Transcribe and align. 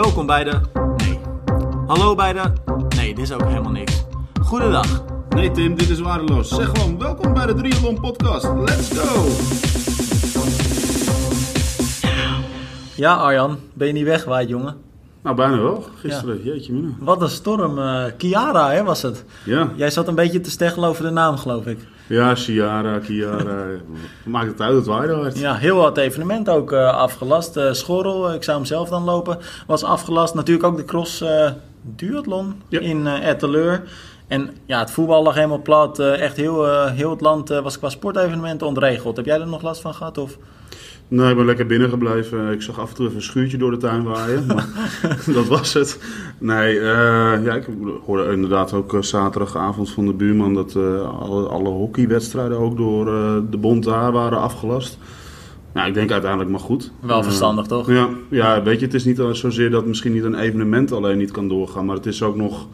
Welkom 0.00 0.26
bij 0.26 0.44
de. 0.44 0.60
Nee. 0.96 1.18
Hallo 1.86 2.14
bij 2.14 2.32
de. 2.32 2.52
Nee, 2.96 3.14
dit 3.14 3.24
is 3.24 3.32
ook 3.32 3.44
helemaal 3.44 3.70
niks. 3.70 4.04
Goedendag. 4.42 5.02
Nee 5.28 5.50
Tim, 5.50 5.74
dit 5.76 5.88
is 5.88 6.00
waardeloos. 6.00 6.48
Zeg 6.48 6.66
gewoon, 6.68 6.98
welkom 6.98 7.34
bij 7.34 7.46
de 7.46 7.54
Triathlon 7.54 8.00
Podcast. 8.00 8.44
Let's 8.54 8.98
go! 8.98 9.26
Ja, 12.94 13.14
Arjan, 13.14 13.58
ben 13.72 13.86
je 13.86 13.92
niet 13.92 14.04
weggewaaid, 14.04 14.48
jongen? 14.48 14.76
Nou, 15.22 15.36
bijna 15.36 15.56
wel. 15.60 15.84
Gisteren, 15.96 16.42
jeetje 16.42 16.72
mina. 16.72 16.88
Wat 16.98 17.22
een 17.22 17.28
storm. 17.28 17.78
eh 17.78 18.04
Kiara, 18.16 18.70
hè, 18.70 18.82
was 18.84 19.02
het? 19.02 19.24
Ja, 19.44 19.70
Jij 19.76 19.90
zat 19.90 20.08
een 20.08 20.14
beetje 20.14 20.40
te 20.40 20.50
steggelen 20.50 20.88
over 20.88 21.04
de 21.04 21.10
naam, 21.10 21.36
geloof 21.36 21.66
ik. 21.66 21.78
Ja, 22.10 22.34
Ciara, 22.34 22.98
Kiara. 22.98 23.64
Maakt 24.24 24.46
het 24.48 24.60
uit, 24.60 24.74
het 24.76 24.86
waaide 24.86 25.14
hard. 25.14 25.38
Ja, 25.38 25.54
heel 25.54 25.76
wat 25.76 25.96
evenement 25.96 26.48
ook 26.48 26.72
eh, 26.72 26.94
afgelast. 26.94 27.56
Eh 27.56 27.72
Schorrel, 27.72 28.28
eh, 28.28 28.34
ik 28.34 28.42
zou 28.42 28.56
hem 28.56 28.66
zelf 28.66 28.88
dan 28.88 29.04
lopen, 29.04 29.38
was 29.66 29.84
afgelast. 29.84 30.34
Natuurlijk 30.34 30.66
ook 30.66 30.76
de 30.76 30.84
cross 30.84 31.20
eh 31.20 31.50
duathlon 31.82 32.62
Ja. 32.68 32.80
in 32.80 33.06
eh 33.06 33.28
Etteleur. 33.28 33.82
En 34.28 34.50
ja, 34.66 34.78
het 34.78 34.90
voetbal 34.90 35.22
lag 35.22 35.34
helemaal 35.34 35.62
plat. 35.62 35.98
Echt 35.98 36.36
heel, 36.36 36.86
heel 36.88 37.10
het 37.10 37.20
land 37.20 37.48
was 37.48 37.78
qua 37.78 37.88
sportevenementen 37.88 38.66
ontregeld. 38.66 39.16
Heb 39.16 39.26
jij 39.26 39.40
er 39.40 39.46
nog 39.46 39.62
last 39.62 39.80
van 39.80 39.94
gehad? 39.94 40.18
Of? 40.18 40.36
Nee, 41.10 41.30
ik 41.30 41.36
ben 41.36 41.44
lekker 41.44 41.66
binnen 41.66 41.88
gebleven. 41.88 42.52
Ik 42.52 42.62
zag 42.62 42.80
af 42.80 42.88
en 42.88 42.94
toe 42.94 43.04
even 43.04 43.16
een 43.16 43.22
schuurtje 43.22 43.56
door 43.56 43.70
de 43.70 43.76
tuin 43.76 44.02
waaien. 44.02 44.46
Maar 44.46 44.66
dat 45.34 45.46
was 45.46 45.72
het. 45.72 46.00
Nee, 46.38 46.78
eh, 46.78 47.44
ja, 47.44 47.54
ik 47.54 47.66
hoorde 48.04 48.32
inderdaad 48.32 48.72
ook 48.72 48.94
eh, 48.94 49.02
zaterdagavond 49.02 49.90
van 49.90 50.06
de 50.06 50.12
buurman 50.12 50.54
dat 50.54 50.74
eh, 50.76 51.20
alle, 51.20 51.48
alle 51.48 51.68
hockeywedstrijden 51.68 52.58
ook 52.58 52.76
door 52.76 53.04
de 53.50 53.56
bond 53.56 53.84
daar 53.84 54.12
waren 54.12 54.40
afgelast. 54.40 54.98
Ja, 55.74 55.84
ik 55.84 55.94
denk 55.94 56.10
uiteindelijk 56.10 56.50
maar 56.50 56.60
goed. 56.60 56.92
Wel 57.00 57.22
verstandig, 57.22 57.66
toch? 57.66 57.90
Ja, 57.90 58.08
ja, 58.28 58.62
weet 58.62 58.78
je, 58.78 58.84
het 58.84 58.94
is 58.94 59.04
niet 59.04 59.22
zozeer 59.32 59.70
dat 59.70 59.86
misschien 59.86 60.12
niet 60.12 60.24
een 60.24 60.38
evenement 60.38 60.92
alleen 60.92 61.18
niet 61.18 61.30
kan 61.30 61.48
doorgaan, 61.48 61.84
maar 61.84 61.96
het 61.96 62.06
is 62.06 62.22
ook 62.22 62.36
nog, 62.36 62.66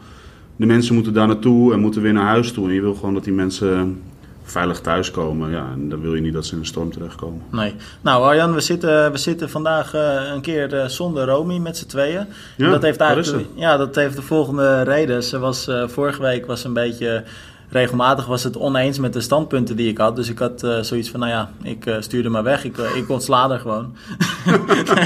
de 0.55 0.65
mensen 0.65 0.95
moeten 0.95 1.13
daar 1.13 1.27
naartoe 1.27 1.73
en 1.73 1.79
moeten 1.79 2.01
weer 2.01 2.13
naar 2.13 2.27
huis 2.27 2.51
toe. 2.51 2.67
En 2.67 2.73
je 2.73 2.81
wil 2.81 2.95
gewoon 2.95 3.13
dat 3.13 3.23
die 3.23 3.33
mensen 3.33 4.01
veilig 4.47 4.79
thuiskomen. 4.79 5.51
Ja, 5.51 5.67
en 5.73 5.89
dan 5.89 6.01
wil 6.01 6.15
je 6.15 6.21
niet 6.21 6.33
dat 6.33 6.45
ze 6.45 6.53
in 6.53 6.59
de 6.59 6.65
storm 6.65 6.91
terechtkomen. 6.91 7.41
Nee. 7.51 7.75
Nou, 8.01 8.23
Arjan, 8.23 8.53
we 8.53 8.59
zitten, 8.59 9.11
we 9.11 9.17
zitten 9.17 9.49
vandaag 9.49 9.93
eh, 9.93 10.31
een 10.33 10.41
keer 10.41 10.73
eh, 10.73 10.87
zonder 10.87 11.25
Romy 11.25 11.57
met 11.57 11.77
z'n 11.77 11.85
tweeën. 11.85 12.27
Ja, 12.55 12.65
En 12.65 12.71
dat 12.71 12.81
heeft 12.81 12.99
eigenlijk, 12.99 13.47
ja, 13.55 13.77
dat 13.77 13.95
heeft 13.95 14.15
de 14.15 14.21
volgende 14.21 14.81
reden. 14.81 15.23
Ze 15.23 15.39
was, 15.39 15.67
eh, 15.67 15.87
vorige 15.87 16.21
week 16.21 16.45
was 16.45 16.63
een 16.63 16.73
beetje. 16.73 17.23
Regelmatig 17.69 18.25
was 18.25 18.43
het 18.43 18.57
oneens 18.57 18.99
met 18.99 19.13
de 19.13 19.21
standpunten 19.21 19.75
die 19.75 19.89
ik 19.89 19.97
had. 19.97 20.15
Dus 20.15 20.29
ik 20.29 20.39
had 20.39 20.63
eh, 20.63 20.79
zoiets 20.81 21.09
van, 21.09 21.19
nou 21.19 21.31
ja, 21.31 21.51
ik 21.63 21.85
eh, 21.85 21.95
stuurde 21.99 22.29
maar 22.29 22.43
weg. 22.43 22.63
Ik, 22.63 22.77
eh, 22.77 22.95
ik 22.95 23.09
ontsla 23.09 23.51
er 23.51 23.59
gewoon. 23.59 23.95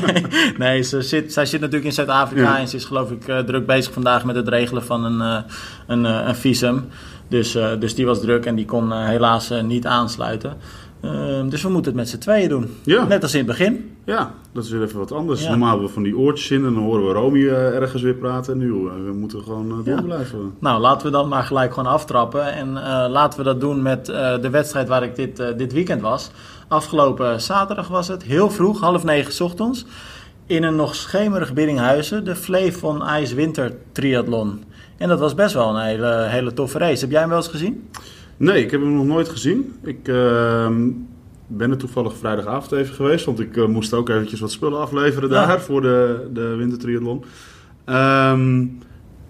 nee, 0.06 0.26
nee 0.58 0.82
ze 0.82 1.02
zit, 1.02 1.34
zij 1.34 1.45
zit 1.45 1.59
natuurlijk 1.59 1.88
in 1.88 1.94
Zuid-Afrika. 1.94 2.42
Ja. 2.42 2.59
En 2.59 2.67
ze 2.67 2.76
is 2.76 2.86
geloof 2.86 3.12
ik 3.12 3.23
druk 3.45 3.66
bezig 3.66 3.94
vandaag 3.94 4.26
met 4.26 4.36
het 4.36 4.48
regelen 4.48 4.84
van 4.84 5.04
een, 5.04 5.44
een, 5.88 6.04
een 6.04 6.36
visum. 6.36 6.88
Dus, 7.28 7.52
dus 7.80 7.95
die 7.95 8.06
was 8.06 8.20
druk 8.20 8.45
en 8.45 8.56
die 8.56 8.66
kon 8.66 8.92
helaas 8.92 9.52
niet 9.64 9.86
aansluiten. 9.86 10.58
Ehm, 11.02 11.50
dus 11.50 11.62
we 11.62 11.70
moeten 11.70 11.92
het 11.92 12.02
met 12.02 12.09
z'n 12.09 12.17
tweeën 12.17 12.50
doen. 12.50 12.78
Ja. 12.84 13.04
Net 13.04 13.23
als 13.23 13.34
in 13.34 13.38
het 13.38 13.48
begin. 13.48 13.91
Ja, 14.05 14.33
dat 14.52 14.63
is 14.63 14.69
weer 14.71 14.81
even 14.81 14.99
wat 14.99 15.11
anders. 15.11 15.44
Ja. 15.44 15.49
Normaal 15.49 15.69
hebben 15.69 15.88
we 15.88 15.94
van 15.94 16.03
die 16.03 16.17
oortjes 16.17 16.52
in 16.52 16.66
en 16.66 16.73
dan 16.73 16.83
horen 16.83 17.07
we 17.07 17.13
Romy 17.13 17.47
eh, 17.47 17.75
ergens 17.75 18.02
weer 18.02 18.13
praten. 18.13 18.53
En 18.53 18.59
nu 18.59 18.69
eh, 18.71 18.93
we 19.05 19.11
moeten 19.13 19.41
gewoon 19.43 19.69
eh, 19.69 19.85
door 19.85 19.95
Ja. 19.95 20.02
blijven. 20.02 20.53
Nou, 20.59 20.81
laten 20.81 21.05
we 21.05 21.11
dan 21.11 21.27
maar 21.27 21.43
gelijk 21.43 21.73
gewoon 21.73 21.91
aftrappen. 21.91 22.53
En 22.53 22.73
laten 23.09 23.39
we 23.39 23.45
dat 23.45 23.59
doen 23.59 23.81
met 23.81 24.05
de 24.05 24.49
wedstrijd 24.52 24.88
waar 24.88 25.03
ik 25.03 25.16
dit, 25.16 25.43
dit 25.58 25.73
weekend 25.73 26.02
was. 26.02 26.31
Afgelopen 26.67 27.41
zaterdag 27.41 27.88
was 27.88 28.08
het, 28.08 28.23
heel 28.23 28.49
vroeg, 28.49 28.80
half 28.80 29.03
negen 29.03 29.33
's 29.33 29.39
ochtends. 29.41 29.85
In 30.45 30.63
een 30.63 30.75
nog 30.75 30.95
schemerig 30.95 31.53
Biddinghuizen, 31.53 32.25
de 32.25 32.36
Flevon 32.36 33.03
IJs 33.03 33.33
Winter 33.33 33.75
Triathlon. 33.91 34.63
En 34.97 35.09
dat 35.09 35.19
was 35.19 35.36
best 35.36 35.53
wel 35.53 35.69
een 35.75 35.86
hele, 35.86 36.25
hele 36.27 36.53
toffe 36.53 36.77
race. 36.77 37.02
Heb 37.02 37.11
jij 37.11 37.20
hem 37.20 37.30
wel 37.30 37.37
eens 37.37 37.47
gezien? 37.47 37.89
Nee, 38.37 38.64
ik 38.64 38.71
heb 38.71 38.81
hem 38.81 38.95
nog 38.95 39.05
nooit 39.05 39.30
gezien. 39.30 39.73
Ik 39.83 40.08
ehm, 40.08 40.89
ben 41.58 41.72
er 41.72 41.78
toevallig 41.78 42.17
vrijdagavond 42.17 42.72
even 42.72 42.95
geweest, 42.95 43.26
want 43.26 43.39
ik 43.39 43.58
eh, 43.58 43.66
moest 43.66 43.94
ook 43.94 44.10
eventjes 44.10 44.39
wat 44.39 44.52
spullen 44.52 44.80
afleveren 44.80 45.30
Ja. 45.30 45.45
daar 45.45 45.62
voor 45.62 45.82
de, 45.82 46.30
de 46.34 46.56
wintertriathlon. 46.56 47.23
Ehm, 47.86 48.66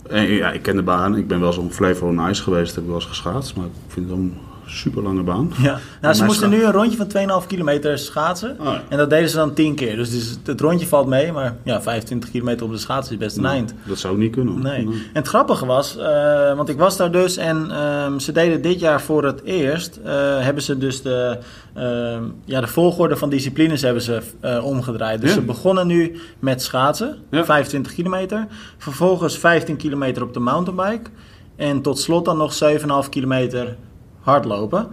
en 0.09 0.27
ja, 0.27 0.51
ik 0.51 0.61
ken 0.61 0.75
de 0.75 0.83
baan. 0.83 1.17
Ik 1.17 1.27
ben 1.27 1.39
wel 1.39 1.47
eens 1.47 1.57
op 1.57 1.71
Flevo 1.71 2.11
Nice 2.11 2.43
geweest, 2.43 2.73
heb 2.75 2.83
ik 2.83 2.89
wel 2.89 2.99
eens 2.99 3.07
geschaatst, 3.09 3.55
maar 3.55 3.65
ik 3.65 3.71
vind 3.87 4.09
het 4.09 4.17
een 4.17 4.33
super 4.65 5.03
lange 5.03 5.23
baan. 5.23 5.51
Ja. 5.61 5.79
Nou, 6.01 6.15
ze 6.15 6.23
moesten 6.23 6.49
nu 6.49 6.63
een 6.63 6.71
rondje 6.71 6.97
van 6.97 7.41
2,5 7.43 7.47
kilometer 7.47 7.97
schaatsen. 7.97 8.55
Oh 8.59 8.65
ja. 8.65 8.81
En 8.89 8.97
dat 8.97 9.09
deden 9.09 9.29
ze 9.29 9.35
dan 9.35 9.53
10 9.53 9.75
keer. 9.75 9.95
Dus 9.95 10.37
het, 10.43 10.61
rondje 10.61 10.87
valt 10.87 11.07
mee, 11.07 11.31
maar 11.31 11.55
ja, 11.63 11.81
25 11.81 12.31
kilometer 12.31 12.65
op 12.65 12.71
de 12.71 12.77
schaatsen 12.77 13.13
is 13.13 13.19
best 13.19 13.37
een 13.37 13.45
eind. 13.45 13.73
Dat 13.83 13.97
zou 13.99 14.17
niet 14.17 14.31
kunnen. 14.31 14.61
Nee. 14.61 14.85
En 14.85 14.93
het 15.13 15.27
grappige 15.27 15.65
was, 15.65 15.97
eh, 15.97 16.55
want 16.55 16.69
ik 16.69 16.77
was 16.77 16.97
daar 16.97 17.11
dus 17.11 17.37
en 17.37 17.71
ehm, 17.71 18.19
ze 18.19 18.31
deden 18.31 18.61
dit 18.61 18.79
jaar 18.79 19.01
voor 19.01 19.23
het 19.23 19.43
eerst, 19.43 19.99
eh, 20.03 20.13
hebben 20.39 20.63
ze 20.63 20.77
dus 20.77 21.01
de, 21.01 21.37
ehm, 21.73 22.23
ja, 22.45 22.61
de 22.61 22.67
volgorde 22.67 23.17
van 23.17 23.29
disciplines 23.29 23.81
hebben 23.81 24.01
ze 24.01 24.21
eh, 24.39 24.65
omgedraaid. 24.65 25.21
Dus 25.21 25.29
Ja. 25.29 25.35
ze 25.35 25.41
begonnen 25.41 25.87
nu 25.87 26.19
met 26.39 26.61
schaatsen, 26.61 27.17
Ja. 27.29 27.45
25 27.45 27.93
kilometer. 27.93 28.47
Vervolgens 28.77 29.37
15 29.37 29.75
kilometer 29.77 30.23
op 30.23 30.33
de 30.33 30.39
mountainbike. 30.39 31.09
En 31.55 31.81
tot 31.81 31.99
slot 31.99 32.25
dan 32.25 32.37
nog 32.37 32.53
7,5 32.53 33.09
kilometer 33.09 33.75
hardlopen. 34.21 34.87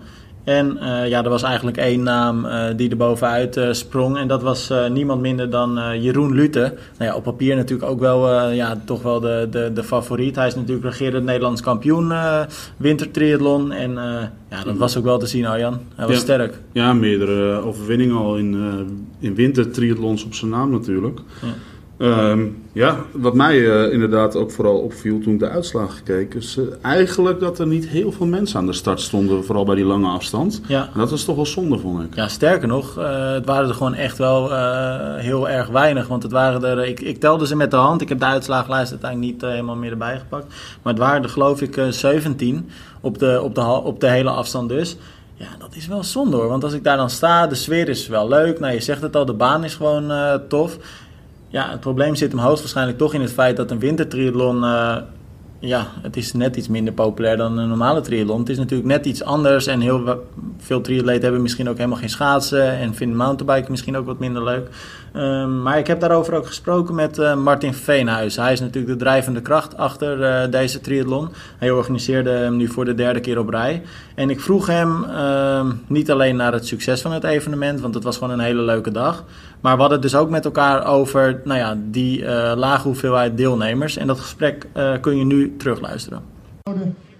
En 0.49 0.79
eh, 0.79 1.09
ja, 1.09 1.25
er 1.25 1.31
was 1.31 1.43
eigenlijk 1.43 1.77
één 1.77 2.03
naam 2.03 2.45
eh, 2.45 2.65
die 2.77 2.91
er 2.91 2.97
bovenuit 2.97 3.57
eh, 3.57 3.73
sprong. 3.73 4.17
En 4.17 4.29
dat 4.29 4.43
was 4.43 4.73
niemand 4.93 5.21
minder 5.21 5.51
dan 5.51 6.01
Jeroen 6.01 6.35
Lute. 6.35 6.75
Nou 6.99 7.11
ja, 7.11 7.17
op 7.17 7.23
papier 7.23 7.57
natuurlijk 7.57 7.91
ook 7.91 8.01
wel, 8.01 8.51
ja, 8.51 8.81
toch 8.85 9.03
wel 9.03 9.21
de, 9.21 9.49
de, 9.51 9.71
de 9.75 9.85
favoriet. 9.85 10.37
Hij 10.37 10.47
is 10.47 10.55
natuurlijk 10.55 10.87
regerend 10.87 11.25
Nederlands 11.25 11.61
kampioen 11.61 12.13
wintertriathlon. 12.77 13.73
En 13.73 13.93
ja, 14.51 14.65
dat 14.65 14.77
was 14.77 14.97
ook 14.97 15.05
wel 15.05 15.19
te 15.19 15.27
zien, 15.27 15.47
Arjan. 15.47 15.81
Hij 15.95 16.07
was 16.07 16.15
Ja. 16.15 16.21
sterk. 16.21 16.59
Ja, 16.73 16.93
meerdere 16.93 17.63
overwinningen 17.63 18.17
al 18.17 18.37
in, 18.37 18.57
in 19.19 19.35
wintertriathlons 19.35 20.25
op 20.25 20.35
zijn 20.35 20.51
naam 20.51 20.71
natuurlijk. 20.71 21.21
Ja. 21.43 21.49
Ehm, 21.99 22.47
ja, 22.73 22.97
wat 23.13 23.35
mij 23.35 23.71
eh, 23.71 23.93
inderdaad 23.93 24.37
ook 24.37 24.51
vooral 24.51 24.79
opviel 24.79 25.21
toen 25.21 25.33
ik 25.33 25.39
de 25.39 25.49
uitslagen 25.49 26.03
keek, 26.03 26.35
is 26.35 26.57
eh, 26.57 26.65
eigenlijk 26.83 27.41
dat 27.41 27.59
er 27.59 27.67
niet 27.67 27.89
heel 27.89 28.13
veel 28.13 28.27
mensen 28.27 28.59
aan 28.59 28.67
de 28.67 28.73
start 28.73 29.01
stonden, 29.01 29.45
vooral 29.45 29.65
bij 29.65 29.75
die 29.75 29.85
lange 29.85 30.09
afstand. 30.09 30.61
Ja. 30.67 30.89
En 30.93 30.99
dat 30.99 31.11
was 31.11 31.25
toch 31.25 31.37
wel 31.37 31.47
zonde, 31.47 31.79
vond 31.79 32.05
ik. 32.05 32.15
Ja, 32.15 32.29
sterker 32.29 32.69
nog, 32.69 32.99
eh, 32.99 33.33
het 33.33 33.47
waren 33.47 33.69
er 33.69 33.75
gewoon 33.75 33.95
echt 33.95 34.19
wel 34.19 34.51
heel 35.17 35.49
erg 35.49 35.69
weinig. 35.69 36.07
Want 36.07 36.23
het 36.23 36.33
waren 36.33 36.65
er, 36.65 36.87
ik, 36.87 37.01
ik 37.01 37.21
telde 37.21 37.47
ze 37.47 37.57
met 37.57 37.71
de 37.71 37.77
hand. 37.77 38.01
Ik 38.01 38.09
heb 38.09 38.19
de 38.19 38.25
uitslagenlijst 38.25 38.91
uiteindelijk 38.91 39.33
niet 39.33 39.43
helemaal 39.51 39.77
meer 39.77 39.91
erbij 39.91 40.19
gepakt. 40.19 40.47
Maar 40.83 40.93
het 40.93 41.03
waren 41.03 41.23
er 41.23 41.29
geloof 41.29 41.63
ik 41.63 41.77
eh, 41.77 41.89
17 41.89 42.71
op 43.01 43.19
de, 43.19 43.41
op, 43.43 43.55
de, 43.55 43.65
op 43.65 44.01
de 44.01 44.09
hele 44.09 44.31
afstand 44.31 44.69
dus. 44.69 44.97
Ja, 45.35 45.49
dat 45.59 45.75
is 45.75 45.87
wel 45.87 46.05
zonde 46.05 46.37
hoor. 46.37 46.49
Want 46.49 46.65
als 46.65 46.73
ik 46.73 46.85
daar 46.85 46.97
dan 46.97 47.11
sta, 47.11 47.47
de 47.47 47.55
sfeer 47.55 47.89
is 47.89 48.09
wel 48.09 48.29
leuk. 48.29 48.61
Nou, 48.61 48.73
je 48.73 48.81
zegt 48.81 49.03
het 49.03 49.17
al, 49.17 49.25
de 49.25 49.33
baan 49.33 49.65
is 49.65 49.75
gewoon 49.75 50.13
tof. 50.49 50.79
Ja, 51.49 51.71
het 51.71 51.81
probleem 51.81 52.15
zit 52.15 52.33
hem 52.33 52.41
hoogstwaarschijnlijk 52.41 52.99
toch 52.99 53.15
in 53.15 53.21
het 53.21 53.33
feit 53.33 53.57
dat 53.57 53.71
een 53.71 53.79
wintertriathlon... 53.79 54.65
eh, 54.65 54.97
ja, 55.61 55.87
het 56.03 56.17
is 56.17 56.33
net 56.33 56.57
iets 56.57 56.69
minder 56.69 56.95
populair 56.95 57.37
dan 57.37 57.59
een 57.59 57.69
normale 57.69 58.01
triathlon. 58.01 58.39
Het 58.39 58.49
is 58.49 58.59
natuurlijk 58.59 58.89
net 58.89 59.07
iets 59.07 59.23
anders 59.23 59.67
en 59.67 59.81
heel 59.81 60.27
veel 60.59 60.81
triatleten 60.81 61.23
hebben 61.23 61.43
misschien 61.43 61.69
ook 61.69 61.77
helemaal 61.77 61.99
geen 61.99 62.09
schaatsen 62.09 62.71
en 62.79 62.95
vinden 62.95 63.17
mountainbiken 63.17 63.71
misschien 63.71 63.97
ook 63.97 64.07
wat 64.07 64.19
minder 64.19 64.45
leuk. 64.45 64.69
Ehm, 65.13 65.63
maar 65.63 65.79
ik 65.79 65.87
heb 65.87 66.01
daarover 66.01 66.35
ook 66.35 66.47
gesproken 66.47 66.95
met 66.95 67.19
eh, 67.19 67.37
Martin 67.37 67.75
Veenhuis. 67.75 68.37
Hij 68.37 68.53
is 68.53 68.61
natuurlijk 68.61 68.93
de 68.93 69.05
drijvende 69.05 69.41
kracht 69.41 69.77
achter 69.77 70.23
eh, 70.23 70.51
deze 70.51 70.81
triathlon. 70.81 71.29
Hij 71.59 71.71
organiseerde 71.71 72.31
hem 72.31 72.57
nu 72.57 72.69
voor 72.69 72.85
de 72.85 72.95
derde 72.95 73.21
keer 73.21 73.39
op 73.39 73.49
rij. 73.49 73.83
En 74.15 74.31
ik 74.31 74.41
vroeg 74.41 74.67
hem 74.67 75.05
ehm, 75.05 75.73
niet 75.87 76.11
alleen 76.11 76.37
naar 76.37 76.53
het 76.53 76.67
succes 76.67 77.01
van 77.01 77.13
het 77.13 77.25
evenement, 77.25 77.81
want 77.81 77.95
het 77.95 78.05
was 78.05 78.17
gewoon 78.17 78.33
een 78.33 78.45
hele 78.45 78.63
leuke 78.63 78.91
dag. 78.91 79.25
Maar 79.61 79.75
we 79.75 79.81
hadden 79.81 80.01
het 80.01 80.11
dus 80.11 80.21
ook 80.21 80.31
met 80.31 80.45
elkaar 80.45 80.87
over 80.87 81.41
nou 81.45 81.59
ja, 81.59 81.77
die 81.85 82.25
eh, 82.25 82.57
lage 82.57 82.87
hoeveelheid 82.87 83.37
deelnemers. 83.37 83.97
En 83.97 84.07
dat 84.07 84.21
gesprek 84.21 84.67
eh, 84.73 84.93
kun 85.01 85.17
je 85.17 85.25
nu 85.25 85.57
terugluisteren. 85.57 86.23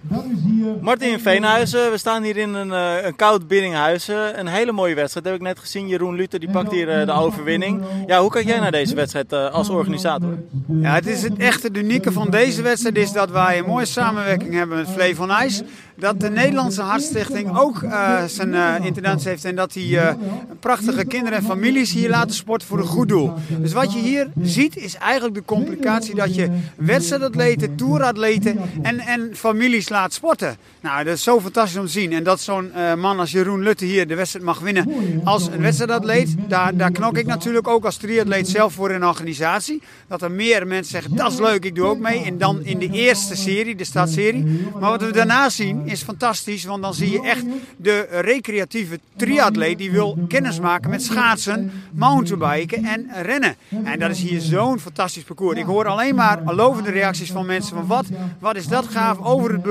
Dat 0.09 0.23
is 0.23 0.51
hier. 0.51 0.75
Martin 0.81 1.19
Veenhuizen, 1.19 1.91
we 1.91 1.97
staan 1.97 2.23
hier 2.23 2.37
in 2.37 2.53
een, 2.53 2.71
eh, 2.71 3.05
een 3.05 3.15
koud 3.15 3.47
Biddinghuizen. 3.47 4.39
Een 4.39 4.47
hele 4.47 4.71
mooie 4.71 4.95
wedstrijd, 4.95 5.25
heb 5.25 5.35
ik 5.35 5.41
net 5.41 5.59
gezien. 5.59 5.87
Jeroen 5.87 6.15
Luther 6.15 6.39
die 6.39 6.49
pakt 6.49 6.71
hier 6.71 6.89
eh, 6.89 7.05
de 7.05 7.11
overwinning. 7.11 7.81
Ja, 8.07 8.21
hoe 8.21 8.31
kijk 8.31 8.45
jij 8.45 8.59
naar 8.59 8.71
deze 8.71 8.95
wedstrijd 8.95 9.31
eh, 9.33 9.51
als 9.51 9.69
organisator? 9.69 10.37
Ja, 10.67 10.93
het 10.93 11.07
is 11.07 11.23
het 11.23 11.37
echte 11.37 11.67
het 11.67 11.77
unieke 11.77 12.11
van 12.11 12.29
deze 12.29 12.61
wedstrijd 12.61 12.97
is 12.97 13.11
dat 13.11 13.31
wij 13.31 13.57
een 13.57 13.65
mooie 13.65 13.85
samenwerking 13.85 14.53
hebben 14.53 14.77
met 14.77 14.89
Flevon 14.89 15.31
IJs. 15.31 15.61
Dat 15.95 16.19
de 16.19 16.29
Nederlandse 16.29 16.81
Hartstichting 16.81 17.57
ook 17.57 17.83
eh, 17.83 18.23
zijn 18.23 18.53
eh 18.53 18.85
intendantie 18.85 19.29
heeft 19.29 19.45
en 19.45 19.55
dat 19.55 19.73
die 19.73 19.99
eh, 19.99 20.15
prachtige 20.59 21.05
kinderen 21.05 21.37
en 21.37 21.43
families 21.43 21.93
hier 21.93 22.09
laten 22.09 22.35
sporten 22.35 22.67
voor 22.67 22.79
een 22.79 22.85
goed 22.85 23.09
doel. 23.09 23.33
Dus 23.59 23.73
wat 23.73 23.93
je 23.93 23.99
hier 23.99 24.27
ziet 24.41 24.77
is 24.77 24.95
eigenlijk 24.95 25.35
de 25.35 25.45
complicatie 25.45 26.15
dat 26.15 26.35
je 26.35 26.49
wedstrijdatleten, 26.75 27.75
toeratleten 27.75 28.59
en, 28.81 28.99
en 28.99 29.29
families 29.33 29.59
families 29.59 29.89
laat 29.99 30.13
sporten. 30.13 30.57
Nou, 30.81 31.03
dat 31.03 31.15
is 31.15 31.23
zo 31.23 31.39
fantastisch 31.39 31.77
om 31.79 31.85
te 31.85 31.91
zien. 31.91 32.13
En 32.13 32.23
dat 32.23 32.39
zo'n 32.39 32.71
uh, 32.75 32.93
man 32.93 33.19
als 33.19 33.31
Jeroen 33.31 33.63
Lutte 33.63 33.85
hier 33.85 34.07
de 34.07 34.15
wedstrijd 34.15 34.45
mag 34.45 34.59
winnen 34.59 34.85
als 35.23 35.47
een 35.47 35.61
wedstrijdatleet. 35.61 36.35
Daar, 36.47 36.75
daar 36.75 36.91
knok 36.91 37.17
ik 37.17 37.25
natuurlijk 37.25 37.67
ook 37.67 37.85
als 37.85 37.97
triatleet 37.97 38.47
zelf 38.47 38.73
voor 38.73 38.91
een 38.91 39.05
organisatie. 39.05 39.81
Dat 40.07 40.21
er 40.21 40.31
meer 40.31 40.67
mensen 40.67 40.91
zeggen, 40.91 41.15
dat 41.15 41.31
is 41.31 41.39
leuk, 41.39 41.65
ik 41.65 41.75
doe 41.75 41.85
ook 41.85 41.99
mee. 41.99 42.23
En 42.23 42.37
dan 42.37 42.63
in 42.63 42.79
de 42.79 42.89
eerste 42.89 43.35
serie, 43.35 43.75
de 43.75 43.83
stadserie. 43.83 44.69
Maar 44.79 44.89
wat 44.89 45.01
we 45.01 45.11
daarna 45.11 45.49
zien 45.49 45.87
is 45.87 46.01
fantastisch. 46.01 46.65
Want 46.65 46.81
dan 46.81 46.93
zie 46.93 47.11
je 47.11 47.21
echt 47.21 47.43
de 47.77 48.07
recreatieve 48.09 48.99
triatleet 49.15 49.77
die 49.77 49.91
wil 49.91 50.17
kennis 50.27 50.59
maken 50.59 50.89
met 50.89 51.03
schaatsen, 51.03 51.71
mountainbiken 51.91 52.85
en 52.85 53.09
rennen. 53.21 53.55
En 53.83 53.99
dat 53.99 54.09
is 54.09 54.21
hier 54.21 54.41
zo'n 54.41 54.79
fantastisch 54.79 55.23
parcours. 55.23 55.59
Ik 55.59 55.65
hoor 55.65 55.85
alleen 55.85 56.15
maar 56.15 56.41
lovende 56.45 56.91
reacties 56.91 57.31
van 57.31 57.45
mensen 57.45 57.75
van 57.75 57.87
wat, 57.87 58.05
wat 58.39 58.55
is 58.55 58.67
dat 58.67 58.87
gaaf 58.87 59.19
over 59.21 59.51
het 59.51 59.61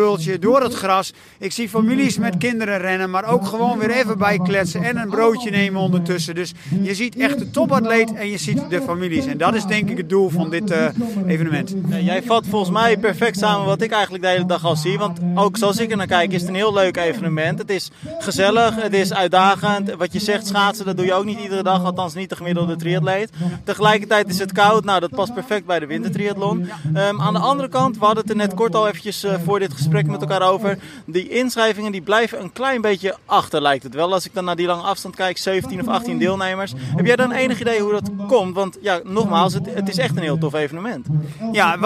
door 0.40 0.62
het 0.62 0.74
gras. 0.74 1.12
Ik 1.38 1.52
zie 1.52 1.68
families 1.68 2.18
met 2.18 2.36
kinderen 2.36 2.78
rennen, 2.78 3.10
maar 3.10 3.24
ook 3.24 3.46
gewoon 3.46 3.78
weer 3.78 3.90
even 3.90 4.18
bijkletsen 4.18 4.82
en 4.82 4.96
een 4.96 5.08
broodje 5.08 5.50
nemen 5.50 5.80
ondertussen. 5.80 6.34
Dus 6.34 6.52
je 6.82 6.94
ziet 6.94 7.16
echt 7.16 7.38
de 7.38 7.50
topatleet 7.50 8.14
en 8.14 8.28
je 8.28 8.38
ziet 8.38 8.70
de 8.70 8.82
families. 8.82 9.26
En 9.26 9.38
dat 9.38 9.54
is 9.54 9.64
denk 9.64 9.90
ik 9.90 9.96
het 9.96 10.08
doel 10.08 10.28
van 10.28 10.50
dit 10.50 10.70
uh, 10.70 10.86
evenement. 11.26 11.74
Jij 12.00 12.22
vat 12.22 12.46
volgens 12.46 12.70
mij 12.70 12.98
perfect 12.98 13.38
samen 13.38 13.66
wat 13.66 13.82
ik 13.82 13.90
eigenlijk 13.90 14.22
de 14.22 14.30
hele 14.30 14.46
dag 14.46 14.64
al 14.64 14.76
zie. 14.76 14.98
Want 14.98 15.18
ook 15.34 15.56
zoals 15.56 15.78
ik 15.78 15.90
er 15.90 15.96
naar 15.96 16.06
kijk 16.06 16.32
is 16.32 16.40
het 16.40 16.50
een 16.50 16.56
heel 16.56 16.72
leuk 16.72 16.96
evenement. 16.96 17.58
Het 17.58 17.70
is 17.70 17.90
gezellig, 18.18 18.82
het 18.82 18.94
is 18.94 19.12
uitdagend. 19.12 19.94
Wat 19.94 20.12
je 20.12 20.18
zegt 20.20 20.46
schaatsen, 20.46 20.84
dat 20.84 20.96
doe 20.96 21.06
je 21.06 21.14
ook 21.14 21.24
niet 21.24 21.40
iedere 21.40 21.62
dag. 21.62 21.84
Althans 21.84 22.14
niet 22.14 22.28
de 22.28 22.36
gemiddelde 22.36 22.76
triatleet. 22.76 23.30
Tegelijkertijd 23.64 24.28
is 24.28 24.38
het 24.38 24.52
koud. 24.52 24.84
Nou, 24.84 25.00
dat 25.00 25.10
past 25.10 25.34
perfect 25.34 25.66
bij 25.66 25.78
de 25.78 25.86
wintertriathlon. 25.86 26.70
Um, 26.96 27.20
aan 27.20 27.32
de 27.32 27.38
andere 27.38 27.68
kant, 27.68 27.98
we 27.98 28.04
hadden 28.04 28.22
het 28.22 28.32
er 28.32 28.36
net 28.36 28.54
kort 28.54 28.74
al 28.74 28.88
eventjes 28.88 29.24
uh, 29.24 29.34
voor 29.44 29.58
dit 29.58 29.72
gesprek 29.72 30.06
met 30.08 30.20
elkaar 30.20 30.42
over. 30.42 30.78
Die 31.06 31.28
inschrijvingen 31.28 31.92
die 31.92 32.02
blijven 32.02 32.40
een 32.40 32.52
klein 32.52 32.80
beetje 32.80 33.16
achter 33.26 33.62
lijkt 33.62 33.82
het 33.82 33.94
wel. 33.94 34.12
Als 34.12 34.26
ik 34.26 34.34
dan 34.34 34.44
naar 34.44 34.56
die 34.56 34.66
lange 34.66 34.82
afstand 34.82 35.16
kijk, 35.16 35.38
17 35.38 35.80
of 35.80 35.88
18 35.88 36.18
deelnemers. 36.18 36.72
Heb 36.96 37.06
jij 37.06 37.16
dan 37.16 37.32
enig 37.32 37.60
idee 37.60 37.80
hoe 37.80 37.92
dat 37.92 38.10
komt? 38.26 38.54
Want 38.54 38.78
ja, 38.80 39.00
nogmaals, 39.04 39.54
het, 39.54 39.74
het 39.74 39.88
is 39.88 39.98
echt 39.98 40.16
een 40.16 40.22
heel 40.22 40.38
tof 40.38 40.54
evenement. 40.54 41.06
Ja, 41.52 41.78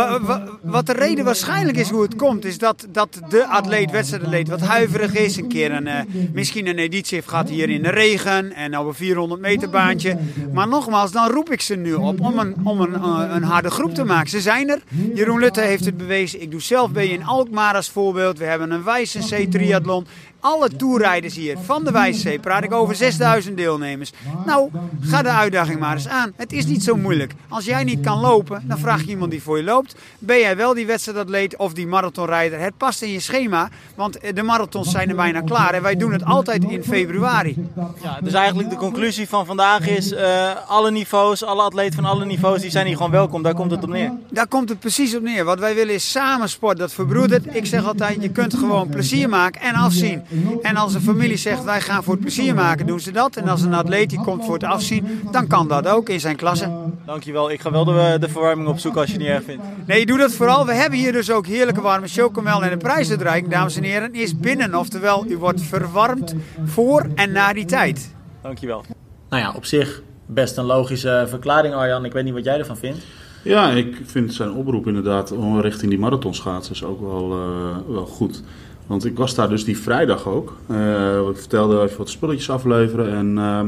wat 0.62 0.86
de 0.86 0.92
reden 0.92 1.24
waarschijnlijk 1.24 1.78
is 1.78 1.90
hoe 1.90 2.02
het 2.02 2.16
komt, 2.16 2.44
is 2.44 2.58
dat, 2.58 2.86
dat 2.88 3.20
de 3.28 3.46
atleet, 3.46 3.90
wedstrijdatleet, 3.90 4.48
wat 4.48 4.60
huiverig 4.60 5.14
is. 5.14 5.36
Een 5.36 5.48
keer 5.48 5.72
een, 5.72 5.86
uh, 5.86 5.94
misschien 6.32 6.66
een 6.66 6.78
editie 6.78 7.16
heeft 7.16 7.28
gehad 7.28 7.48
hier 7.48 7.70
in 7.70 7.82
de 7.82 7.90
regen 7.90 8.52
en 8.52 8.70
nou 8.70 8.88
een 8.88 8.94
400 8.94 9.40
meter 9.40 9.70
baantje. 9.70 10.18
Maar 10.52 10.68
nogmaals, 10.68 11.12
dan 11.12 11.30
roep 11.30 11.50
ik 11.50 11.60
ze 11.60 11.74
nu 11.74 11.94
op 11.94 12.20
om 12.20 12.38
een, 12.38 12.54
om 12.64 12.80
een, 12.80 12.92
uh, 12.92 13.34
een 13.34 13.42
harde 13.42 13.70
groep 13.70 13.94
te 13.94 14.04
maken. 14.04 14.30
Ze 14.30 14.40
zijn 14.40 14.68
er. 14.68 14.82
Jeroen 15.14 15.38
Lutte 15.38 15.60
heeft 15.60 15.84
het 15.84 15.96
bewezen. 15.96 16.42
Ik 16.42 16.50
doe 16.50 16.60
zelf 16.60 16.90
mee 16.92 17.10
in 17.10 17.24
Alkmaar 17.24 17.74
als 17.74 17.90
voorbeeld. 17.90 18.10
We 18.12 18.44
hebben 18.44 18.70
een 18.70 18.84
Wijzensee 18.84 19.48
triathlon 19.48 20.06
alle 20.42 20.68
toerrijders 20.76 21.34
hier 21.34 21.58
van 21.58 21.84
de 21.84 21.90
Wijszee, 21.90 22.38
praat 22.38 22.64
ik 22.64 22.72
over 22.72 22.94
6000 22.94 23.56
deelnemers. 23.56 24.12
Nou, 24.46 24.70
ga 25.00 25.22
de 25.22 25.28
uitdaging 25.28 25.80
maar 25.80 25.94
eens 25.94 26.08
aan. 26.08 26.32
Het 26.36 26.52
is 26.52 26.66
niet 26.66 26.82
zo 26.82 26.96
moeilijk. 26.96 27.34
Als 27.48 27.64
jij 27.64 27.84
niet 27.84 28.00
kan 28.00 28.20
lopen, 28.20 28.62
dan 28.66 28.78
vraag 28.78 29.00
je 29.00 29.08
iemand 29.08 29.30
die 29.30 29.42
voor 29.42 29.56
je 29.56 29.64
loopt. 29.64 29.94
Ben 30.18 30.38
jij 30.38 30.56
wel 30.56 30.74
die 30.74 30.86
wedstrijadatleet 30.86 31.56
of 31.56 31.72
die 31.72 31.86
marathonrijder? 31.86 32.60
Het 32.60 32.76
past 32.76 33.02
in 33.02 33.08
je 33.08 33.20
schema, 33.20 33.68
want 33.94 34.18
de 34.34 34.42
marathons 34.42 34.90
zijn 34.90 35.08
er 35.08 35.16
bijna 35.16 35.40
klaar. 35.40 35.74
En 35.74 35.82
wij 35.82 35.96
doen 35.96 36.12
het 36.12 36.24
altijd 36.24 36.64
in 36.64 36.84
februari. 36.84 37.68
Ja, 38.02 38.18
dus 38.22 38.32
eigenlijk 38.32 38.70
de 38.70 38.76
conclusie 38.76 39.28
van 39.28 39.46
vandaag 39.46 39.88
is... 39.88 40.12
Uh, 40.12 40.50
alle 40.68 40.90
niveaus, 40.90 41.44
alle 41.44 41.62
atleten 41.62 41.94
van 41.94 42.04
alle 42.04 42.24
niveaus, 42.24 42.60
die 42.60 42.70
zijn 42.70 42.86
hier 42.86 42.96
gewoon 42.96 43.10
welkom. 43.10 43.42
Daar 43.42 43.54
komt 43.54 43.70
het 43.70 43.82
op 43.82 43.88
neer. 43.88 44.12
Daar 44.30 44.46
komt 44.46 44.68
het 44.68 44.78
precies 44.78 45.16
op 45.16 45.22
neer. 45.22 45.44
Wat 45.44 45.58
wij 45.58 45.74
willen 45.74 45.94
is 45.94 46.10
samen 46.10 46.48
sport. 46.48 46.78
Dat 46.78 46.92
verbroedert. 46.92 47.56
Ik 47.56 47.66
zeg 47.66 47.86
altijd, 47.86 48.22
je 48.22 48.28
kunt 48.28 48.54
gewoon 48.54 48.88
plezier 48.88 49.28
maken 49.28 49.60
en 49.60 49.74
afzien. 49.74 50.22
En 50.62 50.76
als 50.76 50.94
een 50.94 51.00
familie 51.00 51.36
zegt 51.36 51.64
wij 51.64 51.80
gaan 51.80 52.02
voor 52.02 52.12
het 52.12 52.22
plezier 52.22 52.54
maken, 52.54 52.86
doen 52.86 53.00
ze 53.00 53.12
dat. 53.12 53.36
En 53.36 53.48
als 53.48 53.62
een 53.62 53.74
atleet 53.74 54.10
die 54.10 54.20
komt 54.20 54.44
voor 54.44 54.54
het 54.54 54.64
afzien, 54.64 55.20
dan 55.30 55.46
kan 55.46 55.68
dat 55.68 55.88
ook 55.88 56.08
in 56.08 56.20
zijn 56.20 56.36
klasse. 56.36 56.70
Dankjewel. 57.06 57.50
Ik 57.50 57.60
ga 57.60 57.70
wel 57.70 57.84
de, 57.84 58.16
de 58.20 58.28
verwarming 58.28 58.68
opzoeken 58.68 59.00
als 59.00 59.10
je 59.10 59.16
het 59.16 59.22
niet 59.26 59.32
erg 59.32 59.44
vindt. 59.44 59.62
Nee, 59.86 60.06
doe 60.06 60.18
dat 60.18 60.32
vooral. 60.32 60.66
We 60.66 60.72
hebben 60.72 60.98
hier 60.98 61.12
dus 61.12 61.30
ook 61.30 61.46
heerlijke 61.46 61.80
warme 61.80 62.08
chocomel 62.08 62.62
en 62.62 62.70
de 62.70 62.76
prijsuitreiking, 62.76 63.52
dames 63.52 63.76
en 63.76 63.82
heren, 63.82 64.14
is 64.14 64.38
binnen. 64.38 64.74
Oftewel, 64.74 65.24
u 65.28 65.36
wordt 65.36 65.62
verwarmd 65.62 66.34
voor 66.64 67.06
en 67.14 67.32
na 67.32 67.52
die 67.52 67.64
tijd. 67.64 68.14
Dankjewel. 68.42 68.84
Nou 69.28 69.42
ja, 69.42 69.52
op 69.56 69.64
zich 69.64 70.02
best 70.26 70.56
een 70.56 70.64
logische 70.64 71.26
verklaring, 71.28 71.74
Arjan. 71.74 72.04
Ik 72.04 72.12
weet 72.12 72.24
niet 72.24 72.34
wat 72.34 72.44
jij 72.44 72.58
ervan 72.58 72.76
vindt. 72.76 73.04
Ja, 73.42 73.70
ik 73.70 73.96
vind 74.04 74.34
zijn 74.34 74.52
oproep 74.52 74.86
inderdaad 74.86 75.34
richting 75.60 75.90
die 75.90 75.98
marathonschaatsers 75.98 76.84
ook 76.84 77.00
wel, 77.00 77.38
uh, 77.38 77.94
wel 77.94 78.06
goed. 78.06 78.42
Want 78.86 79.04
ik 79.04 79.16
was 79.16 79.34
daar 79.34 79.48
dus 79.48 79.64
die 79.64 79.78
vrijdag 79.78 80.28
ook. 80.28 80.56
Uh, 80.70 81.28
ik 81.28 81.36
vertelde 81.36 81.82
even 81.82 81.98
wat 81.98 82.08
spulletjes 82.08 82.50
afleveren. 82.50 83.14
En 83.14 83.36
uh, 83.36 83.60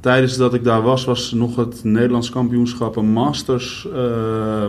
tijdens 0.00 0.36
dat 0.36 0.54
ik 0.54 0.64
daar 0.64 0.82
was, 0.82 1.04
was 1.04 1.32
nog 1.32 1.56
het 1.56 1.84
Nederlands 1.84 2.30
kampioenschap 2.30 2.96
een 2.96 3.12
Masters 3.12 3.88
uh, 3.94 4.64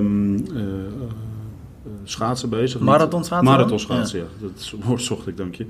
schaatsen 2.03 2.49
bezig. 2.49 2.81
Marathon 2.81 3.23
schaatsen? 3.23 3.51
Marathon 3.51 3.79
schaatsen, 3.79 4.19
ja. 4.19 4.25
ja. 4.39 4.47
Dat 4.47 4.73
woord 4.85 5.01
zocht 5.01 5.27
ik, 5.27 5.37
dank 5.37 5.55
je. 5.55 5.65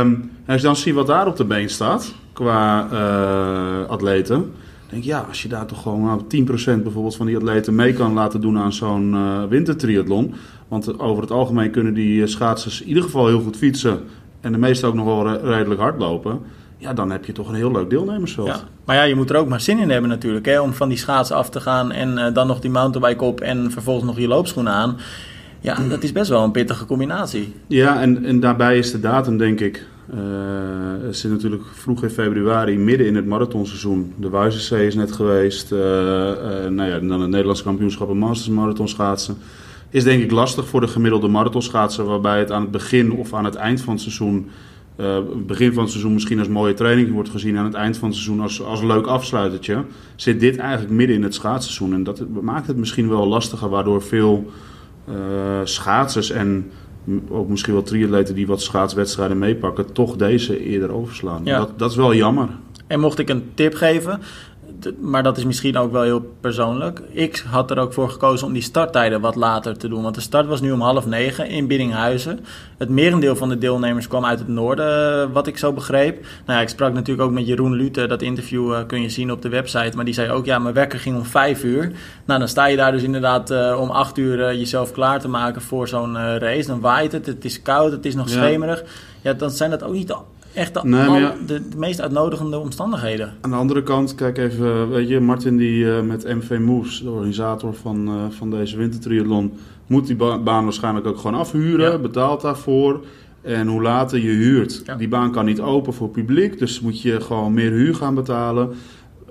Um, 0.00 0.30
als 0.46 0.60
je 0.60 0.66
dan 0.66 0.76
ziet 0.76 0.94
wat 0.94 1.06
daar 1.06 1.26
op 1.26 1.36
de 1.36 1.44
been 1.44 1.70
staat, 1.70 2.14
qua 2.32 2.80
atleten 3.88 4.52
denk 4.90 5.04
ja, 5.04 5.24
als 5.28 5.42
je 5.42 5.48
daar 5.48 5.66
toch 5.66 5.82
gewoon 5.82 6.02
nou, 6.02 6.20
10% 6.78 6.82
bijvoorbeeld 6.82 7.16
van 7.16 7.26
die 7.26 7.36
atleten 7.36 7.74
mee 7.74 7.92
kan 7.92 8.12
laten 8.12 8.40
doen 8.40 8.58
aan 8.58 8.72
zo'n 8.72 9.12
uh, 9.14 9.44
wintertriathlon. 9.44 10.34
Want 10.68 10.98
over 10.98 11.22
het 11.22 11.32
algemeen 11.32 11.70
kunnen 11.70 11.94
die 11.94 12.22
eh, 12.22 12.28
schaatsers 12.28 12.80
in 12.80 12.88
ieder 12.88 13.02
geval 13.02 13.26
heel 13.26 13.40
goed 13.40 13.56
fietsen. 13.56 14.00
En 14.40 14.52
de 14.52 14.58
meeste 14.58 14.86
ook 14.86 14.94
nog 14.94 15.04
wel 15.04 15.40
redelijk 15.40 15.80
hard 15.80 15.98
lopen. 15.98 16.40
Ja, 16.78 16.92
dan 16.92 17.10
heb 17.10 17.24
je 17.24 17.32
toch 17.32 17.48
een 17.48 17.54
heel 17.54 17.72
leuk 17.72 17.90
deelnemersveld. 17.90 18.46
Ja. 18.46 18.60
Maar 18.84 18.96
ja, 18.96 19.02
je 19.02 19.14
moet 19.14 19.30
er 19.30 19.36
ook 19.36 19.48
maar 19.48 19.60
zin 19.60 19.78
in 19.78 19.90
hebben 19.90 20.10
natuurlijk. 20.10 20.46
Hè, 20.46 20.60
om 20.60 20.72
van 20.72 20.88
die 20.88 20.98
schaatsen 20.98 21.36
af 21.36 21.50
te 21.50 21.60
gaan 21.60 21.92
en 21.92 22.12
uh, 22.12 22.34
dan 22.34 22.46
nog 22.46 22.60
die 22.60 22.70
mountainbike 22.70 23.24
op 23.24 23.40
en 23.40 23.70
vervolgens 23.70 24.06
nog 24.06 24.18
je 24.18 24.28
loopschoenen 24.28 24.72
aan. 24.72 24.96
Ja, 25.60 25.76
dat 25.88 26.02
is 26.02 26.12
best 26.12 26.30
wel 26.30 26.42
een 26.44 26.50
pittige 26.50 26.86
combinatie. 26.86 27.54
Ja, 27.66 28.00
en, 28.00 28.24
en 28.24 28.40
daarbij 28.40 28.78
is 28.78 28.90
de 28.90 29.00
datum 29.00 29.38
denk 29.38 29.60
ik 29.60 29.86
uh, 30.14 30.18
het 31.02 31.16
zit 31.16 31.30
natuurlijk 31.30 31.62
vroeg 31.72 32.02
in 32.02 32.10
februari, 32.10 32.78
midden 32.78 33.06
in 33.06 33.16
het 33.16 33.26
marathonseizoen. 33.26 34.12
De 34.16 34.28
Wuizenzee 34.28 34.86
is 34.86 34.94
net 34.94 35.12
geweest. 35.12 35.72
Uh, 35.72 35.78
nou 36.68 36.84
ja, 36.84 36.98
dan 36.98 37.20
het 37.20 37.30
Nederlands 37.30 37.62
kampioenschap 37.62 38.10
en 38.10 38.16
Masters 38.16 38.48
marathon 38.48 38.88
schaatsen. 38.88 39.36
Is 39.90 40.04
denk 40.04 40.22
ik 40.22 40.30
lastig 40.30 40.66
voor 40.66 40.80
de 40.80 40.88
gemiddelde 40.88 41.28
marathonschaatser, 41.28 42.04
waarbij 42.04 42.38
het 42.38 42.50
aan 42.50 42.62
het 42.62 42.70
begin 42.70 43.12
of 43.12 43.34
aan 43.34 43.44
het 43.44 43.54
eind 43.54 43.80
van 43.80 43.92
het 43.92 44.02
seizoen, 44.02 44.48
begin 45.46 45.72
van 45.72 45.82
het 45.82 45.90
seizoen 45.90 46.12
misschien 46.12 46.38
als 46.38 46.48
mooie 46.48 46.74
training 46.74 47.12
wordt 47.12 47.28
gezien, 47.28 47.58
aan 47.58 47.64
het 47.64 47.74
eind 47.74 47.96
van 47.96 48.08
het 48.08 48.16
seizoen 48.16 48.40
als, 48.42 48.62
als 48.62 48.80
een 48.80 48.86
leuk 48.86 49.06
afsluitertje. 49.06 49.84
Zit 50.16 50.40
dit 50.40 50.56
eigenlijk 50.56 50.92
midden 50.92 51.16
in 51.16 51.22
het 51.22 51.34
schaatsseizoen 51.34 51.92
en 51.92 52.04
dat 52.04 52.22
maakt 52.42 52.66
het 52.66 52.76
misschien 52.76 53.08
wel 53.08 53.26
lastiger, 53.26 53.68
waardoor 53.68 54.02
veel 54.02 54.50
schaatsers 55.64 56.30
en 56.30 56.70
ook 57.28 57.48
misschien 57.48 57.72
wel 57.72 57.82
triatleten 57.82 58.34
die 58.34 58.46
wat 58.46 58.62
schaatswedstrijden 58.62 59.38
meepakken, 59.38 59.92
toch 59.92 60.16
deze 60.16 60.64
eerder 60.64 60.92
overslaan. 60.92 61.40
Ja. 61.44 61.58
Dat, 61.58 61.78
dat 61.78 61.90
is 61.90 61.96
wel 61.96 62.14
jammer. 62.14 62.48
En 62.86 63.00
mocht 63.00 63.18
ik 63.18 63.28
een 63.28 63.44
tip 63.54 63.74
geven, 63.74 64.20
maar 65.00 65.22
dat 65.22 65.36
is 65.36 65.44
misschien 65.44 65.76
ook 65.76 65.92
wel 65.92 66.02
heel 66.02 66.34
persoonlijk. 66.40 67.00
Ik 67.10 67.44
had 67.50 67.70
er 67.70 67.78
ook 67.78 67.92
voor 67.92 68.10
gekozen 68.10 68.46
om 68.46 68.52
die 68.52 68.62
starttijden 68.62 69.20
wat 69.20 69.34
later 69.34 69.78
te 69.78 69.88
doen. 69.88 70.02
Want 70.02 70.14
de 70.14 70.20
start 70.20 70.46
was 70.46 70.60
nu 70.60 70.72
om 70.72 70.80
half 70.80 71.06
negen 71.06 71.48
in 71.48 71.66
Biddinghuizen. 71.66 72.40
Het 72.78 72.88
merendeel 72.88 73.36
van 73.36 73.48
de 73.48 73.58
deelnemers 73.58 74.08
kwam 74.08 74.24
uit 74.24 74.38
het 74.38 74.48
noorden, 74.48 75.22
eh, 75.22 75.32
wat 75.32 75.46
ik 75.46 75.58
zo 75.58 75.72
begreep. 75.72 76.20
Nou 76.20 76.58
ja, 76.58 76.60
ik 76.60 76.68
sprak 76.68 76.92
natuurlijk 76.92 77.28
ook 77.28 77.34
met 77.34 77.46
Jeroen 77.46 77.74
Lute. 77.74 78.06
Dat 78.06 78.22
interview 78.22 78.72
uh, 78.72 78.78
kun 78.86 79.02
je 79.02 79.08
zien 79.08 79.32
op 79.32 79.42
de 79.42 79.48
website. 79.48 79.96
Maar 79.96 80.04
die 80.04 80.14
zei 80.14 80.30
ook, 80.30 80.44
ja, 80.44 80.58
mijn 80.58 80.74
wekker 80.74 80.98
ging 80.98 81.16
om 81.16 81.24
vijf 81.24 81.64
uur. 81.64 81.92
Nou, 82.24 82.38
dan 82.38 82.48
sta 82.48 82.66
je 82.66 82.76
daar 82.76 82.92
dus 82.92 83.02
inderdaad 83.02 83.50
uh, 83.50 83.78
om 83.80 83.90
acht 83.90 84.18
uur 84.18 84.56
jezelf 84.56 84.92
klaar 84.92 85.20
te 85.20 85.28
maken 85.28 85.62
voor 85.62 85.88
zo'n 85.88 86.38
race. 86.38 86.66
Dan 86.66 86.80
waait 86.80 87.12
het, 87.12 87.26
het 87.26 87.44
is 87.44 87.62
koud, 87.62 87.92
het 87.92 88.06
is 88.06 88.14
nog 88.14 88.28
schemerig. 88.28 88.84
Ja, 89.22 89.32
dan 89.32 89.50
zijn 89.50 89.70
dat 89.70 89.82
ook 89.82 89.92
niet 89.92 90.12
echt 90.56 90.74
de, 90.74 90.80
de, 91.46 91.68
de, 91.68 91.76
meest 91.76 92.00
uitnodigende 92.00 92.58
omstandigheden. 92.58 93.32
Aan 93.40 93.50
de 93.50 93.56
andere 93.56 93.82
kant, 93.82 94.14
kijk 94.14 94.38
even, 94.38 94.90
weet 94.90 95.08
je, 95.08 95.20
Martin 95.20 95.56
die 95.56 95.84
uh, 95.84 96.00
met 96.00 96.24
MV 96.24 96.58
Moves, 96.58 97.02
de 97.02 97.10
organisator 97.10 97.74
van, 97.74 98.08
uh, 98.08 98.14
van 98.30 98.50
deze 98.50 98.76
wintertriathlon, 98.76 99.52
moet 99.86 100.06
die 100.06 100.16
ba 100.16 100.38
baan 100.38 100.64
waarschijnlijk 100.64 101.06
ook 101.06 101.16
gewoon 101.16 101.40
afhuren, 101.40 101.90
ja. 101.90 101.98
betaalt 101.98 102.40
daarvoor. 102.40 103.04
En 103.42 103.66
hoe 103.66 103.82
later 103.82 104.18
je 104.18 104.30
huurt, 104.30 104.82
ja. 104.84 104.94
die 104.94 105.08
baan 105.08 105.32
kan 105.32 105.44
niet 105.44 105.60
open 105.60 105.94
voor 105.94 106.08
publiek, 106.08 106.58
dus 106.58 106.80
moet 106.80 107.02
je 107.02 107.20
gewoon 107.20 107.54
meer 107.54 107.70
huur 107.70 107.94
gaan 107.94 108.14
betalen. 108.14 108.74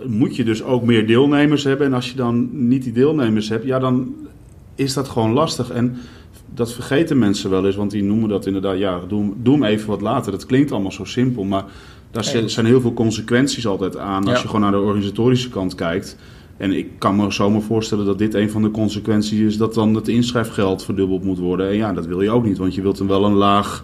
Moet 0.05 0.35
je 0.35 0.43
dus 0.43 0.63
ook 0.63 0.83
meer 0.83 1.07
deelnemers 1.07 1.63
hebben. 1.63 1.87
En 1.87 1.93
als 1.93 2.09
je 2.09 2.15
dan 2.15 2.67
niet 2.67 2.83
die 2.83 2.93
deelnemers 2.93 3.49
hebt, 3.49 3.65
ja, 3.65 3.79
dan 3.79 4.15
is 4.75 4.93
dat 4.93 5.07
gewoon 5.07 5.31
lastig. 5.31 5.69
En 5.69 5.97
dat 6.55 6.73
vergeten 6.73 7.17
mensen 7.17 7.49
wel 7.49 7.65
eens, 7.65 7.75
want 7.75 7.91
die 7.91 8.03
noemen 8.03 8.29
dat 8.29 8.45
inderdaad, 8.45 8.77
ja, 8.77 8.99
doe, 9.07 9.33
doe 9.37 9.53
hem 9.53 9.63
even 9.63 9.87
wat 9.87 10.01
later. 10.01 10.31
Dat 10.31 10.45
klinkt 10.45 10.71
allemaal 10.71 10.91
zo 10.91 11.03
simpel, 11.03 11.43
maar 11.43 11.65
daar 12.11 12.23
zijn 12.45 12.65
heel 12.65 12.81
veel 12.81 12.93
consequenties 12.93 13.67
altijd 13.67 13.97
aan 13.97 14.27
als 14.27 14.41
je 14.41 14.47
gewoon 14.47 14.61
naar 14.61 14.71
de 14.71 14.79
organisatorische 14.79 15.49
kant 15.49 15.75
kijkt. 15.75 16.17
En 16.57 16.71
ik 16.71 16.87
kan 16.97 17.15
me 17.15 17.31
zomaar 17.31 17.61
voorstellen 17.61 18.05
dat 18.05 18.17
dit 18.17 18.33
een 18.33 18.49
van 18.49 18.61
de 18.61 18.71
consequenties 18.71 19.39
is 19.39 19.57
dat 19.57 19.73
dan 19.73 19.95
het 19.95 20.07
inschrijfgeld 20.07 20.83
verdubbeld 20.83 21.23
moet 21.23 21.39
worden. 21.39 21.67
En 21.67 21.75
ja, 21.75 21.93
dat 21.93 22.05
wil 22.05 22.21
je 22.21 22.29
ook 22.29 22.45
niet, 22.45 22.57
want 22.57 22.75
je 22.75 22.81
wilt 22.81 22.97
dan 22.97 23.07
wel 23.07 23.25
een 23.25 23.33
laag 23.33 23.83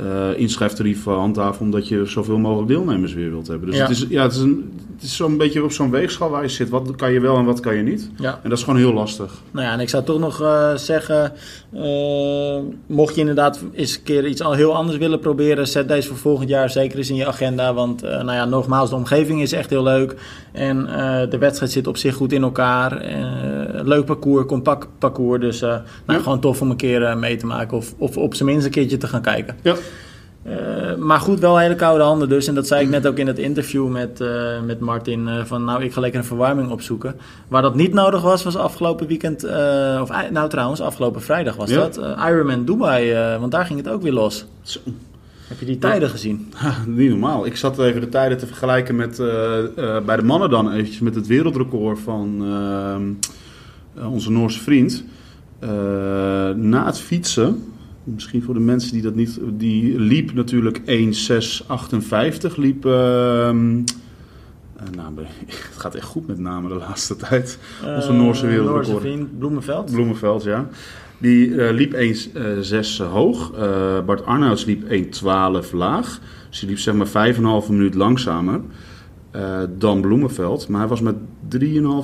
eh 0.00 0.28
inschrijftarief 0.38 1.04
handhaven 1.04 1.60
omdat 1.64 1.88
je 1.88 2.04
zoveel 2.06 2.38
mogelijk 2.38 2.68
deelnemers 2.68 3.14
weer 3.14 3.30
wilt 3.30 3.46
hebben. 3.46 3.68
Dus 3.68 3.76
Ja. 3.76 3.82
het 3.82 3.90
is, 3.90 4.06
ja, 4.08 4.22
het 4.22 4.32
is, 4.32 4.38
een, 4.38 4.72
het 4.94 5.02
is 5.02 5.16
zo'n 5.16 5.36
beetje 5.36 5.64
op 5.64 5.72
zo'n 5.72 5.90
weegschaal 5.90 6.30
waar 6.30 6.42
je 6.42 6.48
zit. 6.48 6.68
Wat 6.68 6.96
kan 6.96 7.12
je 7.12 7.20
wel 7.20 7.36
en 7.36 7.44
wat 7.44 7.60
kan 7.60 7.74
je 7.76 7.82
niet? 7.82 8.10
Ja. 8.16 8.40
En 8.42 8.48
dat 8.48 8.58
is 8.58 8.64
gewoon 8.64 8.78
heel 8.78 8.92
lastig. 8.92 9.42
Nou 9.50 9.66
ja, 9.66 9.72
en 9.72 9.80
ik 9.80 9.88
zou 9.88 10.04
toch 10.04 10.18
nog 10.18 10.40
eh, 10.42 10.74
zeggen, 10.76 11.32
eh, 11.72 12.56
mocht 12.86 13.14
je 13.14 13.20
inderdaad 13.20 13.60
eens 13.72 13.96
een 13.96 14.02
keer 14.02 14.26
iets 14.26 14.40
al 14.42 14.52
heel 14.52 14.74
anders 14.76 14.98
willen 14.98 15.18
proberen, 15.20 15.68
zet 15.68 15.88
deze 15.88 16.08
voor 16.08 16.16
volgend 16.16 16.48
jaar 16.48 16.70
zeker 16.70 16.98
eens 16.98 17.10
in 17.10 17.16
je 17.16 17.26
agenda. 17.26 17.74
Want 17.74 18.02
nou 18.02 18.32
ja, 18.32 18.44
nogmaals, 18.44 18.90
de 18.90 18.96
omgeving 18.96 19.42
is 19.42 19.52
echt 19.52 19.70
heel 19.70 19.82
leuk. 19.82 20.14
En 20.52 20.86
eh, 20.86 21.30
de 21.30 21.38
wedstrijd 21.38 21.72
zit 21.72 21.86
op 21.86 21.96
zich 21.96 22.14
goed 22.14 22.32
in 22.32 22.42
elkaar. 22.42 22.96
Eh, 23.00 23.20
leuk 23.72 24.04
parcours, 24.04 24.46
compact 24.46 24.86
parcours. 24.98 25.40
Dus 25.40 25.62
eh, 25.62 25.68
nou, 25.68 25.82
Ja. 26.06 26.18
gewoon 26.18 26.40
tof 26.40 26.60
om 26.60 26.70
een 26.70 26.76
keer 26.76 27.18
mee 27.18 27.36
te 27.36 27.46
maken 27.46 27.76
of, 27.76 27.94
of 27.98 28.16
op 28.16 28.34
zijn 28.34 28.48
minst 28.48 28.64
een 28.66 28.70
keertje 28.72 28.96
te 28.96 29.06
gaan 29.06 29.22
kijken. 29.22 29.56
Ja. 29.62 29.74
Maar 30.98 31.20
goed, 31.20 31.38
wel 31.40 31.58
hele 31.58 31.74
koude 31.74 32.04
handen 32.04 32.28
dus. 32.28 32.46
En 32.46 32.54
dat 32.54 32.66
zei 32.66 32.82
ik 32.84 32.88
net 32.90 33.06
ook 33.06 33.16
in 33.18 33.26
het 33.26 33.38
interview 33.38 33.88
met, 33.88 34.24
met 34.66 34.80
Martin. 34.80 35.28
van 35.44 35.64
nou, 35.64 35.82
ik 35.82 35.92
ga 35.92 36.00
lekker 36.00 36.20
een 36.20 36.26
verwarming 36.26 36.70
opzoeken. 36.70 37.16
Waar 37.48 37.62
dat 37.62 37.74
niet 37.74 37.92
nodig 37.94 38.22
was, 38.22 38.42
was 38.42 38.56
afgelopen 38.56 39.06
weekend. 39.06 39.44
of 40.00 40.30
nou 40.30 40.48
trouwens, 40.48 40.80
afgelopen 40.80 41.22
vrijdag 41.22 41.56
was 41.56 41.70
Ja. 41.70 41.76
dat. 41.78 41.96
Ironman 42.28 42.64
Dubai, 42.64 43.14
want 43.38 43.52
daar 43.52 43.66
ging 43.66 43.78
het 43.78 43.88
ook 43.88 44.02
weer 44.02 44.12
los. 44.12 44.46
Zo. 44.62 44.80
Heb 45.50 45.58
je 45.58 45.66
die 45.66 45.78
tijden 45.78 46.10
gezien? 46.10 46.46
Ha, 46.54 46.84
niet 46.86 47.10
normaal. 47.10 47.46
Ik 47.46 47.56
zat 47.56 47.78
even 47.78 48.00
de 48.00 48.08
tijden 48.08 48.38
te 48.38 48.46
vergelijken 48.46 48.96
met, 48.96 49.18
eh, 49.18 49.64
eh, 49.64 50.04
bij 50.04 50.16
de 50.16 50.22
mannen 50.22 50.50
dan 50.50 50.72
eventjes 50.72 51.00
met 51.00 51.14
het 51.14 51.26
wereldrecord 51.26 51.98
van 51.98 52.44
ehm, 52.44 53.12
eh, 53.94 54.12
onze 54.12 54.30
Noorse 54.30 54.60
vriend. 54.60 55.04
Na 56.56 56.86
het 56.86 56.98
fietsen, 56.98 57.64
misschien 58.04 58.42
voor 58.42 58.54
de 58.54 58.60
mensen 58.60 58.92
die 58.92 59.02
dat 59.02 59.14
niet, 59.14 59.40
die 59.52 59.98
liep 59.98 60.32
natuurlijk 60.32 60.80
1.658, 60.84 62.56
liep... 62.56 62.84
nou, 62.84 63.54
het 65.46 65.76
gaat 65.76 65.94
echt 65.94 66.06
goed 66.06 66.26
met 66.26 66.38
namen 66.38 66.70
de 66.70 66.76
laatste 66.76 67.16
tijd. 67.16 67.58
Onze 67.96 68.12
Noorse 68.12 68.46
wereldrecord. 68.46 68.88
Noorse 68.88 69.08
vriend 69.08 69.38
Bloemenveld. 69.38 69.90
Bloemenveld, 69.90 70.42
ja. 70.42 70.68
Die 71.20 71.56
eh, 71.56 71.74
liep 71.74 71.94
1,6 71.94 73.04
hoog. 73.12 73.52
Eh, 73.52 74.04
Bart 74.04 74.24
Arnouds 74.24 74.64
liep 74.64 74.82
1,12 74.88 75.72
laag. 75.72 76.20
Dus 76.48 76.60
die 76.60 76.68
liep 76.68 76.78
zeg 76.78 76.94
maar 76.94 77.32
5,5 77.64 77.68
minuut 77.68 77.94
langzamer 77.94 78.60
eh, 79.30 79.62
dan 79.78 80.00
Bloemenveld. 80.00 80.68
Maar 80.68 80.80
hij 80.80 80.88
was 80.88 81.00
met 81.00 81.14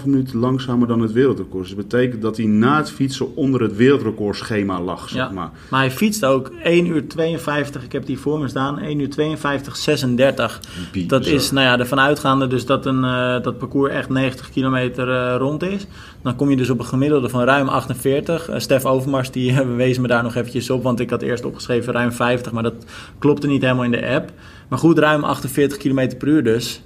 3,5 0.01 0.05
minuten 0.07 0.39
langzamer 0.39 0.89
dan 0.89 1.01
het 1.01 1.13
wereldrecord. 1.13 1.67
Dus 1.67 1.75
dat 1.77 1.89
betekent 1.89 2.23
dat 2.23 2.37
hij 2.37 2.47
na 2.47 2.77
het 2.77 2.91
fietsen 2.91 3.37
onder 3.37 3.61
het 3.63 3.77
wereldrecordschema 3.77 4.81
lag, 4.81 5.09
zeg 5.09 5.19
Ja. 5.19 5.31
maar. 5.31 5.51
Maar 5.71 5.81
hij 5.81 5.91
fietst 5.91 6.25
ook 6.25 6.51
1 6.63 6.87
uur 6.87 7.09
52, 7.09 7.85
ik 7.85 7.93
heb 7.93 8.07
die 8.07 8.19
voor 8.19 8.39
me 8.39 8.49
staan, 8.49 8.79
1 8.79 9.01
uur 9.01 9.11
52, 9.11 9.77
36. 9.77 10.61
Dat 11.07 11.27
is 11.27 11.51
nou 11.51 11.67
ja, 11.67 11.79
ervan 11.79 12.01
uitgaande 12.01 12.47
dus 12.47 12.67
dat 12.67 12.87
een, 12.87 13.05
eh, 13.05 13.43
dat 13.43 13.59
parcours 13.59 13.93
echt 13.93 14.09
90 14.09 14.51
kilometer 14.51 15.11
eh, 15.11 15.35
rond 15.39 15.63
is. 15.63 15.87
Dan 16.23 16.37
kom 16.37 16.51
je 16.51 16.57
dus 16.57 16.71
op 16.71 16.79
een 16.79 16.85
gemiddelde 16.85 17.29
van 17.29 17.43
ruim 17.43 17.69
48. 17.69 18.49
Eh, 18.49 18.59
Stef 18.59 18.85
Overmars 18.85 19.31
die 19.31 19.63
wees 19.63 19.99
me 19.99 20.07
daar 20.09 20.23
nog 20.23 20.35
eventjes 20.35 20.71
op, 20.71 20.83
want 20.83 21.01
ik 21.01 21.11
had 21.11 21.23
eerst 21.23 21.45
opgeschreven 21.45 21.93
ruim 21.93 22.13
50, 22.13 22.53
maar 22.53 22.63
dat 22.63 22.85
klopte 23.19 23.47
niet 23.47 23.63
helemaal 23.63 23.85
in 23.85 23.91
de 23.91 24.07
app. 24.09 24.33
Maar 24.69 24.79
goed, 24.79 24.99
ruim 24.99 25.25
48 25.25 25.79
kilometer 25.79 26.19
per 26.19 26.29
uur 26.29 26.45
dus. 26.45 26.83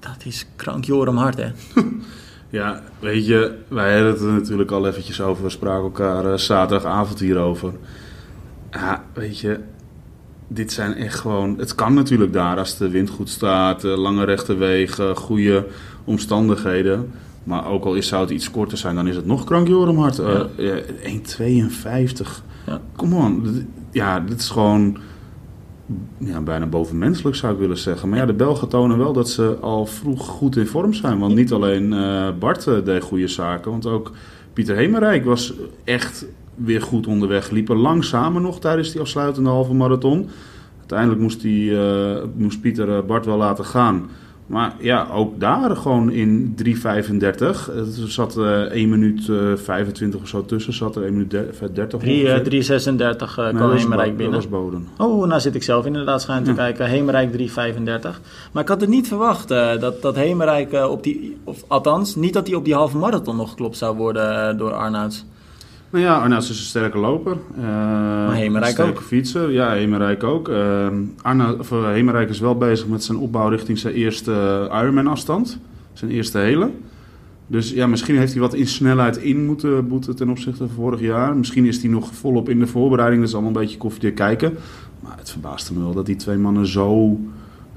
Dat 0.00 0.16
is 0.24 0.46
krankjorum 0.56 1.16
hard 1.16 1.36
hè. 1.36 1.46
Ja, 2.50 2.82
weet 2.98 3.26
je, 3.26 3.58
wij 3.68 3.94
hadden 3.94 4.12
het 4.12 4.20
er 4.20 4.32
natuurlijk 4.32 4.70
al 4.70 4.86
eventjes 4.86 5.20
over. 5.20 5.42
We 5.42 5.50
spraken 5.50 5.82
elkaar 5.82 6.32
eh, 6.32 6.38
zaterdagavond 6.38 7.20
hierover. 7.20 7.72
Ja, 8.70 9.04
weet 9.12 9.38
je, 9.38 9.60
dit 10.48 10.72
zijn 10.72 10.94
echt 10.94 11.18
gewoon... 11.18 11.58
Het 11.58 11.74
kan 11.74 11.94
natuurlijk 11.94 12.32
daar 12.32 12.58
als 12.58 12.76
de 12.76 12.88
wind 12.88 13.10
goed 13.10 13.28
staat, 13.28 13.84
eh, 13.84 13.96
lange 13.96 14.24
rechte 14.24 14.54
wegen, 14.54 15.16
goede 15.16 15.66
omstandigheden. 16.04 17.10
Maar 17.44 17.66
ook 17.66 17.84
al 17.84 17.94
is, 17.94 18.08
zou 18.08 18.22
het 18.22 18.30
iets 18.30 18.50
korter 18.50 18.78
zijn, 18.78 18.94
dan 18.94 19.08
is 19.08 19.16
het 19.16 19.26
nog 19.26 19.44
krankjorenhard. 19.44 20.18
Eh 20.18 20.40
ja, 20.56 20.80
1,52. 21.02 22.42
Ja. 22.66 22.80
Come 22.96 23.16
on. 23.16 23.66
Ja, 23.90 24.20
dit 24.20 24.40
is 24.40 24.48
gewoon 24.48 24.98
ja, 26.18 26.40
bijna 26.40 26.66
bovenmenselijk 26.66 27.36
zou 27.36 27.52
ik 27.52 27.58
willen 27.58 27.78
zeggen. 27.78 28.08
Maar 28.08 28.18
ja, 28.18 28.26
de 28.26 28.32
Belgen 28.32 28.68
tonen 28.68 28.98
wel 28.98 29.12
dat 29.12 29.28
ze 29.28 29.56
al 29.60 29.86
vroeg 29.86 30.26
goed 30.26 30.56
in 30.56 30.66
vorm 30.66 30.92
zijn. 30.92 31.18
Want 31.18 31.34
niet 31.34 31.52
alleen 31.52 31.92
eh, 31.92 32.28
Bart 32.38 32.66
eh, 32.66 32.74
deed 32.84 33.02
goede 33.02 33.28
zaken, 33.28 33.70
want 33.70 33.86
ook 33.86 34.12
Pieter 34.52 34.76
Hemerijk 34.76 35.24
was 35.24 35.54
echt 35.84 36.26
weer 36.54 36.82
goed 36.82 37.06
onderweg. 37.06 37.50
Liepen 37.50 37.76
lang 37.76 38.04
samen 38.04 38.42
nog 38.42 38.60
tijdens 38.60 38.92
die 38.92 39.00
afsluitende 39.00 39.50
halve 39.50 39.74
marathon. 39.74 40.28
Uiteindelijk 40.78 41.20
moest, 41.20 41.40
die, 41.40 41.78
eh, 41.78 42.22
moest 42.34 42.60
Pieter 42.60 43.04
Bart 43.04 43.26
wel 43.26 43.36
laten 43.36 43.64
gaan. 43.64 44.08
Maar 44.50 44.74
ja, 44.78 45.06
ook 45.12 45.40
daar 45.40 45.76
gewoon 45.76 46.10
in 46.10 46.54
3.35. 46.64 46.80
Er 47.74 48.10
zat 48.10 48.36
eh 48.36 48.60
1 48.60 48.88
minuut 48.88 49.28
eh 49.28 49.36
25 49.56 50.20
of 50.20 50.28
zo 50.28 50.44
tussen. 50.44 50.72
Zat 50.72 50.96
er 50.96 51.02
1 51.04 51.12
minuut 51.12 51.30
der- 51.30 51.46
30 51.72 52.00
3, 52.00 52.14
ongeveer. 52.20 52.34
eh, 52.36 52.40
336 52.44 53.38
eh 53.38 53.44
Nee, 53.44 53.52
kwam 53.54 53.90
Bo- 53.90 53.96
binnen. 54.16 54.16
Dat 54.16 54.32
was 54.32 54.48
Boden. 54.48 54.86
Oh, 54.98 55.26
nou 55.26 55.40
zit 55.40 55.54
ik 55.54 55.62
zelf 55.62 55.86
inderdaad 55.86 56.22
schuin 56.22 56.42
te 56.44 56.50
Ja. 56.50 56.56
kijken. 56.56 56.86
Hemerijk 56.86 57.32
335. 57.32 58.20
Maar 58.52 58.62
ik 58.62 58.68
had 58.68 58.80
het 58.80 58.90
niet 58.90 59.08
verwacht 59.08 59.50
eh, 59.50 59.78
dat, 59.80 60.02
dat 60.02 60.14
Hemerijk 60.16 60.72
eh, 60.72 60.90
op 60.90 61.02
die... 61.02 61.36
Of 61.44 61.64
althans, 61.68 62.14
niet 62.16 62.32
dat 62.32 62.46
hij 62.46 62.56
op 62.56 62.64
die 62.64 62.74
halve 62.74 62.96
marathon 62.96 63.36
nog 63.36 63.50
geklopt 63.50 63.76
zou 63.76 63.96
worden 63.96 64.48
eh, 64.48 64.58
door 64.58 64.72
Arnouds. 64.72 65.24
Nou 65.90 66.04
ja, 66.04 66.18
Arnaud 66.18 66.42
is 66.42 66.48
een 66.48 66.54
sterke 66.54 66.98
loper. 66.98 67.36
Eh, 67.56 68.32
Hemerijk 68.32 68.66
een 68.66 68.72
sterke 68.72 68.98
ook. 68.98 69.02
fietser. 69.02 69.50
Ja, 69.50 69.72
Hemerijk 69.72 70.22
ook. 70.24 70.48
Eh 70.48 70.88
Arnaud, 71.22 71.58
of, 71.58 71.72
eh, 71.72 71.88
Hemerijk 71.88 72.28
is 72.28 72.40
wel 72.40 72.56
bezig 72.56 72.86
met 72.86 73.04
zijn 73.04 73.18
opbouw 73.18 73.48
richting 73.48 73.78
zijn 73.78 73.94
eerste 73.94 74.32
eh, 74.70 74.80
Ironman 74.80 75.06
afstand. 75.06 75.58
Zijn 75.92 76.10
eerste 76.10 76.38
hele. 76.38 76.70
Dus 77.46 77.70
ja, 77.70 77.86
misschien 77.86 78.16
heeft 78.16 78.32
hij 78.32 78.40
wat 78.40 78.54
in 78.54 78.66
snelheid 78.66 79.16
in 79.16 79.46
moeten 79.46 79.88
boeten 79.88 80.16
ten 80.16 80.28
opzichte 80.28 80.58
van 80.66 80.74
vorig 80.76 81.00
jaar. 81.00 81.36
Misschien 81.36 81.64
is 81.64 81.82
hij 81.82 81.90
nog 81.90 82.14
volop 82.14 82.48
in 82.48 82.58
de 82.58 82.66
voorbereiding. 82.66 83.20
Dat 83.20 83.28
is 83.30 83.34
allemaal 83.36 83.54
een 83.54 83.60
beetje 83.60 83.78
koffiedik 83.78 84.14
kijken. 84.14 84.56
Maar 85.00 85.16
het 85.18 85.30
verbaasde 85.30 85.74
me 85.74 85.80
wel 85.80 85.94
dat 85.94 86.06
die 86.06 86.16
twee 86.16 86.36
mannen 86.36 86.66
zo, 86.66 87.18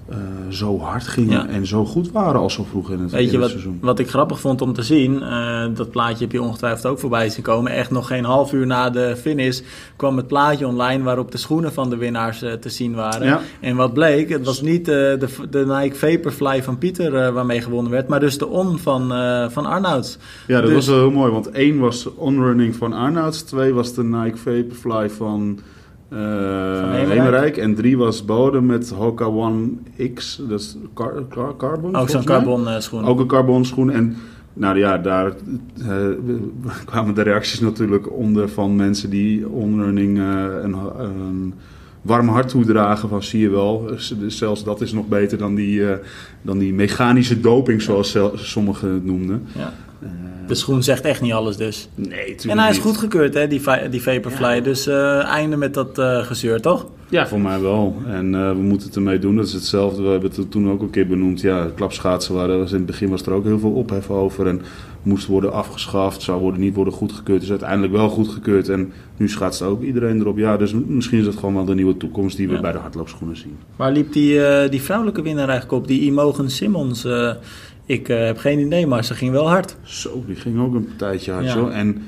eh, 0.10 0.18
zo 0.50 0.80
hard 0.80 1.08
gingen. 1.08 1.32
Ja. 1.32 1.48
En 1.48 1.68
zo 1.68 1.86
goed 1.86 2.12
waren 2.12 2.40
al 2.40 2.50
zo 2.50 2.64
vroeg 2.64 2.92
in 2.92 3.00
het, 3.00 3.12
Weet 3.12 3.32
je 3.32 3.38
wat, 3.40 3.50
seizoen. 3.50 3.78
wat 3.82 4.00
ik 4.00 4.10
grappig 4.10 4.40
vond 4.40 4.62
om 4.62 4.74
te 4.74 4.84
zien? 4.84 5.22
Eh, 5.22 5.66
dat 5.74 5.90
plaatje 5.92 6.24
heb 6.24 6.32
je 6.32 6.42
ongetwijfeld 6.42 6.86
ook 6.86 7.00
voorbij 7.00 7.30
zien 7.30 7.44
komen. 7.44 7.72
Echt 7.72 7.92
nog 7.92 8.08
geen 8.08 8.24
half 8.24 8.54
uur 8.54 8.66
na 8.68 8.90
de 8.90 9.16
finish 9.22 9.62
kwam 9.96 10.18
het 10.18 10.28
plaatje 10.28 10.68
online 10.68 11.04
waarop 11.04 11.32
de 11.32 11.38
schoenen 11.38 11.74
van 11.74 11.90
de 11.90 11.98
winnaars 11.98 12.42
eh, 12.42 12.54
te 12.54 12.70
zien 12.70 12.94
waren. 12.96 13.28
Ja. 13.28 13.42
En 13.60 13.76
wat 13.76 13.94
bleek, 13.94 14.30
het 14.30 14.46
was 14.46 14.62
niet 14.62 14.86
de, 14.86 15.28
de 15.50 15.66
Nike 15.66 15.96
Vaporfly 15.96 16.64
van 16.64 16.78
Pieter 16.78 17.34
waarmee 17.34 17.62
gewonnen 17.62 17.92
werd, 17.92 18.08
maar 18.08 18.20
dus 18.20 18.38
de 18.38 18.48
On 18.48 18.80
van, 18.80 19.08
van 19.52 19.66
Arnouds. 19.66 20.18
Ja, 20.48 20.56
dat 20.62 20.66
Dus- 20.66 20.76
was 20.76 20.88
wel 20.88 20.98
heel 21.00 21.12
mooi, 21.12 21.32
want 21.32 21.52
één 21.52 21.80
was 21.80 22.04
de 22.04 22.16
onrunning 22.16 22.76
van 22.76 22.94
Arnouds, 22.94 23.42
twee 23.42 23.74
was 23.74 23.94
de 23.94 24.04
Nike 24.04 24.38
Vaporfly 24.38 25.10
van, 25.10 25.60
eh 26.14 27.10
Hemerijk. 27.10 27.58
En 27.58 27.76
drie 27.76 27.98
was 27.98 28.26
Bodem 28.26 28.66
met 28.66 28.90
Hoka 28.90 29.26
One 29.26 29.68
X, 30.14 30.42
dat 30.50 30.60
is 30.60 30.78
car, 30.94 31.14
car- 31.30 31.58
carbon. 31.58 31.96
Ook 31.96 32.10
zo'n 32.10 32.24
mij. 32.26 32.36
carbon 32.36 32.68
eh, 32.68 32.80
schoen. 32.80 33.06
Ook 33.06 33.20
een 33.20 33.28
carbon 33.28 33.66
schoen 33.66 33.90
en 33.92 34.16
nou 34.54 34.78
ja, 34.78 34.98
daar 34.98 35.34
eh, 35.88 36.08
kwamen 36.86 37.16
de 37.16 37.22
reacties 37.22 37.60
natuurlijk 37.60 38.12
onder 38.12 38.50
van 38.50 38.76
mensen 38.76 39.10
die 39.10 39.50
onrunning 39.50 40.18
een, 40.64 40.76
een 40.98 41.54
warm 42.02 42.28
hart 42.28 42.50
toedragen 42.50 43.10
van 43.10 43.24
zie 43.24 43.40
je 43.40 43.50
wel, 43.50 43.86
Dus 44.20 44.38
zelfs 44.38 44.64
dat 44.64 44.82
is 44.82 44.94
nog 44.94 45.08
beter 45.08 45.38
dan 45.38 45.56
die, 45.56 45.84
dan 46.42 46.58
die 46.58 46.74
mechanische 46.74 47.40
doping 47.40 47.82
zoals 47.82 48.18
sommigen 48.34 48.94
het 48.94 49.06
noemden. 49.06 49.48
Ja. 49.58 49.74
Eh, 50.04 50.48
De 50.48 50.56
schoen 50.56 50.84
zegt 50.84 51.06
echt 51.06 51.22
niet 51.22 51.34
alles 51.34 51.58
dus. 51.58 51.90
Nee, 51.96 52.36
En 52.48 52.60
hij 52.60 52.70
is 52.70 52.76
niet. 52.76 52.86
goedgekeurd, 52.86 53.34
hè, 53.34 53.48
die, 53.48 53.62
die 53.90 54.02
Vaporfly. 54.02 54.56
Ja. 54.56 54.60
Dus 54.60 54.88
eh, 54.88 55.24
einde 55.24 55.56
met 55.58 55.74
dat 55.74 55.98
eh 55.98 56.18
gezeur, 56.26 56.62
toch? 56.62 56.86
Ja, 57.10 57.28
voor 57.28 57.40
mij 57.42 57.62
wel. 57.62 57.96
En 58.08 58.32
we 58.56 58.62
moeten 58.62 58.88
het 58.88 58.96
ermee 58.96 59.20
doen. 59.20 59.36
Dat 59.36 59.46
is 59.46 59.54
hetzelfde. 59.54 60.02
We 60.02 60.10
hebben 60.10 60.32
het 60.36 60.52
toen 60.52 60.72
ook 60.72 60.82
een 60.82 60.90
keer 60.90 61.08
benoemd. 61.08 61.42
Ja, 61.42 61.70
klapschaatsen 61.76 62.34
waren. 62.36 62.60
In 62.68 62.74
het 62.74 62.86
begin 62.86 63.10
was 63.10 63.22
er 63.22 63.32
ook 63.34 63.44
heel 63.44 63.60
veel 63.60 63.72
ophef 63.72 64.10
over. 64.10 64.48
En 64.48 64.62
moest 65.04 65.28
worden 65.28 65.54
afgeschaft. 65.54 66.22
Zou 66.22 66.42
worden, 66.42 66.60
niet 66.62 66.76
worden 66.76 66.94
goedgekeurd. 66.94 67.42
Is 67.44 67.50
uiteindelijk 67.50 67.94
wel 67.94 68.10
goedgekeurd. 68.10 68.70
En 68.70 68.92
nu 69.18 69.30
schaatst 69.30 69.62
ook 69.62 69.82
iedereen 69.84 70.20
erop. 70.20 70.38
Ja, 70.38 70.58
dus 70.58 70.74
misschien 70.88 71.20
is 71.20 71.26
dat 71.26 71.36
gewoon 71.36 71.54
wel 71.54 71.66
de 71.66 71.76
nieuwe 71.76 71.98
toekomst 71.98 72.38
die 72.38 72.48
we 72.48 72.54
Ja. 72.54 72.62
bij 72.62 72.72
de 72.72 72.78
hardloopschoenen 72.78 73.38
zien. 73.38 73.58
Waar 73.76 73.92
liep 73.92 74.14
die, 74.14 74.40
die 74.70 74.82
vrouwelijke 74.82 75.22
winnaar 75.22 75.50
eigenlijk 75.50 75.82
op? 75.82 75.88
Die 75.88 76.02
Imogen 76.02 76.50
Simmons. 76.50 77.08
Ik 77.86 78.10
eh, 78.10 78.26
heb 78.26 78.38
geen 78.38 78.60
idee, 78.60 78.88
maar 78.88 79.04
ze 79.04 79.14
ging 79.14 79.32
wel 79.32 79.50
hard. 79.50 79.76
Zo, 79.84 80.24
die 80.28 80.36
ging 80.36 80.60
ook 80.60 80.74
een 80.74 80.90
tijdje 80.98 81.32
hard. 81.32 81.46
Ja. 81.46 81.52
Zo. 81.52 81.68
En 81.68 82.04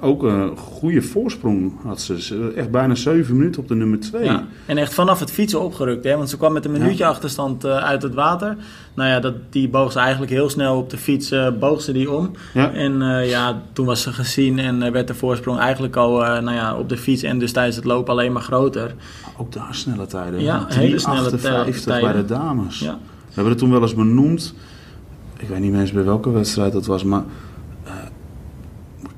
ook 0.00 0.22
een 0.22 0.56
goede 0.56 1.02
voorsprong 1.02 1.72
had 1.82 2.00
ze. 2.00 2.52
Echt 2.56 2.70
bijna 2.70 2.94
zeven 2.94 3.36
minuten 3.36 3.62
op 3.62 3.68
de 3.68 3.74
nummer 3.74 4.00
twee. 4.00 4.24
Ja, 4.24 4.46
en 4.66 4.78
echt 4.78 4.94
vanaf 4.94 5.20
het 5.20 5.30
fietsen 5.30 5.60
opgerukt, 5.60 6.04
hè? 6.04 6.16
want 6.16 6.30
ze 6.30 6.36
kwam 6.36 6.52
met 6.52 6.64
een 6.64 6.70
minuutje 6.70 7.06
achterstand 7.06 7.64
eh, 7.64 7.76
uit 7.76 8.02
het 8.02 8.14
water. 8.14 8.56
Nou 8.94 9.08
ja, 9.08 9.20
dat, 9.20 9.34
die 9.50 9.68
boog 9.68 9.92
ze 9.92 9.98
eigenlijk 9.98 10.32
heel 10.32 10.50
snel 10.50 10.76
op 10.76 10.90
de 10.90 10.98
fiets, 10.98 11.30
eh, 11.30 11.48
boog 11.58 11.82
ze 11.82 11.92
die 11.92 12.10
om. 12.10 12.30
Ja. 12.54 12.72
En 12.72 13.24
ja, 13.26 13.62
toen 13.72 13.86
was 13.86 14.02
ze 14.02 14.12
gezien 14.12 14.58
en 14.58 14.92
werd 14.92 15.06
de 15.06 15.14
voorsprong 15.14 15.58
eigenlijk 15.58 15.96
al 15.96 16.24
eh, 16.24 16.42
nou 16.42 16.56
ja, 16.56 16.76
op 16.76 16.88
de 16.88 16.96
fiets 16.96 17.22
en 17.22 17.38
dus 17.38 17.52
tijdens 17.52 17.76
het 17.76 17.84
lopen 17.84 18.12
alleen 18.12 18.32
maar 18.32 18.42
groter. 18.42 18.94
Ook 19.36 19.52
daar 19.52 19.74
snelle 19.74 20.06
tijden. 20.06 20.40
Ja, 20.40 20.66
hele 20.68 20.98
snelle 20.98 21.30
3,58 21.30 21.36
tijden. 21.38 22.00
bij 22.00 22.12
de 22.12 22.24
dames. 22.24 22.78
Ja. 22.78 22.98
We 23.26 23.36
hebben 23.36 23.52
het 23.52 23.58
toen 23.58 23.70
wel 23.70 23.82
eens 23.82 23.94
benoemd. 23.94 24.54
Ik 25.40 25.48
weet 25.48 25.60
niet 25.60 25.74
eens 25.74 25.92
bij 25.92 26.04
welke 26.04 26.30
wedstrijd 26.30 26.72
dat 26.72 26.86
was, 26.86 27.04
maar 27.04 27.24
eh, 27.84 27.92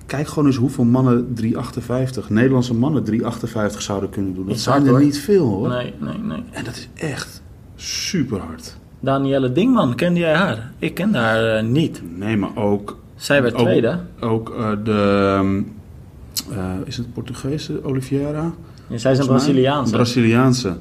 kijk 0.07 0.29
gewoon 0.29 0.47
eens 0.47 0.57
hoeveel 0.57 0.85
mannen 0.85 1.35
3,58, 1.43 2.29
Nederlandse 2.29 2.75
mannen 2.75 3.05
3,58 3.11 3.79
zouden 3.79 4.11
kunnen 4.11 4.35
doen. 4.35 4.47
Dat 4.47 4.59
zijn 4.59 4.85
er 4.85 4.91
hoor. 4.91 5.01
niet 5.01 5.19
veel 5.19 5.47
hoor. 5.47 5.69
Nee, 5.69 5.95
nee, 5.99 6.19
nee. 6.19 6.43
En 6.51 6.65
dat 6.65 6.77
is 6.77 6.89
echt 6.95 7.43
super 7.77 8.39
hard. 8.39 8.77
Danielle 9.01 9.53
Dingman, 9.53 9.95
kende 9.95 10.21
jij 10.21 10.35
haar? 10.35 10.73
Ik 10.79 10.95
kende 10.95 11.19
haar 11.19 11.57
eh, 11.57 11.65
niet. 11.65 12.03
Nee, 12.17 12.37
maar 12.37 12.57
ook. 12.57 12.99
Zij 13.15 13.43
werd 13.43 13.55
ook, 13.55 13.61
tweede. 13.61 13.99
Ook 14.21 14.55
eh, 14.55 14.71
de. 14.85 15.35
ehm, 15.39 15.63
eh, 16.59 16.75
is 16.85 16.97
het 16.97 17.13
Portugese 17.13 17.85
Oliveira? 17.85 18.53
Ja, 18.87 18.99
zij 18.99 19.13
is 19.13 19.19
een. 19.19 19.27
Braziliaanse. 19.27 19.93
Braziliaanse. 19.93 20.77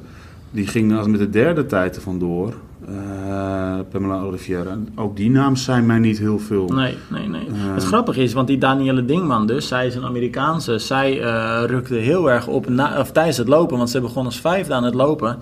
Die 0.50 0.66
ging 0.66 0.96
als 0.96 1.06
met 1.06 1.20
de 1.20 1.30
derde 1.30 1.66
tijd 1.66 1.96
er 1.96 2.02
vandoor. 2.02 2.54
Eh, 2.88 3.78
Pamela 3.90 4.20
Oliveira. 4.20 4.78
Ook 4.94 5.16
die 5.16 5.30
naam 5.30 5.56
zijn 5.56 5.86
mij 5.86 5.98
niet 5.98 6.18
heel 6.18 6.38
veel. 6.38 6.68
Nee, 6.68 6.96
nee, 7.08 7.28
nee. 7.28 7.46
Eh. 7.46 7.74
het 7.74 7.84
grappige 7.84 8.22
is, 8.22 8.32
want 8.32 8.46
die 8.46 8.58
Danielle 8.58 9.04
Dingman 9.04 9.46
dus, 9.46 9.68
zij 9.68 9.86
is 9.86 9.94
een 9.94 10.04
Amerikaanse. 10.04 10.78
Zij 10.78 11.20
eh, 11.20 11.62
rukte 11.66 11.94
heel 11.94 12.30
erg 12.30 12.46
op 12.46 12.68
na, 12.68 13.00
of 13.00 13.12
tijdens 13.12 13.36
het 13.36 13.48
lopen, 13.48 13.76
want 13.76 13.90
ze 13.90 14.00
begon 14.00 14.24
als 14.24 14.40
vijfde 14.40 14.74
aan 14.74 14.84
het 14.84 14.94
lopen. 14.94 15.38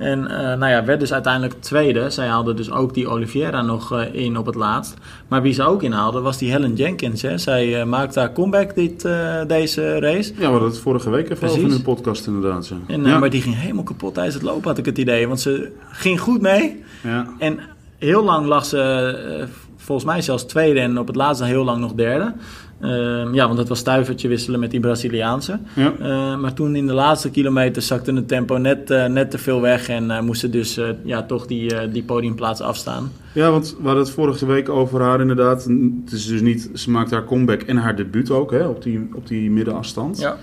En 0.00 0.26
eh, 0.26 0.58
nou 0.58 0.72
ja, 0.72 0.84
werd 0.84 1.00
dus 1.00 1.12
uiteindelijk 1.12 1.60
tweede. 1.60 2.10
Zij 2.10 2.26
haalde 2.26 2.54
dus 2.54 2.70
ook 2.70 2.94
die 2.94 3.08
Oliveira 3.08 3.62
nog 3.62 3.92
eh, 3.92 4.14
in 4.14 4.36
op 4.36 4.46
het 4.46 4.54
laatst. 4.54 4.94
Maar 5.28 5.42
wie 5.42 5.52
ze 5.52 5.62
ook 5.62 5.82
inhaalde 5.82 6.20
was 6.20 6.38
die 6.38 6.50
Helen 6.50 6.74
Jenkins. 6.74 7.22
Hè. 7.22 7.38
Zij 7.38 7.80
eh, 7.80 7.86
maakte 7.86 8.18
haar 8.18 8.32
comeback 8.32 8.74
dit, 8.74 9.08
deze 9.46 9.98
race. 9.98 10.32
Ja, 10.32 10.38
we 10.38 10.44
hadden 10.44 10.68
het 10.68 10.78
vorige 10.78 11.10
week 11.10 11.30
even 11.30 11.48
over 11.48 11.62
in 11.62 11.68
de 11.68 11.82
podcast 11.82 12.26
inderdaad. 12.26 12.68
Ja. 12.68 12.76
En, 12.86 13.04
ja. 13.04 13.18
Maar 13.18 13.30
die 13.30 13.42
ging 13.42 13.56
helemaal 13.56 13.84
kapot 13.84 14.14
tijdens 14.14 14.34
het 14.34 14.44
lopen, 14.44 14.68
had 14.68 14.78
ik 14.78 14.86
het 14.86 14.98
idee. 14.98 15.28
Want 15.28 15.40
ze 15.40 15.72
ging 15.90 16.20
goed 16.20 16.40
mee. 16.40 16.84
ja. 17.02 17.26
En 17.38 17.58
heel 17.98 18.24
lang 18.24 18.46
lag 18.46 18.64
ze, 18.64 19.48
volgens 19.76 20.06
mij 20.06 20.22
zelfs 20.22 20.42
tweede 20.42 20.80
en 20.80 20.98
op 20.98 21.06
het 21.06 21.16
laatste 21.16 21.44
heel 21.44 21.64
lang 21.64 21.80
nog 21.80 21.92
derde. 21.92 22.34
Ehm, 22.80 23.34
ja, 23.34 23.44
want 23.44 23.56
dat 23.56 23.68
was 23.68 23.78
stuivertje 23.78 24.28
wisselen 24.28 24.60
met 24.60 24.70
die 24.70 24.80
Braziliaanse. 24.80 25.58
Ja. 25.74 25.92
Eh, 26.00 26.40
maar 26.40 26.52
toen 26.52 26.76
in 26.76 26.86
de 26.86 26.92
laatste 26.92 27.30
kilometer 27.30 27.82
zakte 27.82 28.12
het 28.12 28.28
tempo 28.28 28.56
net, 28.56 28.90
eh, 28.90 29.06
net 29.06 29.30
te 29.30 29.38
veel 29.38 29.60
weg 29.60 29.88
en 29.88 30.10
eh, 30.10 30.20
moesten 30.20 30.50
dus 30.50 30.76
eh, 30.76 30.88
ja, 31.04 31.22
toch 31.22 31.46
die, 31.46 31.90
die 31.90 32.02
podiumplaats 32.02 32.60
afstaan. 32.60 33.12
ja, 33.32 33.50
want 33.50 33.76
we 33.78 33.84
hadden 33.86 34.04
het 34.04 34.12
vorige 34.12 34.46
week 34.46 34.68
over 34.68 35.00
haar 35.00 35.20
inderdaad. 35.20 35.64
Het 36.04 36.12
is 36.12 36.26
dus 36.26 36.40
niet, 36.40 36.70
ze 36.74 36.90
maakte 36.90 37.14
haar 37.14 37.24
comeback 37.24 37.62
en 37.62 37.76
haar 37.76 37.96
debuut 37.96 38.30
ook 38.30 38.50
hè, 38.50 38.66
op, 38.66 38.82
die, 38.82 39.08
op 39.14 39.26
die 39.26 39.50
middenafstand. 39.50 40.18
Ja. 40.18 40.36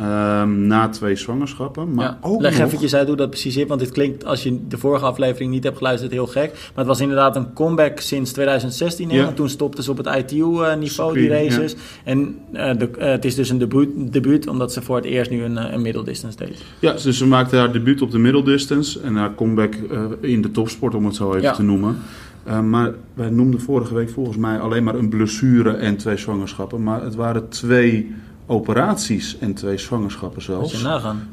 Ehm, 0.00 0.66
na 0.66 0.88
twee 0.88 1.16
zwangerschappen. 1.16 1.94
Maar 1.94 2.04
ja. 2.04 2.18
ook 2.20 2.40
Leg 2.40 2.58
nog, 2.58 2.66
eventjes 2.66 2.94
uit 2.94 3.06
hoe 3.06 3.16
dat 3.16 3.30
precies 3.30 3.56
is, 3.56 3.66
want 3.66 3.80
dit 3.80 3.90
klinkt 3.90 4.24
als 4.24 4.42
je 4.42 4.66
de 4.68 4.78
vorige 4.78 5.04
aflevering 5.04 5.50
niet 5.50 5.64
hebt 5.64 5.76
geluisterd 5.76 6.12
heel 6.12 6.26
gek. 6.26 6.50
Maar 6.52 6.70
het 6.74 6.86
was 6.86 7.00
inderdaad 7.00 7.36
een 7.36 7.52
comeback 7.52 8.00
sinds 8.00 8.32
2016. 8.32 9.10
hè, 9.10 9.16
Ja. 9.16 9.24
want 9.24 9.36
toen 9.36 9.48
stopten 9.48 9.84
ze 9.84 9.90
op 9.90 9.96
het 9.96 10.06
ITU-niveau 10.06 10.78
die 10.78 10.88
Circuit, 10.88 11.30
races. 11.30 11.76
En 12.04 12.36
eh, 12.52 12.78
de, 12.78 12.90
eh, 12.98 13.10
het 13.10 13.24
is 13.24 13.34
dus 13.34 13.50
een 13.50 13.58
debuut, 13.58 14.12
debuut, 14.12 14.46
omdat 14.46 14.72
ze 14.72 14.82
voor 14.82 14.96
het 14.96 15.04
eerst 15.04 15.30
nu 15.30 15.42
een, 15.42 15.58
eh, 15.58 15.72
een 15.72 15.82
middeldistance 15.82 16.36
deed. 16.38 16.62
Ja, 16.78 16.92
dus 16.92 17.18
ze 17.18 17.26
maakte 17.26 17.56
haar 17.56 17.72
debuut 17.72 18.02
op 18.02 18.10
de 18.10 18.18
middeldistance 18.18 19.00
en 19.00 19.14
haar 19.16 19.34
comeback 19.34 19.74
eh, 19.74 20.04
in 20.20 20.42
de 20.42 20.50
topsport, 20.50 20.94
om 20.94 21.04
het 21.04 21.14
zo 21.14 21.34
even 21.34 21.54
te 21.54 21.62
noemen. 21.62 21.96
Eh, 22.44 22.60
maar 22.60 22.92
wij 23.14 23.30
noemden 23.30 23.60
vorige 23.60 23.94
week 23.94 24.10
volgens 24.10 24.36
mij 24.36 24.58
alleen 24.60 24.84
maar 24.84 24.94
een 24.94 25.08
blessure 25.08 25.70
en 25.70 25.96
twee 25.96 26.16
zwangerschappen. 26.16 26.82
Maar 26.82 27.02
het 27.02 27.14
waren 27.14 27.48
twee 27.48 28.14
operaties 28.50 29.38
en 29.38 29.54
twee 29.54 29.78
zwangerschappen 29.78 30.42
zelfs. 30.42 30.72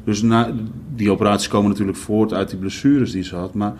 Dus 0.04 0.22
na, 0.22 0.52
die 0.94 1.10
operaties 1.10 1.48
komen 1.48 1.70
natuurlijk 1.70 1.98
voort 1.98 2.32
uit 2.32 2.48
die 2.50 2.58
blessures 2.58 3.12
die 3.12 3.22
ze 3.22 3.36
had. 3.36 3.54
Maar 3.54 3.74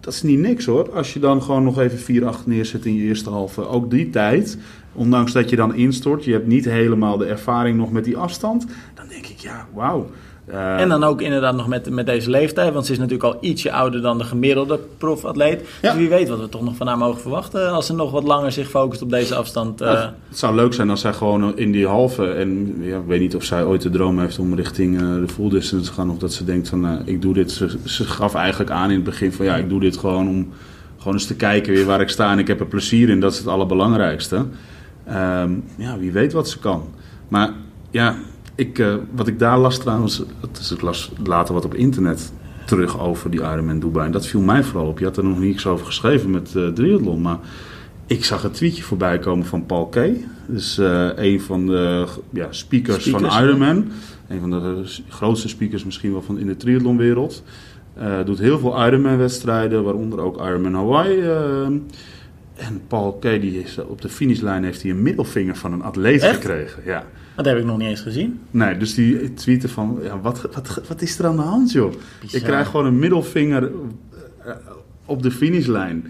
dat 0.00 0.12
is 0.12 0.22
niet 0.22 0.38
niks 0.38 0.66
hoor. 0.66 0.92
Als 0.92 1.12
je 1.12 1.20
dan 1.20 1.42
gewoon 1.42 1.64
nog 1.64 1.78
even 1.78 2.22
4-8 2.22 2.44
neerzet 2.44 2.84
in 2.84 2.94
je 2.94 3.02
eerste 3.02 3.30
halve. 3.30 3.66
Ook 3.66 3.90
die 3.90 4.10
tijd, 4.10 4.58
ondanks 4.92 5.32
dat 5.32 5.50
je 5.50 5.56
dan 5.56 5.74
instort. 5.74 6.24
Je 6.24 6.32
hebt 6.32 6.46
niet 6.46 6.64
helemaal 6.64 7.16
de 7.16 7.26
ervaring 7.26 7.76
nog 7.76 7.92
met 7.92 8.04
die 8.04 8.16
afstand. 8.16 8.66
Dan 8.94 9.08
denk 9.08 9.26
ik, 9.26 9.38
ja, 9.38 9.66
wauw. 9.74 10.10
Eh, 10.50 10.80
En 10.80 10.88
dan 10.88 11.04
ook 11.04 11.20
inderdaad 11.22 11.54
nog 11.56 11.66
met, 11.68 11.90
met 11.90 12.06
deze 12.06 12.30
leeftijd, 12.30 12.72
want 12.72 12.86
ze 12.86 12.92
is 12.92 12.98
natuurlijk 12.98 13.34
al 13.34 13.36
ietsje 13.40 13.72
ouder 13.72 14.02
dan 14.02 14.18
de 14.18 14.24
gemiddelde 14.24 14.78
profatleet. 14.98 15.68
Ja. 15.82 15.90
Dus 15.90 15.98
wie 16.00 16.08
weet 16.08 16.28
wat 16.28 16.38
we 16.40 16.48
toch 16.48 16.62
nog 16.62 16.76
van 16.76 16.86
haar 16.86 16.98
mogen 16.98 17.20
verwachten 17.20 17.72
als 17.72 17.86
ze 17.86 17.94
nog 17.94 18.10
wat 18.10 18.24
langer 18.24 18.52
zich 18.52 18.68
focust 18.68 19.02
op 19.02 19.10
deze 19.10 19.34
afstand. 19.34 19.80
eh, 19.80 19.92
Ja, 19.92 20.14
het 20.28 20.38
zou 20.38 20.54
leuk 20.54 20.74
zijn 20.74 20.90
als 20.90 21.00
zij 21.00 21.12
gewoon 21.12 21.56
in 21.56 21.72
die 21.72 21.86
halve. 21.86 22.26
En 22.32 22.76
ja, 22.80 22.96
ik 22.96 23.06
weet 23.06 23.20
niet 23.20 23.36
of 23.36 23.44
zij 23.44 23.64
ooit 23.64 23.82
de 23.82 23.90
droom 23.90 24.18
heeft 24.18 24.38
om 24.38 24.54
richting 24.54 25.00
eh, 25.00 25.14
de 25.14 25.28
full 25.28 25.48
distance 25.48 25.86
te 25.90 25.92
gaan. 25.92 26.10
Of 26.10 26.18
dat 26.18 26.32
ze 26.32 26.44
denkt 26.44 26.68
van 26.68 27.02
ik 27.04 27.22
doe 27.22 27.34
dit. 27.34 27.50
Ze, 27.50 27.76
ze 27.84 28.04
gaf 28.04 28.34
eigenlijk 28.34 28.70
aan 28.70 28.88
in 28.88 28.94
het 28.96 29.04
begin 29.04 29.32
van 29.32 29.44
ja, 29.46 29.56
ik 29.56 29.68
doe 29.68 29.80
dit 29.80 29.96
gewoon 29.96 30.28
om 30.28 30.48
gewoon 30.98 31.12
eens 31.14 31.26
te 31.26 31.36
kijken 31.36 31.72
weer 31.72 31.84
waar 31.86 32.00
ik 32.00 32.08
sta. 32.08 32.32
En 32.32 32.38
ik 32.38 32.46
heb 32.46 32.60
er 32.60 32.66
plezier 32.66 33.08
in. 33.08 33.20
Dat 33.20 33.32
is 33.32 33.38
het 33.38 33.46
allerbelangrijkste. 33.46 34.46
Ehm, 35.06 35.52
ja, 35.76 35.98
wie 35.98 36.12
weet 36.12 36.32
wat 36.32 36.48
ze 36.48 36.58
kan. 36.58 36.82
Maar 37.28 37.52
ja, 37.90 38.16
ik, 38.58 38.78
eh, 38.78 38.94
wat 39.10 39.26
ik 39.26 39.38
daar 39.38 39.58
las 39.58 39.78
trouwens. 39.78 40.22
Dat 40.40 40.58
is, 40.60 40.72
ik 40.72 40.80
las 40.80 41.12
later 41.24 41.54
wat 41.54 41.64
op 41.64 41.74
internet 41.74 42.32
terug 42.66 43.00
over 43.00 43.30
die 43.30 43.40
Ironman 43.40 43.78
Dubai. 43.78 44.06
En 44.06 44.12
dat 44.12 44.26
viel 44.26 44.40
mij 44.40 44.62
vooral 44.62 44.88
op. 44.88 44.98
Je 44.98 45.04
had 45.04 45.16
er 45.16 45.24
nog 45.24 45.38
niets 45.38 45.66
over 45.66 45.86
geschreven 45.86 46.30
met 46.30 46.56
eh 46.56 46.68
triathlon. 46.68 47.20
Maar 47.20 47.38
ik 48.06 48.24
zag 48.24 48.44
een 48.44 48.50
tweetje 48.50 48.82
voorbij 48.82 49.18
komen 49.18 49.46
van 49.46 49.66
Paul 49.66 49.86
Kay. 49.86 50.24
Dus 50.46 50.78
eh, 50.78 51.08
een 51.14 51.40
van 51.40 51.66
de 51.66 52.06
ja, 52.30 52.46
speakers, 52.50 53.04
Speakers, 53.04 53.34
van 53.34 53.44
Ironman. 53.44 53.90
Een 54.28 54.40
van 54.40 54.50
de 54.50 54.82
grootste 55.08 55.48
speakers 55.48 55.84
misschien 55.84 56.12
wel 56.12 56.22
van 56.22 56.38
in 56.38 56.46
de 56.46 56.56
triathlonwereld. 56.56 57.42
Eh 57.94 58.24
doet 58.24 58.38
heel 58.38 58.58
veel 58.58 58.86
Ironman-wedstrijden, 58.86 59.84
waaronder 59.84 60.20
ook 60.20 60.36
Ironman 60.36 60.74
Hawaii. 60.74 61.20
en 62.54 62.80
Paul 62.88 63.12
Kay 63.12 63.40
die 63.40 63.60
is, 63.62 63.78
op 63.78 64.00
de 64.00 64.08
finishlijn 64.08 64.64
heeft 64.64 64.82
hij 64.82 64.90
een 64.90 65.02
middelvinger 65.02 65.56
van 65.56 65.72
een 65.72 65.82
atleet 65.82 66.22
Echt? 66.22 66.34
gekregen. 66.34 66.82
Ja. 66.84 67.04
Dat 67.44 67.46
heb 67.46 67.58
ik 67.58 67.64
nog 67.64 67.78
niet 67.78 67.88
eens 67.88 68.00
gezien. 68.00 68.38
Nee, 68.50 68.76
dus 68.76 68.94
die 68.94 69.34
tweette 69.34 69.68
van, 69.68 69.98
ja, 70.02 70.20
wat, 70.20 70.48
wat, 70.54 70.80
wat 70.88 71.02
is 71.02 71.18
er 71.18 71.26
aan 71.26 71.36
de 71.36 71.42
hand 71.42 71.72
joh? 71.72 71.92
Bizar. 72.20 72.40
Ik 72.40 72.46
krijg 72.46 72.68
gewoon 72.68 72.86
een 72.86 72.98
middelvinger 72.98 73.70
eh, 74.44 74.52
op 75.04 75.22
de 75.22 75.30
finishlijn. 75.30 76.04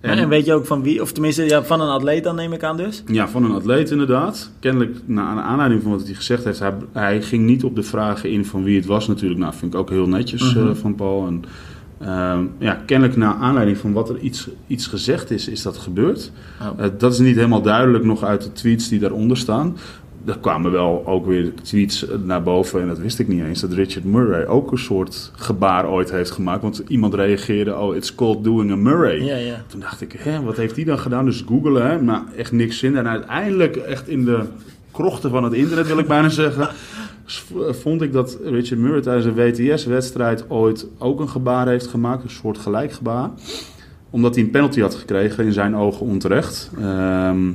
En, 0.00 0.18
en 0.18 0.28
weet 0.28 0.44
je 0.44 0.52
ook 0.52 0.66
van 0.66 0.82
wie, 0.82 1.02
of 1.02 1.12
tenminste 1.12 1.44
ja, 1.44 1.62
van 1.62 1.80
een 1.80 1.88
atleet 1.88 2.24
dan 2.24 2.34
neem 2.36 2.52
ik 2.52 2.62
aan 2.62 2.76
dus? 2.76 3.02
Ja, 3.06 3.28
van 3.28 3.44
een 3.44 3.50
atleet 3.52 3.90
inderdaad. 3.90 4.50
Kennelijk, 4.60 4.96
naar 5.04 5.38
aanleiding 5.42 5.82
van 5.82 5.90
wat 5.90 6.04
hij 6.04 6.14
gezegd 6.14 6.44
heeft, 6.44 6.58
hij, 6.58 6.72
hij 6.92 7.22
ging 7.22 7.44
niet 7.46 7.64
op 7.64 7.74
de 7.76 7.82
vragen 7.82 8.30
in 8.30 8.44
van 8.44 8.62
wie 8.64 8.76
het 8.76 8.86
was 8.86 9.08
natuurlijk. 9.08 9.40
Nou, 9.40 9.54
vind 9.54 9.72
ik 9.74 9.80
ook 9.80 9.90
heel 9.90 10.08
netjes 10.08 10.54
Mhm. 10.54 10.68
eh, 10.68 10.74
van 10.74 10.94
Paul. 10.94 11.26
En, 11.26 11.42
ehm, 12.00 12.44
ja, 12.58 12.82
kennelijk 12.86 13.16
naar 13.18 13.34
aanleiding 13.34 13.78
van 13.78 13.92
wat 13.92 14.08
er 14.08 14.18
iets, 14.18 14.48
iets 14.66 14.86
gezegd 14.86 15.30
is, 15.30 15.48
is 15.48 15.62
dat 15.62 15.76
gebeurd. 15.76 16.32
Oh. 16.60 16.84
Eh, 16.84 16.90
dat 16.98 17.12
is 17.12 17.18
niet 17.18 17.36
helemaal 17.36 17.62
duidelijk 17.62 18.04
nog 18.04 18.24
uit 18.24 18.42
de 18.42 18.52
tweets 18.52 18.88
die 18.88 18.98
daaronder 19.00 19.36
staan. 19.36 19.76
Er 20.26 20.38
kwamen 20.38 20.70
wel 20.70 21.02
ook 21.06 21.26
weer 21.26 21.54
tweets 21.62 22.06
naar 22.24 22.42
boven, 22.42 22.80
en 22.80 22.88
dat 22.88 22.98
wist 22.98 23.18
ik 23.18 23.28
niet 23.28 23.42
eens, 23.42 23.60
dat 23.60 23.72
Richard 23.72 24.04
Murray 24.04 24.46
ook 24.46 24.72
een 24.72 24.78
soort 24.78 25.30
gebaar 25.36 25.88
ooit 25.88 26.10
heeft 26.10 26.30
gemaakt. 26.30 26.62
Want 26.62 26.82
iemand 26.88 27.14
reageerde, 27.14 27.76
oh, 27.76 27.96
it's 27.96 28.14
called 28.14 28.44
doing 28.44 28.70
a 28.70 28.76
Murray. 28.76 29.22
Ja, 29.22 29.36
ja. 29.36 29.64
Toen 29.66 29.80
dacht 29.80 30.00
ik, 30.00 30.12
hè, 30.12 30.42
wat 30.42 30.56
heeft 30.56 30.76
hij 30.76 30.84
dan 30.84 30.98
gedaan? 30.98 31.24
Dus 31.24 31.44
googelen, 31.46 31.86
hè, 31.86 32.02
maar 32.02 32.22
echt 32.36 32.52
niks 32.52 32.78
zin. 32.78 32.96
En 32.96 33.08
uiteindelijk, 33.08 33.76
echt 33.76 34.08
in 34.08 34.24
de 34.24 34.40
krochten 34.90 35.30
van 35.30 35.44
het 35.44 35.52
internet 35.52 35.86
wil 35.86 35.98
ik 35.98 36.06
bijna 36.08 36.28
zeggen, 36.44 36.68
vond 37.70 38.02
ik 38.02 38.12
dat 38.12 38.38
Richard 38.44 38.80
Murray 38.80 39.00
tijdens 39.00 39.26
een 39.26 39.34
WTS-wedstrijd 39.34 40.50
ooit 40.50 40.86
ook 40.98 41.20
een 41.20 41.28
gebaar 41.28 41.68
heeft 41.68 41.86
gemaakt, 41.86 42.22
een 42.22 42.30
soort 42.30 42.58
gelijk 42.58 42.92
gebaar. 42.92 43.30
Omdat 44.10 44.34
hij 44.34 44.44
een 44.44 44.50
penalty 44.50 44.80
had 44.80 44.94
gekregen, 44.94 45.44
in 45.44 45.52
zijn 45.52 45.76
ogen 45.76 46.06
onterecht. 46.06 46.70
Ehm 46.78 47.48
eh, 47.48 47.54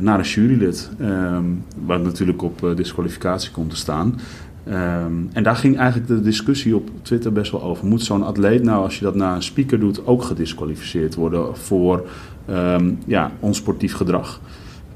naar 0.00 0.18
een 0.18 0.24
jurylid, 0.24 0.90
ehm 0.98 1.44
wat 1.84 2.02
natuurlijk 2.02 2.42
op 2.42 2.64
eh, 2.64 2.76
disqualificatie 2.76 3.50
komt 3.50 3.70
te 3.70 3.76
staan. 3.76 4.20
Ehm, 4.64 5.12
en 5.32 5.42
daar 5.42 5.56
ging 5.56 5.76
eigenlijk 5.76 6.08
de 6.08 6.20
discussie 6.20 6.76
op 6.76 6.90
Twitter 7.02 7.32
best 7.32 7.52
wel 7.52 7.62
over. 7.62 7.86
Moet 7.86 8.02
zo'n 8.02 8.22
atleet 8.22 8.62
nou, 8.62 8.82
als 8.82 8.98
je 8.98 9.04
dat 9.04 9.14
naar 9.14 9.34
een 9.34 9.42
speaker 9.42 9.80
doet, 9.80 10.06
ook 10.06 10.22
gedisqualificeerd 10.22 11.14
worden 11.14 11.56
voor 11.56 12.06
ehm, 12.46 12.92
ja, 13.06 13.30
onsportief 13.40 13.94
gedrag? 13.94 14.40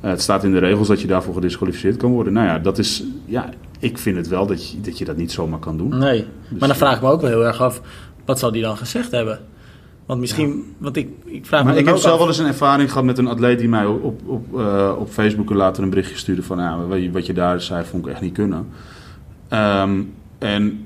Eh, 0.01 0.11
het 0.11 0.23
staat 0.23 0.45
in 0.45 0.53
de 0.53 0.59
regels 0.59 0.89
dat 0.89 1.01
je 1.01 1.07
daarvoor 1.07 1.35
gedisqualificeerd 1.35 1.97
kan 1.97 2.11
worden. 2.11 2.33
Nou 2.33 2.47
ja, 2.47 2.59
dat 2.59 2.79
is, 2.79 3.05
ja 3.25 3.49
ik 3.79 3.99
vind 3.99 4.17
het 4.17 4.29
wel 4.29 4.47
dat 4.47 4.71
je 4.71 4.81
dat, 4.81 4.99
je 4.99 5.05
dat 5.05 5.17
niet 5.17 5.33
zomaar 5.33 5.59
kan 5.59 5.77
doen. 5.77 5.99
Nee. 5.99 6.25
Maar 6.59 6.69
dan 6.69 6.77
vraag 6.77 6.97
ik 6.97 7.03
me 7.03 7.11
ook 7.11 7.21
wel 7.21 7.31
heel 7.31 7.47
erg 7.47 7.61
af, 7.61 7.81
wat 8.25 8.39
zal 8.39 8.53
die 8.53 8.63
dan 8.63 8.77
gezegd 8.77 9.11
hebben? 9.11 9.41
Want 10.07 10.21
misschien, 10.21 10.75
want 10.79 10.97
ik, 10.97 11.09
ik 11.25 11.47
vraag 11.47 11.61
me 11.65 11.69
Maar 11.69 11.79
ik 11.79 11.87
heb 11.87 11.97
zelf 11.97 12.13
af- 12.13 12.19
wel 12.19 12.29
eens 12.29 12.39
een 12.39 12.47
ervaring 12.47 12.89
gehad 12.89 13.05
met 13.05 13.19
een 13.19 13.27
atleet 13.27 13.59
die 13.59 13.69
mij 13.69 13.87
op, 13.87 14.21
op, 14.27 14.59
eh, 14.59 14.93
op 14.99 15.09
Facebook 15.11 15.51
later 15.51 15.83
een 15.83 15.89
berichtje 15.91 16.17
stuurde 16.17 16.43
van 16.43 16.59
ja, 16.59 16.79
wat, 16.87 17.03
je, 17.03 17.11
wat 17.11 17.27
je 17.27 17.33
daar 17.33 17.61
zei 17.61 17.85
vond 17.85 18.07
ik 18.07 18.13
echt 18.13 18.21
niet 18.21 18.33
kunnen. 18.35 18.67
Ehm, 19.49 20.01
en 20.39 20.81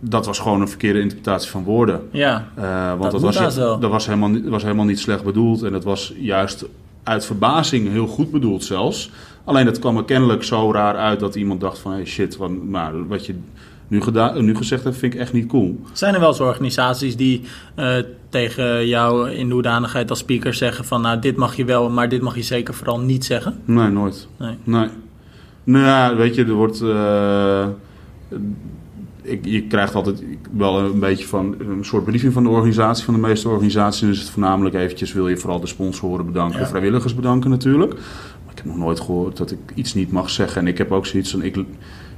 dat 0.00 0.26
was 0.26 0.38
gewoon 0.38 0.60
een 0.60 0.68
verkeerde 0.68 1.00
interpretatie 1.00 1.50
van 1.50 1.64
woorden. 1.64 2.00
Ja, 2.10 2.48
Eh, 2.54 2.88
want 2.88 3.02
Dat 3.02 3.20
dat, 3.20 3.34
was, 3.34 3.56
wel. 3.56 3.78
dat 3.78 3.90
was, 3.90 4.06
helemaal, 4.06 4.28
niet- 4.28 4.48
was 4.48 4.62
helemaal 4.62 4.84
niet 4.84 4.98
slecht 5.00 5.24
bedoeld. 5.24 5.62
En 5.62 5.72
dat 5.72 5.84
was 5.84 6.14
juist 6.18 6.64
uit 7.02 7.26
verbazing 7.26 7.88
heel 7.88 8.06
goed 8.06 8.30
bedoeld 8.30 8.64
zelfs. 8.64 9.10
Alleen 9.44 9.66
het 9.66 9.78
kwam 9.78 9.96
er 9.96 10.04
kennelijk 10.04 10.42
zo 10.42 10.72
raar 10.72 10.96
uit 10.96 11.20
dat 11.20 11.34
iemand 11.34 11.60
dacht 11.60 11.78
van... 11.78 11.92
Hey 11.92 12.04
shit, 12.04 12.36
wat, 12.36 12.50
maar 12.64 13.06
wat 13.08 13.26
je 13.26 13.34
nu, 13.90 14.00
gedaan, 14.00 14.44
nu 14.44 14.54
gezegd 14.56 14.84
hebt 14.84 14.96
vind 14.96 15.14
ik 15.14 15.20
echt 15.20 15.32
niet 15.32 15.46
cool. 15.46 15.80
zijn 15.92 16.14
er 16.14 16.20
wel 16.20 16.28
eens 16.28 16.40
organisaties 16.40 17.16
die 17.16 17.42
eh, 17.74 17.94
tegen 18.28 18.86
jou 18.86 19.30
in 19.30 19.48
de 19.48 19.54
hoedanigheid 19.54 20.10
als 20.10 20.18
speaker 20.18 20.54
zeggen 20.54 20.84
van 20.84 21.00
nou 21.00 21.18
dit 21.18 21.36
mag 21.36 21.56
je 21.56 21.64
wel, 21.64 21.90
maar 21.90 22.08
dit 22.08 22.20
mag 22.22 22.34
je 22.36 22.42
zeker 22.42 22.74
vooral 22.74 23.00
niet 23.00 23.24
zeggen? 23.24 23.60
Nee, 23.64 23.88
nooit. 23.88 24.28
Nee. 24.38 24.54
Nee. 24.64 24.88
Nou, 25.64 25.84
ja, 25.84 26.16
weet 26.16 26.34
je, 26.34 26.44
er 26.44 26.52
wordt... 26.52 26.80
eh, 26.80 27.66
ik, 29.22 29.44
je 29.44 29.62
krijgt 29.62 29.94
altijd 29.94 30.22
wel 30.56 30.78
een 30.78 30.98
beetje 30.98 31.26
van 31.26 31.54
een 31.58 31.84
soort 31.84 32.04
briefing 32.04 32.32
van 32.32 32.42
de 32.42 32.48
organisatie. 32.48 33.04
Van 33.04 33.14
de 33.14 33.20
meeste 33.20 33.48
organisaties 33.48 34.08
is 34.08 34.18
het 34.20 34.30
voornamelijk 34.30 34.74
eventjes... 34.74 35.12
wil 35.12 35.28
je 35.28 35.36
vooral 35.36 35.60
de 35.60 35.66
sponsoren 35.66 36.26
bedanken, 36.26 36.58
Ja. 36.58 36.64
de 36.64 36.68
vrijwilligers 36.70 37.14
bedanken 37.14 37.50
natuurlijk. 37.50 37.92
Maar 38.44 38.50
ik 38.52 38.56
heb 38.56 38.64
nog 38.66 38.76
nooit 38.76 39.00
gehoord 39.00 39.36
dat 39.36 39.50
ik 39.50 39.58
iets 39.74 39.94
niet 39.94 40.12
mag 40.12 40.30
zeggen. 40.30 40.60
En 40.60 40.66
ik 40.66 40.78
heb 40.78 40.92
ook 40.92 41.06
zoiets 41.06 41.30
van... 41.30 41.42
Ik, 41.42 41.56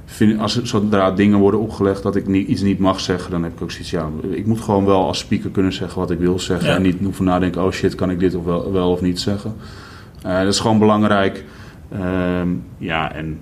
vind, 0.05 0.39
als 0.39 0.63
zodra 0.63 1.11
dingen 1.11 1.39
worden 1.39 1.59
opgelegd 1.59 2.03
dat 2.03 2.15
ik 2.15 2.27
niet, 2.27 2.47
iets 2.47 2.61
niet 2.61 2.79
mag 2.79 2.99
zeggen, 2.99 3.31
dan 3.31 3.43
heb 3.43 3.53
ik 3.53 3.61
ook 3.61 3.71
zoiets. 3.71 3.91
Ja, 3.91 4.09
ik 4.29 4.45
moet 4.45 4.61
gewoon 4.61 4.85
wel 4.85 5.05
als 5.05 5.17
speaker 5.17 5.49
kunnen 5.49 5.73
zeggen 5.73 5.99
wat 5.99 6.11
ik 6.11 6.19
wil 6.19 6.39
zeggen. 6.39 6.67
Ja. 6.67 6.75
En 6.75 6.81
niet 6.81 6.99
hoeven 7.03 7.25
nadenken, 7.25 7.63
oh 7.63 7.71
shit, 7.71 7.95
kan 7.95 8.09
ik 8.09 8.19
dit 8.19 8.35
of 8.35 8.45
wel, 8.45 8.71
wel 8.71 8.91
of 8.91 9.01
niet 9.01 9.19
zeggen. 9.19 9.55
Eh, 10.21 10.37
dat 10.39 10.53
is 10.53 10.59
gewoon 10.59 10.79
belangrijk. 10.79 11.43
Ehm, 11.91 12.47
ja, 12.77 13.13
en 13.13 13.39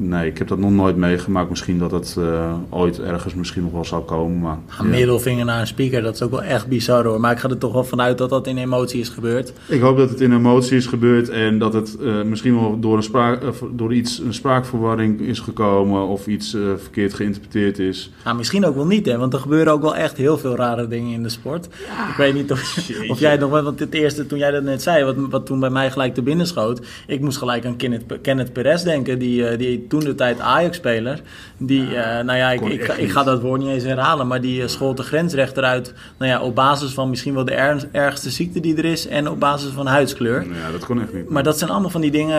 nee, 0.00 0.30
ik 0.30 0.38
heb 0.38 0.48
dat 0.48 0.58
nog 0.58 0.70
nooit 0.70 0.96
meegemaakt. 0.96 1.50
Misschien 1.50 1.78
dat 1.78 1.90
het 1.90 2.16
eh, 2.18 2.54
ooit 2.68 3.00
ergens 3.00 3.34
misschien 3.34 3.62
nog 3.62 3.72
wel 3.72 3.84
zou 3.84 4.02
komen. 4.02 4.40
Maar, 4.40 4.58
ja. 4.78 4.84
middelvinger 4.84 5.44
naar 5.44 5.60
een 5.60 5.66
speaker, 5.66 6.02
dat 6.02 6.14
is 6.14 6.22
ook 6.22 6.30
wel 6.30 6.42
echt 6.42 6.66
bizar 6.66 7.04
hoor. 7.04 7.20
Maar 7.20 7.32
ik 7.32 7.38
ga 7.38 7.48
er 7.48 7.58
toch 7.58 7.72
wel 7.72 7.84
vanuit 7.84 8.18
dat 8.18 8.30
dat 8.30 8.46
in 8.46 8.58
emotie 8.58 9.00
is 9.00 9.08
gebeurd. 9.08 9.52
Ik 9.68 9.80
hoop 9.80 9.96
dat 9.96 10.10
het 10.10 10.20
in 10.20 10.32
emotie 10.32 10.76
is 10.76 10.86
gebeurd 10.86 11.28
en 11.28 11.58
dat 11.58 11.72
het 11.72 11.96
eh, 12.00 12.22
misschien 12.22 12.60
wel 12.60 12.80
door, 12.80 12.96
een 12.96 13.02
spraak, 13.02 13.44
of 13.44 13.64
door 13.72 13.94
iets, 13.94 14.18
een 14.18 14.34
spraakverwarring 14.34 15.20
is 15.20 15.38
gekomen 15.38 16.06
of 16.06 16.26
iets 16.26 16.54
eh, 16.54 16.60
verkeerd 16.76 17.14
geïnterpreteerd 17.14 17.78
is. 17.78 18.10
Nou, 18.24 18.36
misschien 18.36 18.66
ook 18.66 18.74
wel 18.74 18.86
niet 18.86 19.06
hè, 19.06 19.18
want 19.18 19.32
er 19.32 19.40
gebeuren 19.40 19.72
ook 19.72 19.82
wel 19.82 19.96
echt 19.96 20.16
heel 20.16 20.38
veel 20.38 20.56
rare 20.56 20.88
dingen 20.88 21.12
in 21.12 21.22
de 21.22 21.28
sport. 21.28 21.66
Ik 22.10 22.16
weet 22.16 22.34
niet 22.34 22.52
of, 22.52 22.90
of 23.08 23.20
jij 23.20 23.36
nog 23.36 23.50
wel, 23.50 23.62
want 23.62 23.80
het 23.80 23.94
eerste 23.94 24.26
toen 24.26 24.38
jij 24.38 24.50
dat 24.50 24.62
net 24.62 24.82
zei, 24.82 25.04
wat, 25.04 25.16
wat 25.30 25.46
toen 25.46 25.60
bij 25.60 25.70
mij 25.70 25.90
gelijk 25.90 26.14
te 26.14 26.22
binnen 26.22 26.46
schoot. 26.46 26.80
Ik 27.06 27.20
moest 27.20 27.38
gelijk 27.38 27.66
aan 27.66 27.76
Kenneth, 27.76 28.04
Kenneth 28.22 28.52
Perez 28.52 28.82
denken, 28.82 29.18
die, 29.18 29.46
eh, 29.46 29.58
die 29.58 29.86
toen 29.90 30.00
de 30.00 30.14
tijd 30.14 30.40
Ajax-speler. 30.40 31.20
Die, 31.56 31.96
eh, 31.96 32.24
nou 32.24 32.38
ja, 32.38 32.50
ik, 32.50 32.60
ik, 32.60 32.88
ik 32.88 33.10
ga 33.10 33.22
dat 33.24 33.40
woord 33.40 33.60
niet 33.60 33.70
eens 33.70 33.84
herhalen, 33.84 34.26
maar 34.26 34.40
die 34.40 34.62
eh, 34.62 34.68
schold 34.68 34.96
de 34.96 35.02
grensrechter 35.02 35.62
uit. 35.64 35.94
Nou 36.18 36.30
ja, 36.30 36.40
op 36.42 36.54
basis 36.54 36.92
van 36.92 37.10
misschien 37.10 37.34
wel 37.34 37.44
de 37.44 37.52
er- 37.54 37.88
ergste 37.92 38.30
ziekte 38.30 38.60
die 38.60 38.76
er 38.76 38.84
is 38.84 39.06
en 39.06 39.28
op 39.28 39.40
basis 39.40 39.70
van 39.72 39.86
huidskleur. 39.86 40.42
Ja, 40.42 40.70
dat 40.72 40.84
kon 40.84 41.00
echt 41.02 41.14
niet. 41.14 41.30
Maar 41.30 41.42
dat 41.42 41.58
zijn 41.58 41.70
allemaal 41.70 41.90
van 41.90 42.00
die 42.00 42.10
dingen, 42.10 42.36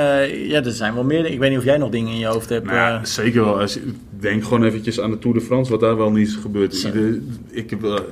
ja, 0.47 0.63
er 0.63 0.71
zijn 0.71 0.93
wel 0.93 1.03
meer. 1.03 1.25
Ik 1.25 1.39
weet 1.39 1.49
niet 1.49 1.59
of 1.59 1.65
jij 1.65 1.77
nog 1.77 1.89
dingen 1.89 2.11
in 2.13 2.19
je 2.19 2.25
hoofd 2.25 2.49
hebt. 2.49 2.65
Nou 2.65 2.77
ja, 2.77 2.97
eh. 2.99 3.03
zeker 3.05 3.43
wel. 3.45 3.59
Als 3.59 3.79
denk 4.19 4.43
gewoon 4.43 4.63
eventjes 4.63 4.99
aan 5.01 5.11
de 5.11 5.19
Tour 5.19 5.37
de 5.37 5.43
France, 5.43 5.71
wat 5.71 5.79
daar 5.79 5.97
wel 5.97 6.11
niet 6.11 6.27
is 6.27 6.35
gebeurd. 6.35 6.83
Ieder- 6.83 7.19
ik 7.49 7.69
heb 7.69 8.03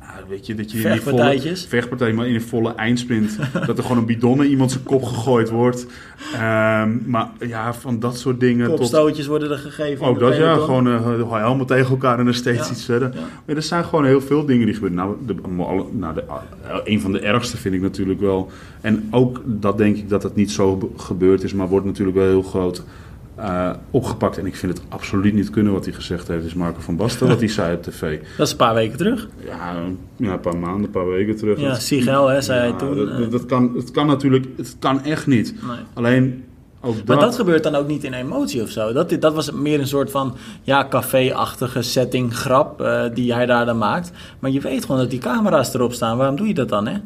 nou, 0.00 0.10
weet 0.28 0.46
je, 0.46 0.54
dat 0.54 0.70
je 0.72 0.76
in 0.78 0.82
die 0.92 1.00
volle 1.00 1.16
Vechtpartijtjes. 1.16 1.66
vechtpartij, 1.68 2.12
maar 2.12 2.26
in 2.26 2.34
een 2.34 2.42
volle 2.42 2.74
eindsprint, 2.74 3.38
dat 3.66 3.78
er 3.78 3.82
gewoon 3.82 3.98
een 3.98 4.06
bidon 4.06 4.36
naar 4.36 4.46
iemand 4.46 4.70
zijn 4.70 4.84
kop 4.84 5.02
gegooid 5.02 5.50
wordt. 5.50 5.86
Ehm, 6.34 6.90
maar 7.06 7.28
ja, 7.46 7.74
van 7.74 7.98
dat 7.98 8.18
soort 8.18 8.40
dingen 8.40 8.66
tot 8.68 8.76
Kopstootjes 8.78 9.26
worden 9.26 9.50
er 9.50 9.58
gegeven. 9.58 10.04
in 10.04 10.10
ook 10.12 10.18
dat 10.20 10.36
ja, 10.36 10.56
gewoon 10.56 10.86
eh, 10.88 11.06
helemaal 11.30 11.64
tegen 11.64 11.90
elkaar 11.90 12.18
en 12.18 12.24
dan 12.24 12.34
steeds 12.34 12.66
Ja, 12.66 12.72
iets 12.72 12.84
verder. 12.84 13.10
ja. 13.14 13.20
Maar 13.46 13.56
er 13.56 13.62
zijn 13.62 13.84
gewoon 13.84 14.04
heel 14.04 14.20
veel 14.20 14.44
dingen 14.44 14.64
die 14.66 14.74
gebeuren. 14.74 14.98
Nou, 14.98 15.16
de, 15.26 15.34
nou 15.92 16.14
de, 16.14 16.22
eh, 16.62 16.76
een 16.84 17.00
van 17.00 17.12
de 17.12 17.20
ergste 17.20 17.56
vind 17.56 17.74
ik 17.74 17.80
natuurlijk 17.80 18.20
wel. 18.20 18.50
En 18.80 19.08
ook 19.10 19.42
dat 19.44 19.78
denk 19.78 19.96
ik 19.96 20.08
dat 20.08 20.22
het 20.22 20.34
niet 20.34 20.50
zo 20.50 20.76
be- 20.76 20.86
gebeurd 20.96 21.42
is, 21.42 21.52
maar 21.54 21.68
wordt 21.68 21.86
natuurlijk 21.86 22.16
wel 22.16 22.26
heel 22.26 22.42
groot 22.42 22.84
eh, 23.38 23.70
opgepakt. 23.90 24.38
En 24.38 24.46
ik 24.46 24.56
vind 24.56 24.78
het 24.78 24.86
absoluut 24.88 25.34
niet 25.34 25.50
kunnen 25.50 25.72
wat 25.72 25.84
hij 25.84 25.94
gezegd 25.94 26.28
heeft. 26.28 26.44
Is 26.44 26.54
Marco 26.54 26.80
van 26.80 26.96
Basten, 26.96 27.28
wat 27.28 27.38
hij 27.38 27.48
zei 27.48 27.74
op 27.76 27.82
tv. 27.82 28.20
Dat 28.36 28.46
is 28.46 28.50
een 28.50 28.56
paar 28.58 28.74
weken 28.74 28.98
terug. 28.98 29.28
Ja, 29.44 29.74
ja, 30.16 30.32
een 30.32 30.40
paar 30.40 30.56
maanden, 30.56 30.84
een 30.84 30.90
paar 30.90 31.08
weken 31.08 31.36
terug. 31.36 31.60
Ja, 31.60 31.74
Sigel, 31.74 32.28
hè, 32.28 32.40
zei 32.40 32.60
hij 32.60 32.78
toen. 32.78 32.96
Dat, 32.96 33.08
eh, 33.08 33.18
dat, 33.18 33.30
dat 33.30 33.46
kan, 33.46 33.72
het 33.76 33.90
kan 33.90 34.06
natuurlijk, 34.06 34.46
het 34.56 34.76
kan 34.78 35.02
echt 35.02 35.26
niet. 35.26 35.54
nee. 35.66 35.76
Alleen 35.94 36.44
ook 36.80 36.96
dat. 36.96 37.06
Maar 37.06 37.24
dat 37.24 37.34
gebeurt 37.34 37.62
dan 37.62 37.74
ook 37.74 37.86
niet 37.86 38.04
in 38.04 38.12
emotie 38.12 38.62
of 38.62 38.70
zo. 38.70 38.92
Dat, 38.92 39.16
dat 39.20 39.34
was 39.34 39.52
meer 39.52 39.80
een 39.80 39.86
soort 39.86 40.10
van 40.10 40.36
ja, 40.62 40.86
café-achtige 40.88 41.82
setting, 41.82 42.36
grap 42.36 42.80
eh, 42.80 43.04
die 43.14 43.34
hij 43.34 43.46
daar 43.46 43.66
dan 43.66 43.78
maakt. 43.78 44.10
Maar 44.38 44.50
je 44.50 44.60
weet 44.60 44.84
gewoon 44.84 45.00
dat 45.00 45.10
die 45.10 45.18
camera's 45.18 45.74
erop 45.74 45.92
staan. 45.92 46.16
Waarom 46.16 46.36
doe 46.36 46.46
je 46.46 46.54
dat 46.54 46.68
dan, 46.68 46.86
hè? 46.86 46.96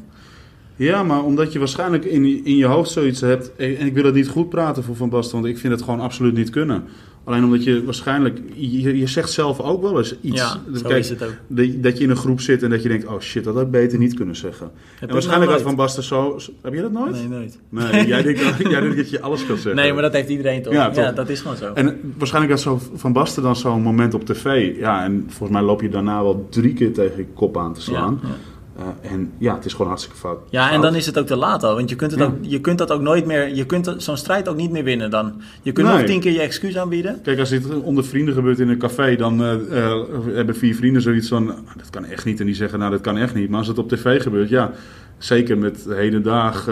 Ja, 0.77 1.03
maar 1.03 1.25
omdat 1.25 1.53
je 1.53 1.59
waarschijnlijk 1.59 2.05
in, 2.05 2.45
in 2.45 2.57
je 2.57 2.65
hoofd 2.67 2.91
zoiets 2.91 3.21
hebt. 3.21 3.57
En 3.57 3.87
ik 3.87 3.95
wil 3.95 4.05
het 4.05 4.15
niet 4.15 4.29
goed 4.29 4.49
praten 4.49 4.83
voor 4.85 4.97
Van 4.97 5.09
Basten, 5.09 5.35
want 5.41 5.47
ik 5.53 5.59
vind 5.59 5.73
het 5.73 5.83
gewoon 5.83 6.01
absoluut 6.01 6.35
niet 6.35 6.51
kunnen. 6.51 6.85
Alleen 7.25 7.45
omdat 7.45 7.65
je 7.65 7.85
waarschijnlijk. 7.85 8.41
Je, 8.55 8.99
je 8.99 9.07
zegt 9.07 9.31
zelf 9.31 9.61
ook 9.61 9.83
wel 9.83 9.99
eens 9.99 10.15
iets. 10.21 10.41
Ja, 10.41 10.61
zo 10.75 10.83
Kijk, 10.89 10.99
is 10.99 11.09
het 11.09 11.23
ook. 11.25 11.33
de- 11.47 11.81
dat 11.81 11.99
je 11.99 12.05
in 12.05 12.11
een 12.11 12.17
groep 12.17 12.41
zit 12.41 12.63
en 12.63 12.71
dat 12.71 12.83
je 12.83 12.89
denkt: 12.89 13.07
oh 13.07 13.21
shit, 13.21 13.45
dat 13.45 13.55
had 13.55 13.63
ik 13.65 13.71
beter 13.71 13.99
niet 13.99 14.15
kunnen 14.15 14.37
zeggen. 14.37 14.71
Heb 14.99 15.09
en 15.09 15.15
waarschijnlijk 15.15 15.51
had 15.51 15.63
Van 15.63 15.75
Basten 15.75 16.03
zo. 16.03 16.39
Heb 16.63 16.75
je 16.75 16.81
dat 16.81 16.93
nooit? 16.93 17.13
Nee, 17.13 17.29
nooit. 17.29 17.59
Nee, 17.69 18.07
jij, 18.07 18.23
denkt, 18.23 18.41
jij 18.71 18.81
denkt 18.81 18.97
dat 18.97 19.11
je 19.11 19.21
alles 19.21 19.47
kan 19.47 19.57
zeggen. 19.57 19.75
Nee, 19.77 19.93
maar 19.93 20.03
dat 20.03 20.13
heeft 20.13 20.29
iedereen 20.29 20.63
toch? 20.63 20.73
Ja, 20.73 20.87
Ja, 20.87 20.91
toch. 21.07 21.15
dat 21.15 21.29
is 21.29 21.41
gewoon 21.41 21.57
zo. 21.57 21.73
En 21.73 22.15
waarschijnlijk 22.19 22.53
had 22.55 22.63
zo 22.63 22.81
Van 22.95 23.13
Basten 23.13 23.43
dan 23.43 23.57
zo'n 23.57 23.83
moment 23.83 24.15
op 24.15 24.25
tv. 24.25 24.77
Ja, 24.79 25.05
en 25.05 25.25
volgens 25.29 25.51
mij 25.51 25.63
loop 25.63 25.81
je 25.83 25.89
daarna 25.89 26.23
wel 26.23 26.47
drie 26.51 26.73
keer 26.73 26.93
tegen 26.93 27.17
je 27.17 27.27
kop 27.35 27.57
aan 27.59 27.75
te 27.75 27.81
slaan. 27.81 28.21
Ja, 28.23 28.29
Eh, 28.77 29.11
en 29.13 29.33
ja, 29.39 29.55
het 29.55 29.65
is 29.65 29.73
gewoon 29.73 29.87
hartstikke 29.87 30.19
fout. 30.19 30.39
Ja, 30.51 30.71
en 30.71 30.81
dan 30.81 30.95
is 30.95 31.07
het 31.07 31.19
ook 31.19 31.27
te 31.27 31.37
laat 31.37 31.63
al. 31.65 31.75
Want 31.75 31.89
je 31.91 31.97
kunt, 31.97 32.11
het 32.11 32.21
Ja. 32.21 32.27
ook, 32.27 32.35
je 32.41 32.61
kunt 32.61 32.79
dat 32.79 32.91
ook 32.93 33.01
nooit 33.01 33.27
meer... 33.27 33.55
Je 33.55 33.67
kunt 33.67 33.95
zo'n 33.97 34.17
strijd 34.17 34.49
ook 34.49 34.57
niet 34.57 34.71
meer 34.71 34.85
winnen 34.85 35.11
dan. 35.11 35.41
Je 35.63 35.73
kunt 35.73 35.89
nog 35.89 36.03
tien 36.03 36.21
keer 36.21 36.33
je 36.33 36.41
excuus 36.41 36.77
aanbieden. 36.79 37.21
Kijk, 37.23 37.39
als 37.39 37.49
dit 37.49 37.81
onder 37.81 38.05
vrienden 38.05 38.35
gebeurt 38.35 38.59
in 38.59 38.69
een 38.69 38.79
café, 38.79 39.17
dan 39.17 39.43
eh, 39.43 39.53
eh, 39.85 40.01
hebben 40.35 40.57
vier 40.57 40.75
vrienden 40.75 41.03
zoiets 41.03 41.29
van: 41.29 41.51
"Ah, 41.51 41.57
dat 41.77 41.91
kan 41.91 42.05
echt 42.05 42.25
niet. 42.25 42.41
En 42.41 42.47
die 42.47 42.55
zeggen: 42.55 42.79
nou, 42.79 42.91
dat 42.91 43.01
kan 43.01 43.17
echt 43.17 43.35
niet. 43.35 43.49
Maar 43.49 43.59
als 43.59 43.69
het 43.69 43.79
op 43.79 43.89
tv 43.89 44.23
gebeurt, 44.23 44.49
ja, 44.49 44.71
zeker 45.19 45.59
met 45.59 45.87
hedendaag 45.89 46.69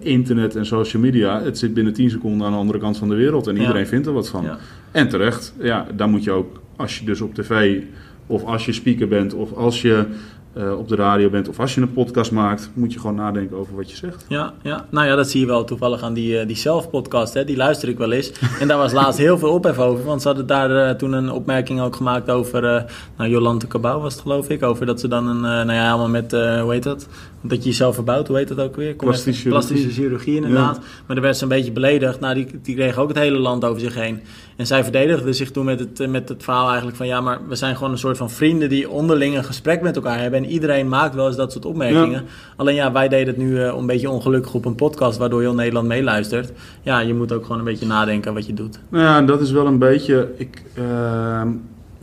internet 0.00 0.56
en 0.56 0.66
social 0.66 1.02
media, 1.02 1.42
het 1.42 1.58
zit 1.58 1.74
binnen 1.74 1.92
10 1.92 2.10
seconden 2.10 2.46
aan 2.46 2.52
de 2.52 2.58
andere 2.58 2.78
kant 2.78 2.98
van 2.98 3.08
de 3.08 3.14
wereld 3.14 3.46
en 3.46 3.54
Ja. 3.54 3.60
iedereen 3.60 3.86
vindt 3.86 4.06
er 4.06 4.12
wat 4.12 4.28
van. 4.28 4.42
Ja. 4.44 4.58
En 4.90 5.08
terecht, 5.08 5.54
ja, 5.60 5.86
dan 5.94 6.10
moet 6.10 6.24
je 6.24 6.30
ook, 6.30 6.60
als 6.76 6.98
je 6.98 7.04
dus 7.04 7.20
op 7.20 7.34
tv 7.34 7.80
of 8.26 8.44
als 8.44 8.66
je 8.66 8.72
speaker 8.72 9.08
bent 9.08 9.34
of 9.34 9.52
als 9.52 9.82
je 9.82 10.04
eh, 10.52 10.78
op 10.78 10.88
de 10.88 10.94
radio 10.94 11.30
bent 11.30 11.48
of 11.48 11.60
als 11.60 11.74
je 11.74 11.80
een 11.80 11.92
podcast 11.92 12.32
maakt, 12.32 12.70
moet 12.74 12.92
je 12.92 12.98
gewoon 12.98 13.14
nadenken 13.14 13.56
over 13.56 13.76
wat 13.76 13.90
je 13.90 13.96
zegt. 13.96 14.24
Ja, 14.28 14.52
ja, 14.62 14.86
nou 14.90 15.06
ja, 15.06 15.14
dat 15.14 15.30
zie 15.30 15.40
je 15.40 15.46
wel 15.46 15.64
toevallig 15.64 16.02
aan 16.02 16.12
die, 16.12 16.38
eh, 16.38 16.46
die 16.46 16.56
zelfpodcast. 16.56 17.34
Hè? 17.34 17.44
Die 17.44 17.56
luister 17.56 17.88
ik 17.88 17.98
wel 17.98 18.12
eens. 18.12 18.32
En 18.60 18.68
daar 18.68 18.78
was 18.78 18.92
laatst 18.92 19.18
heel 19.18 19.38
veel 19.38 19.50
ophef 19.50 19.78
over. 19.78 20.04
Want 20.04 20.22
ze 20.22 20.28
hadden 20.28 20.46
daar 20.46 20.70
eh, 20.70 20.94
toen 20.94 21.12
een 21.12 21.30
opmerking 21.30 21.80
ook 21.80 21.96
gemaakt 21.96 22.30
over... 22.30 22.84
nou, 23.16 23.30
Jolante 23.30 23.66
Cabau 23.66 24.02
was 24.02 24.12
het 24.12 24.22
geloof 24.22 24.48
ik. 24.48 24.62
Over 24.62 24.86
dat 24.86 25.00
ze 25.00 25.08
dan 25.08 25.26
een... 25.26 25.40
nou 25.40 25.72
ja, 25.72 25.84
helemaal 25.84 26.08
met... 26.08 26.30
hoe 26.32 26.72
heet 26.72 26.82
dat? 26.82 27.08
Dat 27.42 27.62
je 27.62 27.68
jezelf 27.68 27.94
verbouwt. 27.94 28.28
Hoe 28.28 28.36
heet 28.36 28.48
dat 28.48 28.60
ook 28.60 28.76
weer? 28.76 28.94
Plastische 28.94 29.48
Plastische 29.48 29.90
chirurgie. 29.90 30.34
inderdaad. 30.36 30.78
Maar 30.78 31.16
daar 31.16 31.24
werd 31.24 31.36
ze 31.36 31.42
een 31.42 31.48
beetje 31.48 31.72
beledigd. 31.72 32.20
Nou, 32.20 32.34
die, 32.34 32.46
die 32.62 32.74
kreeg 32.74 32.98
ook 32.98 33.08
het 33.08 33.18
hele 33.18 33.38
land 33.38 33.64
over 33.64 33.80
zich 33.80 33.94
heen. 33.94 34.20
En 34.56 34.66
zij 34.66 34.82
verdedigde 34.82 35.32
zich 35.32 35.50
toen 35.50 35.64
met 35.64 35.80
het, 35.80 36.00
eh, 36.00 36.08
met 36.08 36.28
het 36.28 36.42
verhaal 36.42 36.66
eigenlijk 36.66 36.96
van... 36.96 37.06
Ja, 37.06 37.20
maar 37.20 37.38
we 37.48 37.54
zijn 37.54 37.76
gewoon 37.76 37.92
een 37.92 37.98
soort 37.98 38.16
van 38.16 38.30
vrienden 38.30 38.68
die 38.68 38.90
onderling 38.90 39.36
een 39.36 39.44
gesprek 39.44 39.82
met 39.82 39.96
elkaar 39.96 40.18
hebben. 40.18 40.44
En 40.44 40.50
iedereen 40.50 40.88
maakt 40.88 41.14
wel 41.14 41.26
eens 41.26 41.36
dat 41.36 41.52
soort 41.52 41.64
opmerkingen. 41.64 42.10
Ja. 42.10 42.30
Alleen 42.56 42.74
ja, 42.74 42.92
wij 42.92 43.08
deden 43.08 43.26
het 43.26 43.36
nu 43.36 43.62
eh, 43.62 43.74
een 43.76 43.86
beetje 43.86 44.10
ongelukkig 44.10 44.54
op 44.54 44.64
een 44.64 44.74
podcast... 44.74 45.18
waardoor 45.18 45.40
heel 45.40 45.54
Nederland 45.54 45.88
meeluistert. 45.88 46.52
Ja, 46.82 47.00
je 47.00 47.14
moet 47.14 47.32
ook 47.32 47.42
gewoon 47.42 47.58
een 47.58 47.64
beetje 47.64 47.86
nadenken 47.86 48.34
wat 48.34 48.46
je 48.46 48.54
doet. 48.54 48.80
Nou 48.88 49.04
ja, 49.04 49.22
dat 49.22 49.40
is 49.40 49.50
wel 49.50 49.66
een 49.66 49.78
beetje. 49.78 50.28
Ik 50.36 50.62
ehm, 50.74 51.48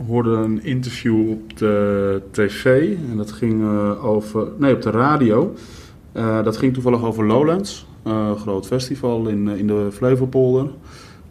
hoorde 0.06 0.30
een 0.30 0.64
interview 0.64 1.30
op 1.30 1.56
de 1.58 2.22
tv 2.30 2.96
en 3.10 3.16
dat 3.16 3.32
ging 3.32 3.62
eh, 3.62 4.04
over. 4.04 4.48
Nee, 4.58 4.74
op 4.74 4.82
de 4.82 4.90
radio. 4.90 5.54
Eh, 6.12 6.42
dat 6.42 6.56
ging 6.56 6.74
toevallig 6.74 7.04
over 7.04 7.26
Lowlands, 7.26 7.86
eh, 8.02 8.26
een 8.28 8.38
groot 8.38 8.66
festival 8.66 9.28
in, 9.28 9.48
in 9.48 9.66
de 9.66 9.88
Flevopolder. 9.92 10.70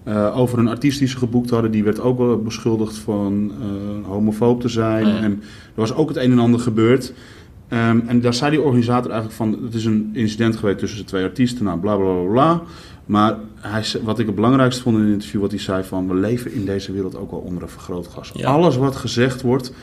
Eh, 0.08 0.38
over 0.38 0.60
een 0.60 0.68
artiest 0.68 1.00
die 1.00 1.08
ze 1.08 1.18
geboekt 1.18 1.50
hadden, 1.50 1.72
die 1.72 1.84
werd 1.84 2.00
ook 2.00 2.18
wel 2.18 2.42
beschuldigd 2.42 2.98
van 2.98 3.52
eh, 3.62 4.08
homofoob 4.10 4.62
te 4.62 4.70
zijn. 4.70 5.06
Oh 5.06 5.12
ja. 5.12 5.18
En 5.20 5.32
er 5.32 5.40
was 5.74 5.94
ook 5.94 6.08
het 6.08 6.18
een 6.18 6.32
en 6.32 6.40
ander 6.40 6.60
gebeurd. 6.60 7.14
Ehm, 7.68 8.00
en 8.08 8.22
daar 8.22 8.34
zei 8.34 8.52
die 8.52 8.62
organisator 8.62 9.12
eigenlijk 9.12 9.38
van: 9.38 9.64
het 9.64 9.74
is 9.74 9.86
een 9.86 10.10
incident 10.14 10.56
geweest 10.56 10.78
tussen 10.78 11.00
de 11.00 11.06
twee 11.06 11.24
artiesten, 11.24 11.66
nou 11.66 11.80
bla 11.80 11.96
bla 11.96 12.14
bla. 12.14 12.32
bla. 12.32 12.62
Maar 13.08 13.36
hij, 13.56 13.84
wat 14.04 14.20
ik 14.20 14.26
het 14.26 14.36
belangrijkste 14.36 14.82
vond 14.82 14.96
in 14.98 15.04
het 15.04 15.12
interview, 15.12 15.42
wat 15.42 15.52
hij 15.52 15.60
zei 15.60 15.84
van... 15.84 16.08
we 16.08 16.14
leven 16.14 16.54
in 16.54 16.66
deze 16.66 16.92
wereld 16.92 17.16
ook 17.18 17.32
wel 17.32 17.40
onder 17.40 17.64
een 17.64 17.70
vergrootglas. 17.70 18.32
Ja. 18.34 18.50
Alles 18.52 18.78
wat 18.78 18.96
gezegd 18.96 19.42
wordt, 19.42 19.74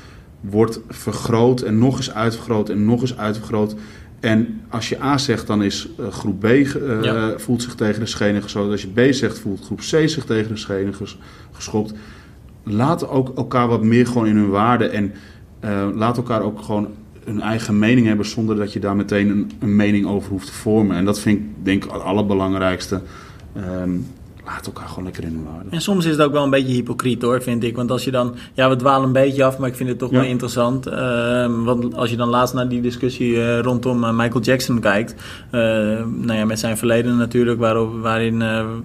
wordt 0.41 0.81
vergroot 0.89 1.61
en 1.61 1.79
nog 1.79 1.97
eens 1.97 2.13
uitvergroot 2.15 2.69
en 2.69 2.85
nog 2.85 3.01
eens 3.01 3.17
uitvergroot. 3.17 3.75
En 4.21 4.61
als 4.69 4.89
je 4.89 5.03
A 5.03 5.19
zegt, 5.19 5.47
dan 5.47 5.63
is 5.63 5.89
uh, 6.01 6.09
groep 6.09 6.41
B 6.41 6.45
uh, 6.45 7.03
Ja. 7.03 7.39
voelt 7.39 7.63
zich 7.63 7.75
tegen 7.75 8.01
de 8.01 8.07
schenen 8.07 8.43
geschoten. 8.43 8.71
Als 8.71 8.83
je 8.83 9.09
B 9.09 9.13
zegt, 9.15 9.39
voelt 9.39 9.65
groep 9.65 9.79
C 9.79 10.09
zich 10.09 10.25
tegen 10.25 10.49
de 10.49 10.57
schenen 10.57 10.95
ges- 10.95 11.19
geschopt. 11.53 11.93
Laat 12.63 13.09
ook 13.09 13.37
elkaar 13.37 13.69
wat 13.69 13.83
meer 13.83 14.07
gewoon 14.07 14.27
in 14.27 14.37
hun 14.37 14.51
waarde 14.51 14.87
en 14.89 15.13
eh, 15.61 15.89
laat 15.95 16.17
elkaar 16.17 16.43
ook 16.43 16.63
gewoon 16.63 16.89
hun 17.25 17.41
eigen 17.41 17.79
mening 17.79 18.07
hebben 18.07 18.27
zonder 18.27 18.57
dat 18.57 18.73
je 18.73 18.81
daar 18.81 18.97
meteen 18.97 19.29
een, 19.29 19.51
een 19.61 19.77
mening 19.77 20.07
over 20.07 20.31
hoeft 20.31 20.47
te 20.47 20.53
vormen. 20.53 20.97
En 20.97 21.05
dat 21.05 21.21
vind 21.21 21.39
ik 21.39 21.45
denk 21.63 21.85
ik 21.85 21.91
het 21.91 22.03
allerbelangrijkste. 22.03 23.01
Ehm, 23.57 23.91
laat 24.47 24.67
elkaar 24.67 24.89
gewoon 24.89 25.05
lekker 25.05 25.25
in 25.25 25.33
hun 25.35 25.45
waarde. 25.45 25.69
En 25.71 25.81
soms 25.81 26.05
is 26.05 26.11
het 26.11 26.21
ook 26.21 26.33
wel 26.33 26.45
een 26.45 26.51
beetje 26.51 26.73
hypocriet 26.73 27.23
hoor, 27.23 27.43
vind 27.43 27.65
ik. 27.65 27.77
Want 27.77 27.91
als 27.91 28.05
je 28.05 28.11
dan, 28.11 28.35
ja, 28.55 28.69
we 28.69 28.77
dwalen 28.77 29.07
een 29.07 29.13
beetje 29.13 29.45
af, 29.45 29.59
maar 29.59 29.69
ik 29.69 29.75
vind 29.75 29.89
het 29.89 29.99
toch 29.99 30.11
Ja. 30.11 30.17
wel 30.21 30.27
interessant. 30.29 30.87
Ehm, 30.87 31.63
want 31.63 31.95
als 31.95 32.11
je 32.11 32.17
dan 32.17 32.29
laatst 32.29 32.55
naar 32.55 32.69
die 32.69 32.81
discussie 32.81 33.41
eh, 33.43 33.61
rondom 33.61 34.05
eh, 34.05 34.11
Michael 34.17 34.41
Jackson 34.45 34.81
kijkt, 34.81 35.15
eh, 35.51 35.61
nou 36.17 36.33
ja, 36.33 36.45
met 36.45 36.59
zijn 36.59 36.77
verleden 36.77 37.17
natuurlijk, 37.17 37.59
waarop, 37.61 38.01
waarin 38.01 38.43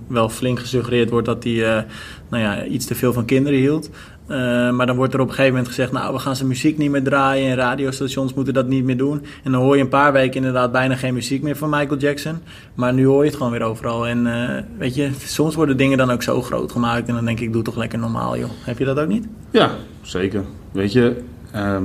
wel 0.08 0.30
flink 0.30 0.60
gesuggereerd 0.60 1.10
wordt 1.10 1.26
dat 1.26 1.44
hij 1.44 1.86
nou 2.30 2.44
ja, 2.44 2.66
iets 2.66 2.86
te 2.86 2.96
veel 2.96 3.14
van 3.14 3.26
kinderen 3.26 3.60
hield. 3.60 3.90
Eh, 4.30 4.72
maar 4.72 4.86
dan 4.86 4.96
wordt 4.96 5.14
er 5.14 5.20
op 5.20 5.28
een 5.28 5.34
gegeven 5.34 5.54
moment 5.54 5.68
gezegd, 5.68 5.92
nou, 5.92 6.14
we 6.14 6.20
gaan 6.20 6.36
zijn 6.36 6.48
muziek 6.48 6.78
niet 6.78 6.92
meer 6.92 7.04
draaien 7.04 7.50
en 7.50 7.56
radiostations 7.56 8.34
moeten 8.34 8.54
dat 8.54 8.68
niet 8.68 8.84
meer 8.84 8.98
doen. 8.98 9.26
En 9.44 9.52
dan 9.52 9.62
hoor 9.62 9.76
je 9.76 9.82
een 9.82 9.90
paar 9.90 10.14
weken 10.14 10.36
inderdaad 10.36 10.72
bijna 10.72 10.96
geen 10.96 11.14
muziek 11.14 11.42
meer 11.42 11.56
van 11.56 11.70
Michael 11.70 11.98
Jackson. 11.98 12.38
Maar 12.74 12.94
nu 12.94 13.06
hoor 13.06 13.24
je 13.24 13.28
het 13.30 13.38
gewoon 13.38 13.52
weer 13.52 13.62
overal. 13.62 14.08
En 14.08 14.28
eh, 14.28 14.64
weet 14.78 14.96
je, 14.96 15.10
soms 15.26 15.56
worden 15.56 15.78
dingen 15.78 15.98
dan 15.98 16.12
ook 16.12 16.24
zo 16.24 16.42
groot 16.42 16.72
gemaakt 16.72 17.08
en 17.08 17.14
dan 17.14 17.26
denk 17.26 17.40
ik, 17.40 17.54
doe 17.54 17.64
toch 17.64 17.76
lekker 17.76 18.00
normaal 18.00 18.38
joh. 18.38 18.50
Heb 18.64 18.78
je 18.78 18.86
dat 18.86 19.00
ook 19.00 19.08
niet? 19.08 19.28
Ja, 19.52 19.72
zeker. 20.02 20.44
Weet 20.72 20.92
je, 20.92 21.22
ehm, 21.52 21.84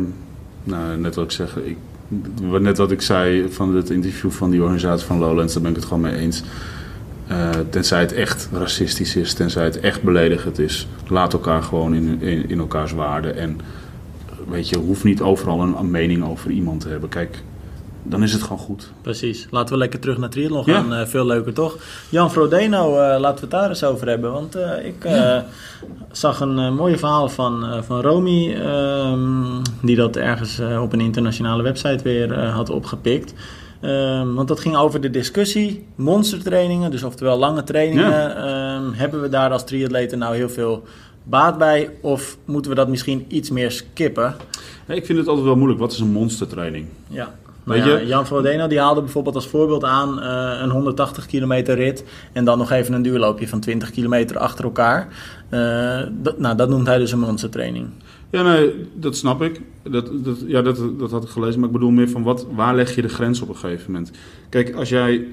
nou, 0.65 0.97
net 0.97 1.15
wat 1.15 1.25
ik 1.25 1.31
zeg, 1.31 1.57
ik, 1.57 1.77
net 2.61 2.79
wat 2.79 2.91
ik 2.91 3.03
zei 3.03 3.47
van 3.51 3.75
het 3.75 3.91
interview 3.91 4.31
van 4.31 4.51
die 4.51 4.63
organisatie 4.63 5.07
van 5.07 5.19
Lowlands, 5.19 5.53
daar 5.53 5.63
ben 5.63 5.71
ik 5.71 5.77
het 5.77 5.87
gewoon 5.87 6.03
mee 6.03 6.17
eens. 6.17 6.43
Eh, 7.27 7.51
tenzij 7.71 8.01
het 8.01 8.13
echt 8.13 8.49
racistisch 8.53 9.17
is, 9.17 9.35
tenzij 9.35 9.65
het 9.65 9.81
echt 9.81 10.03
beledigend 10.03 10.59
is, 10.59 10.87
laat 11.09 11.33
elkaar 11.33 11.63
gewoon 11.63 11.95
in, 11.95 12.21
in, 12.23 12.49
in 12.49 12.59
elkaars 12.59 12.93
waarde. 12.93 13.31
En 13.31 13.61
weet 14.49 14.69
je, 14.69 14.77
hoeft 14.79 15.05
niet 15.05 15.21
overal 15.21 15.61
een, 15.63 15.77
een 15.79 15.91
mening 15.91 16.25
over 16.25 16.51
iemand 16.51 16.81
te 16.81 16.89
hebben. 16.89 17.09
Kijk, 17.09 17.43
dan 18.03 18.23
is 18.23 18.33
het 18.33 18.43
gewoon 18.43 18.59
goed. 18.59 18.91
Precies. 19.03 19.47
Laten 19.51 19.73
we 19.73 19.79
lekker 19.79 19.99
terug 20.01 20.19
naar 20.19 20.29
triathlon 20.29 20.63
Ja. 20.67 20.75
gaan. 20.75 20.95
Eh, 20.95 21.07
veel 21.07 21.27
leuker 21.27 21.53
toch? 21.53 21.77
Jan 22.09 22.31
Frodeno, 22.31 22.99
eh, 23.01 23.21
laten 23.21 23.35
we 23.35 23.41
het 23.41 23.51
daar 23.51 23.69
eens 23.69 23.85
over 23.85 24.09
hebben. 24.09 24.33
Want 24.33 24.57
ik 24.85 25.09
zag 26.13 26.41
een 26.41 26.75
mooie 26.75 26.99
verhaal 26.99 27.29
van, 27.29 27.85
van 27.85 28.01
Romy. 28.01 28.55
ehm, 28.55 29.63
die 29.83 29.97
dat 29.97 30.17
ergens 30.17 30.61
op 30.81 30.93
een 30.93 31.01
internationale 31.01 31.63
website 31.63 32.03
weer 32.05 32.39
had 32.49 32.71
opgepikt. 32.71 33.35
Ehm, 33.85 34.35
want 34.35 34.49
dat 34.49 34.61
ging 34.61 34.77
over 34.77 35.01
de 35.01 35.11
discussie. 35.11 35.87
Monstertrainingen, 35.95 36.91
dus 36.91 37.03
oftewel 37.03 37.39
lange 37.39 37.65
trainingen. 37.65 38.37
ehm, 38.37 38.93
hebben 38.93 39.21
we 39.21 39.29
daar 39.29 39.51
als 39.51 39.65
triatleten 39.65 40.19
nou 40.19 40.37
heel 40.37 40.49
veel 40.49 40.83
baat 41.23 41.59
bij? 41.59 41.91
Of 42.01 42.37
moeten 42.45 42.71
we 42.71 42.77
dat 42.77 42.89
misschien 42.89 43.25
iets 43.29 43.51
meer 43.51 43.71
skippen? 43.71 44.35
Ik 44.89 45.07
vind 45.07 45.19
het 45.19 45.29
altijd 45.29 45.47
wel 45.47 45.57
moeilijk. 45.57 45.81
Wat 45.81 45.93
is 45.93 45.99
een 45.99 46.13
monstertraining? 46.13 46.87
Ja. 47.09 47.35
Weet 47.65 47.79
Nou 47.79 47.91
ja, 47.91 47.99
je- 47.99 48.07
Jan 48.07 48.27
Frodeno 48.27 48.67
die 48.67 48.79
haalde 48.81 49.01
bijvoorbeeld 49.01 49.35
als 49.35 49.47
voorbeeld 49.47 49.85
aan 49.85 50.21
eh, 50.23 50.59
een 50.63 50.71
180 50.71 51.27
kilometer 51.27 51.75
rit 51.77 52.05
en 52.33 52.45
dan 52.45 52.59
nog 52.59 52.71
even 52.71 52.95
een 52.95 53.03
duurloopje 53.03 53.49
van 53.49 53.61
20 53.61 53.91
kilometer 53.91 54.39
achter 54.39 54.65
elkaar. 54.65 55.09
Eh, 55.49 56.01
dat, 56.13 56.39
nou, 56.39 56.57
dat 56.57 56.69
noemt 56.69 56.87
hij 56.87 56.99
dus 56.99 57.13
een 57.13 57.19
monstertraining. 57.19 57.89
Ja, 58.35 58.43
nee, 58.43 58.75
dat 58.95 59.17
snap 59.17 59.43
ik. 59.43 59.61
Dat, 59.83 60.25
dat, 60.25 60.37
ja, 60.47 60.63
dat, 60.63 60.99
dat 60.99 61.11
had 61.11 61.25
ik 61.25 61.29
gelezen. 61.29 61.61
Maar 61.61 61.69
ik 61.69 61.75
bedoel 61.75 61.91
meer 61.91 62.09
van 62.09 62.23
wat, 62.23 62.47
waar 62.55 62.75
leg 62.75 62.95
je 62.95 63.03
de 63.03 63.09
grens 63.09 63.41
op 63.41 63.49
een 63.49 63.57
gegeven 63.57 63.93
moment? 63.93 64.11
Kijk, 64.49 64.75
als 64.75 64.89
jij 64.89 65.27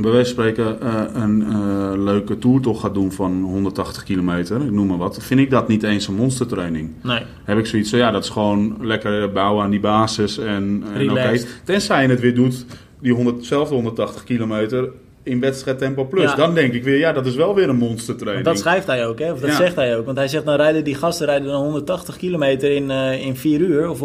bij 0.00 0.10
wijze 0.10 0.34
van 0.34 0.44
spreken 0.44 0.80
eh, 0.80 1.22
een 1.22 1.42
eh, 1.42 1.92
leuke 1.96 2.38
toertocht 2.38 2.80
gaat 2.80 2.94
doen 2.94 3.12
van 3.12 3.42
180 3.42 4.02
kilometer, 4.02 4.64
ik 4.64 4.70
noem 4.70 4.86
maar 4.86 4.98
wat, 4.98 5.22
vind 5.22 5.40
ik 5.40 5.50
dat 5.50 5.68
niet 5.68 5.82
eens 5.82 6.08
een 6.08 6.14
monstertraining. 6.14 6.90
Nee, 7.02 7.22
Heb 7.44 7.58
ik 7.58 7.66
zoiets 7.66 7.90
van, 7.90 7.98
ja, 7.98 8.10
dat 8.10 8.24
is 8.24 8.30
gewoon 8.30 8.76
lekker 8.80 9.32
bouwen 9.32 9.64
aan 9.64 9.70
die 9.70 9.80
basis 9.80 10.38
en, 10.38 10.46
en 10.46 10.82
oké. 10.84 10.98
Relaxed. 10.98 11.60
Tenzij 11.64 12.02
je 12.02 12.08
het 12.08 12.20
weer 12.20 12.34
doet, 12.34 12.64
die 13.00 13.12
100, 13.12 13.44
zelfde 13.44 13.74
180 13.74 14.24
kilometer 14.24 14.88
in 15.22 15.40
wedstrijdtempo 15.40 16.04
plus. 16.04 16.22
Ja. 16.30 16.34
Dan 16.36 16.54
denk 16.54 16.72
ik 16.72 16.84
weer, 16.84 16.98
ja, 16.98 17.12
dat 17.12 17.26
is 17.26 17.34
wel 17.34 17.54
weer 17.54 17.68
een 17.68 17.76
monstertraining. 17.76 18.46
dat 18.46 18.58
schrijft 18.58 18.86
hij 18.86 19.06
ook, 19.06 19.18
hè? 19.18 19.32
of 19.32 19.40
dat 19.40 19.50
Ja. 19.50 19.56
zegt 19.56 19.74
hij 19.74 19.96
ook. 19.96 20.04
Want 20.04 20.16
hij 20.16 20.28
zegt 20.28 20.44
dan 20.44 20.56
rijden 20.56 20.84
die 20.84 20.94
gasten 20.94 21.26
rijden 21.26 21.48
dan 21.48 21.62
180 21.62 22.16
kilometer 22.16 22.70
in, 22.70 22.90
eh 22.90 23.26
in 23.26 23.36
4 23.36 23.60
uur 23.60 23.88
of 23.88 24.00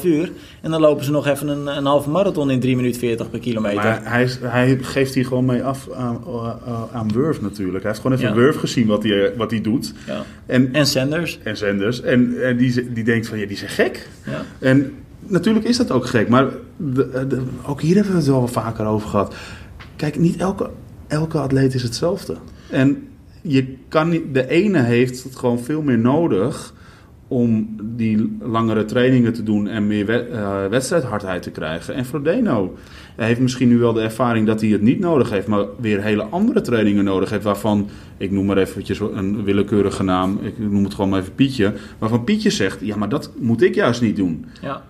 4,5 0.00 0.04
uur. 0.04 0.30
En 0.62 0.70
dan 0.70 0.80
lopen 0.80 1.04
ze 1.04 1.10
nog 1.10 1.26
even 1.26 1.48
een, 1.48 1.66
een 1.66 1.84
halve 1.84 2.10
marathon 2.10 2.50
in 2.50 2.60
3 2.60 2.76
minuten 2.76 3.00
40 3.00 3.30
per 3.30 3.38
kilometer. 3.40 3.76
Maar 3.82 4.00
hij, 4.04 4.28
hij 4.42 4.78
geeft 4.82 5.14
hier 5.14 5.26
gewoon 5.26 5.44
mee 5.44 5.62
af 5.62 5.88
aan, 5.94 6.20
aan- 6.66 6.88
aan 6.92 7.12
Wurf 7.12 7.40
natuurlijk. 7.40 7.82
Hij 7.82 7.90
heeft 7.92 8.02
gewoon 8.02 8.18
even. 8.18 8.34
Wurf 8.34 8.56
gezien 8.56 8.86
wat 8.86 9.02
hij, 9.02 9.32
wat 9.36 9.50
hij 9.50 9.60
doet. 9.60 9.94
ja. 10.06 10.22
En, 10.46 10.68
En 10.72 10.86
Sanders. 10.86 11.38
en 11.42 11.56
Zenders. 11.56 12.00
En, 12.02 12.42
en 12.42 12.56
die, 12.56 12.92
die 12.92 13.04
denkt 13.04 13.26
van, 13.28 13.38
ja, 13.38 13.46
die 13.46 13.56
zijn 13.56 13.70
gek. 13.70 14.08
Ja. 14.26 14.42
En 14.58 14.92
natuurlijk 15.26 15.64
is 15.64 15.76
dat 15.76 15.90
ook 15.90 16.06
gek. 16.06 16.28
Maar 16.28 16.46
de- 16.76 17.26
de- 17.28 17.42
ook 17.66 17.80
hier 17.80 17.94
hebben 17.94 18.12
we 18.12 18.18
het 18.18 18.28
wel 18.28 18.48
vaker 18.48 18.86
over 18.86 19.08
gehad. 19.08 19.34
Kijk, 19.98 20.18
niet 20.18 20.36
elke, 20.36 20.70
elke 21.06 21.38
atleet 21.38 21.74
is 21.74 21.82
hetzelfde. 21.82 22.36
En 22.70 23.08
je 23.42 23.76
kan 23.88 24.08
niet, 24.08 24.34
de 24.34 24.48
ene 24.48 24.82
heeft 24.82 25.22
het 25.22 25.36
gewoon 25.36 25.58
veel 25.58 25.82
meer 25.82 25.98
nodig 25.98 26.74
om 27.28 27.76
die 27.82 28.36
langere 28.40 28.84
trainingen 28.84 29.32
te 29.32 29.42
doen 29.42 29.68
en 29.68 29.86
meer 29.86 30.30
eh, 30.30 30.66
wedstrijdhardheid 30.66 31.42
te 31.42 31.50
krijgen. 31.50 31.94
En 31.94 32.04
Frodeno 32.04 32.74
heeft 33.16 33.40
misschien 33.40 33.68
nu 33.68 33.78
wel 33.78 33.92
de 33.92 34.00
ervaring 34.00 34.46
dat 34.46 34.60
hij 34.60 34.70
het 34.70 34.82
niet 34.82 35.00
nodig 35.00 35.30
heeft, 35.30 35.46
maar 35.46 35.64
weer 35.80 36.02
hele 36.02 36.22
andere 36.22 36.60
trainingen 36.60 37.04
nodig 37.04 37.30
heeft. 37.30 37.44
Waarvan, 37.44 37.88
ik 38.16 38.30
noem 38.30 38.46
maar 38.46 38.58
eventjes 38.58 39.00
een 39.00 39.44
willekeurige 39.44 40.02
naam, 40.02 40.38
ik 40.42 40.58
noem 40.58 40.84
het 40.84 40.94
gewoon 40.94 41.10
maar 41.10 41.20
even 41.20 41.34
Pietje. 41.34 41.72
Waarvan 41.98 42.24
Pietje 42.24 42.50
zegt, 42.50 42.80
ja, 42.80 42.96
maar 42.96 43.08
dat 43.08 43.30
moet 43.38 43.62
ik 43.62 43.74
juist 43.74 44.00
niet 44.00 44.16
doen. 44.16 44.44
Ja. 44.62 44.82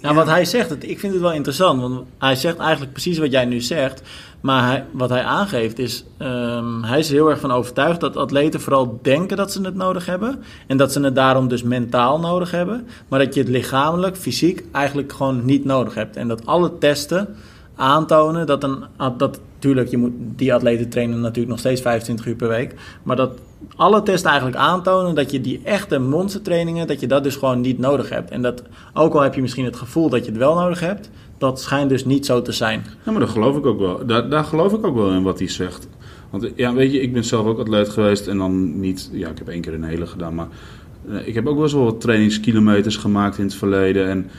Nou, 0.00 0.14
wat 0.14 0.26
hij 0.26 0.44
zegt, 0.44 0.88
ik 0.90 0.98
vind 0.98 1.12
het 1.12 1.22
wel 1.22 1.32
interessant. 1.32 1.80
Want 1.80 2.04
hij 2.18 2.34
zegt 2.34 2.58
eigenlijk 2.58 2.92
precies 2.92 3.18
wat 3.18 3.30
jij 3.30 3.44
nu 3.44 3.60
zegt. 3.60 4.02
Maar 4.40 4.66
hij, 4.66 4.84
wat 4.90 5.08
hij 5.08 5.22
aangeeft 5.22 5.78
is, 5.78 6.04
ehm, 6.18 6.82
hij 6.82 6.98
is 6.98 7.10
heel 7.10 7.30
erg 7.30 7.40
van 7.40 7.50
overtuigd 7.52 8.00
dat 8.00 8.16
atleten 8.16 8.60
vooral 8.60 8.98
denken 9.02 9.36
dat 9.36 9.52
ze 9.52 9.62
het 9.62 9.74
nodig 9.74 10.06
hebben. 10.06 10.42
En 10.66 10.76
dat 10.76 10.92
ze 10.92 11.00
het 11.00 11.14
daarom 11.14 11.48
dus 11.48 11.62
mentaal 11.62 12.20
nodig 12.20 12.50
hebben. 12.50 12.86
Maar 13.08 13.18
dat 13.18 13.34
je 13.34 13.40
het 13.40 13.48
lichamelijk, 13.48 14.16
fysiek 14.16 14.64
eigenlijk 14.72 15.12
gewoon 15.12 15.44
niet 15.44 15.64
nodig 15.64 15.94
hebt. 15.94 16.16
En 16.16 16.28
dat 16.28 16.46
alle 16.46 16.78
testen 16.78 17.36
aantonen 17.76 18.46
dat 18.46 18.62
een... 18.62 18.84
Dat, 19.16 19.40
Tuurlijk, 19.58 19.88
je 19.88 19.96
moet, 19.96 20.12
die 20.16 20.54
atleten 20.54 20.88
trainen 20.88 21.20
natuurlijk 21.20 21.48
nog 21.48 21.58
steeds 21.58 21.80
25 21.80 22.26
uur 22.26 22.34
per 22.34 22.48
week. 22.48 22.74
Maar 23.02 23.16
dat 23.16 23.38
alle 23.76 24.02
testen 24.02 24.30
eigenlijk 24.30 24.60
aantonen 24.60 25.14
dat 25.14 25.30
je 25.30 25.40
die 25.40 25.60
echte 25.64 25.98
monstertrainingen, 25.98 26.86
dat 26.86 27.00
je 27.00 27.06
dat 27.06 27.22
dus 27.22 27.36
gewoon 27.36 27.60
niet 27.60 27.78
nodig 27.78 28.08
hebt. 28.08 28.30
En 28.30 28.42
dat, 28.42 28.62
ook 28.92 29.14
al 29.14 29.20
heb 29.20 29.34
je 29.34 29.40
misschien 29.40 29.64
het 29.64 29.76
gevoel 29.76 30.08
dat 30.08 30.24
je 30.24 30.30
het 30.30 30.38
wel 30.40 30.54
nodig 30.54 30.80
hebt, 30.80 31.10
dat 31.38 31.60
schijnt 31.60 31.88
dus 31.88 32.04
niet 32.04 32.26
zo 32.26 32.42
te 32.42 32.52
zijn. 32.52 32.84
Ja, 33.04 33.10
maar 33.10 33.20
dat 33.20 33.30
geloof 33.30 33.56
ik 33.56 33.66
ook 33.66 33.78
wel. 33.78 34.06
Daar, 34.06 34.28
daar 34.28 34.44
geloof 34.44 34.72
ik 34.72 34.86
ook 34.86 34.94
wel 34.94 35.10
in 35.10 35.22
wat 35.22 35.38
hij 35.38 35.48
zegt. 35.48 35.88
Want 36.30 36.50
ja, 36.54 36.74
weet 36.74 36.92
je, 36.92 37.00
ik 37.00 37.12
ben 37.12 37.24
zelf 37.24 37.46
ook 37.46 37.58
atleet 37.58 37.88
geweest 37.88 38.26
en 38.26 38.38
dan 38.38 38.80
niet... 38.80 39.10
Ja, 39.12 39.28
ik 39.28 39.38
heb 39.38 39.48
één 39.48 39.60
keer 39.60 39.74
een 39.74 39.84
hele 39.84 40.06
gedaan, 40.06 40.34
maar... 40.34 40.48
eh, 41.08 41.28
ik 41.28 41.34
heb 41.34 41.46
ook 41.46 41.54
wel 41.54 41.64
eens 41.64 41.72
wel 41.72 41.96
trainingskilometers 41.96 42.96
gemaakt 42.96 43.38
in 43.38 43.44
het 43.44 43.54
verleden. 43.54 44.08
En 44.08 44.30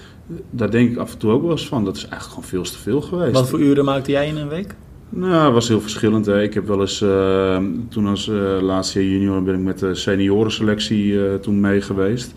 daar 0.50 0.72
denk 0.72 0.92
ik 0.92 0.98
af 0.98 1.12
en 1.12 1.18
toe 1.18 1.32
ook 1.32 1.42
wel 1.42 1.52
eens 1.52 1.68
van. 1.68 1.86
Dat 1.86 1.96
is 1.96 2.08
eigenlijk 2.08 2.34
gewoon 2.34 2.50
veel 2.50 2.72
te 2.72 2.78
veel 2.78 3.02
geweest. 3.02 3.34
Wat 3.34 3.50
voor 3.50 3.60
uren 3.60 3.86
maakte 3.86 4.12
jij 4.12 4.28
in 4.28 4.38
een 4.38 4.48
week? 4.50 4.76
Nou, 5.10 5.44
het 5.46 5.54
was 5.54 5.68
heel 5.68 5.82
verschillend. 5.82 6.26
Hè. 6.26 6.42
Ik 6.42 6.54
heb 6.54 6.68
wel 6.68 6.82
eens, 6.82 7.02
eh, 7.02 7.58
toen 7.90 8.08
als 8.08 8.30
eh, 8.30 8.62
laatste 8.62 9.00
jaar 9.04 9.12
junior 9.12 9.44
ben 9.44 9.54
ik 9.56 9.62
met 9.62 9.80
de 9.80 9.96
seniorenselectie 9.96 11.28
eh, 11.28 11.36
toen 11.36 11.60
mee 11.60 11.82
geweest. 11.82 12.34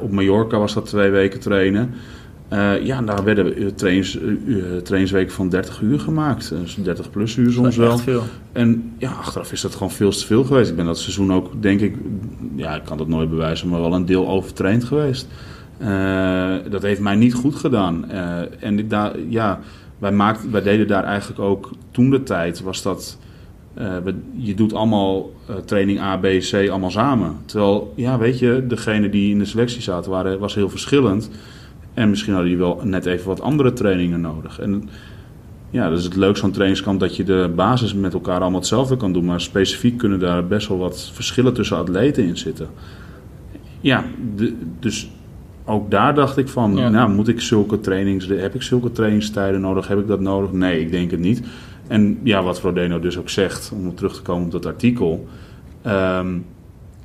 Op 0.00 0.10
Mallorca 0.10 0.58
was 0.58 0.74
dat 0.74 0.86
twee 0.86 1.10
weken 1.10 1.40
trainen. 1.40 1.94
Ja, 2.82 3.02
daar 3.02 3.24
werden 3.24 3.74
trains, 3.74 4.18
trainingsweken 4.82 5.32
van 5.32 5.48
30 5.48 5.80
uur 5.80 6.00
gemaakt. 6.00 6.48
Dus 6.48 6.74
30 6.74 7.10
plus 7.10 7.36
uur 7.36 7.52
soms 7.52 7.76
Dat 7.76 7.86
wel. 7.86 7.98
veel. 7.98 8.22
En 8.52 8.92
ja, 8.98 9.10
achteraf 9.10 9.52
is 9.52 9.60
dat 9.60 9.72
gewoon 9.72 9.90
veel 9.90 10.10
te 10.10 10.26
veel 10.26 10.44
geweest. 10.44 10.70
Ik 10.70 10.76
ben 10.76 10.84
dat 10.84 10.98
seizoen 10.98 11.32
ook, 11.32 11.62
denk 11.62 11.80
ik, 11.80 11.96
ja, 12.56 12.74
ik 12.74 12.84
kan 12.84 12.98
dat 12.98 13.08
nooit 13.08 13.30
bewijzen, 13.30 13.68
maar 13.68 13.80
wel 13.80 13.94
een 13.94 14.06
deel 14.06 14.28
overtraind 14.28 14.84
geweest. 14.84 15.28
Eh, 15.78 16.54
dat 16.70 16.82
heeft 16.82 17.00
mij 17.00 17.14
niet 17.14 17.34
goed 17.34 17.54
gedaan. 17.54 18.10
Eh, 18.10 18.40
en 18.60 18.78
ik 18.78 18.90
daar, 18.90 19.12
ja, 19.28 19.60
wij, 19.98 20.12
maakten, 20.12 20.50
wij 20.50 20.62
deden 20.62 20.86
daar 20.86 21.04
eigenlijk 21.04 21.40
ook 21.40 21.70
toen 21.90 22.10
de 22.10 22.22
tijd, 22.22 22.62
was 22.62 22.82
dat. 22.82 23.18
eh, 23.74 23.96
je 24.32 24.54
doet 24.54 24.74
allemaal 24.74 25.30
training 25.64 26.00
A, 26.00 26.16
B, 26.16 26.22
C 26.22 26.54
allemaal 26.54 26.90
samen. 26.90 27.36
Terwijl, 27.44 27.92
ja, 27.96 28.18
weet 28.18 28.38
je, 28.38 28.64
degene 28.68 29.08
die 29.08 29.30
in 29.30 29.38
de 29.38 29.44
selectie 29.44 29.82
zaten, 29.82 30.10
waren, 30.10 30.38
was 30.38 30.54
heel 30.54 30.68
verschillend. 30.68 31.30
En 31.94 32.10
misschien 32.10 32.32
hadden 32.32 32.50
die 32.50 32.60
wel 32.60 32.80
net 32.84 33.06
even 33.06 33.26
wat 33.26 33.40
andere 33.40 33.72
trainingen 33.72 34.20
nodig. 34.20 34.58
En 34.58 34.88
ja, 35.70 35.88
dat 35.88 35.98
is 35.98 36.04
het 36.04 36.16
leukste 36.16 36.40
van 36.40 36.50
trainingskamp 36.50 37.00
dat 37.00 37.16
je 37.16 37.24
de 37.24 37.52
basis 37.56 37.94
met 37.94 38.12
elkaar 38.14 38.40
allemaal 38.40 38.58
hetzelfde 38.58 38.96
kan 38.96 39.12
doen. 39.12 39.24
Maar 39.24 39.40
specifiek 39.40 39.98
kunnen 39.98 40.18
daar 40.18 40.46
best 40.46 40.68
wel 40.68 40.78
wat 40.78 41.10
verschillen 41.12 41.54
tussen 41.54 41.76
atleten 41.76 42.24
in 42.24 42.36
zitten. 42.36 42.68
Ja, 43.80 44.04
dus 44.80 45.10
ook 45.64 45.90
daar 45.90 46.14
dacht 46.14 46.36
ik 46.36 46.48
van, 46.48 46.76
Ja. 46.76 46.88
nou 46.88 47.10
moet 47.10 47.28
ik 47.28 47.40
zulke 47.40 47.80
trainings, 47.80 48.26
heb 48.26 48.54
ik 48.54 48.62
zulke 48.62 48.92
trainingstijden 48.92 49.60
nodig? 49.60 49.88
Heb 49.88 49.98
ik 49.98 50.06
dat 50.06 50.20
nodig? 50.20 50.52
Nee, 50.52 50.80
ik 50.80 50.90
denk 50.90 51.10
het 51.10 51.20
niet. 51.20 51.42
En 51.86 52.18
ja, 52.22 52.42
wat 52.42 52.60
Frodeno 52.60 53.00
dus 53.00 53.18
ook 53.18 53.28
zegt, 53.28 53.72
om 53.74 53.94
terug 53.94 54.14
te 54.14 54.22
komen 54.22 54.44
op 54.44 54.50
dat 54.52 54.66
artikel. 54.66 55.26
ehm, 55.82 56.28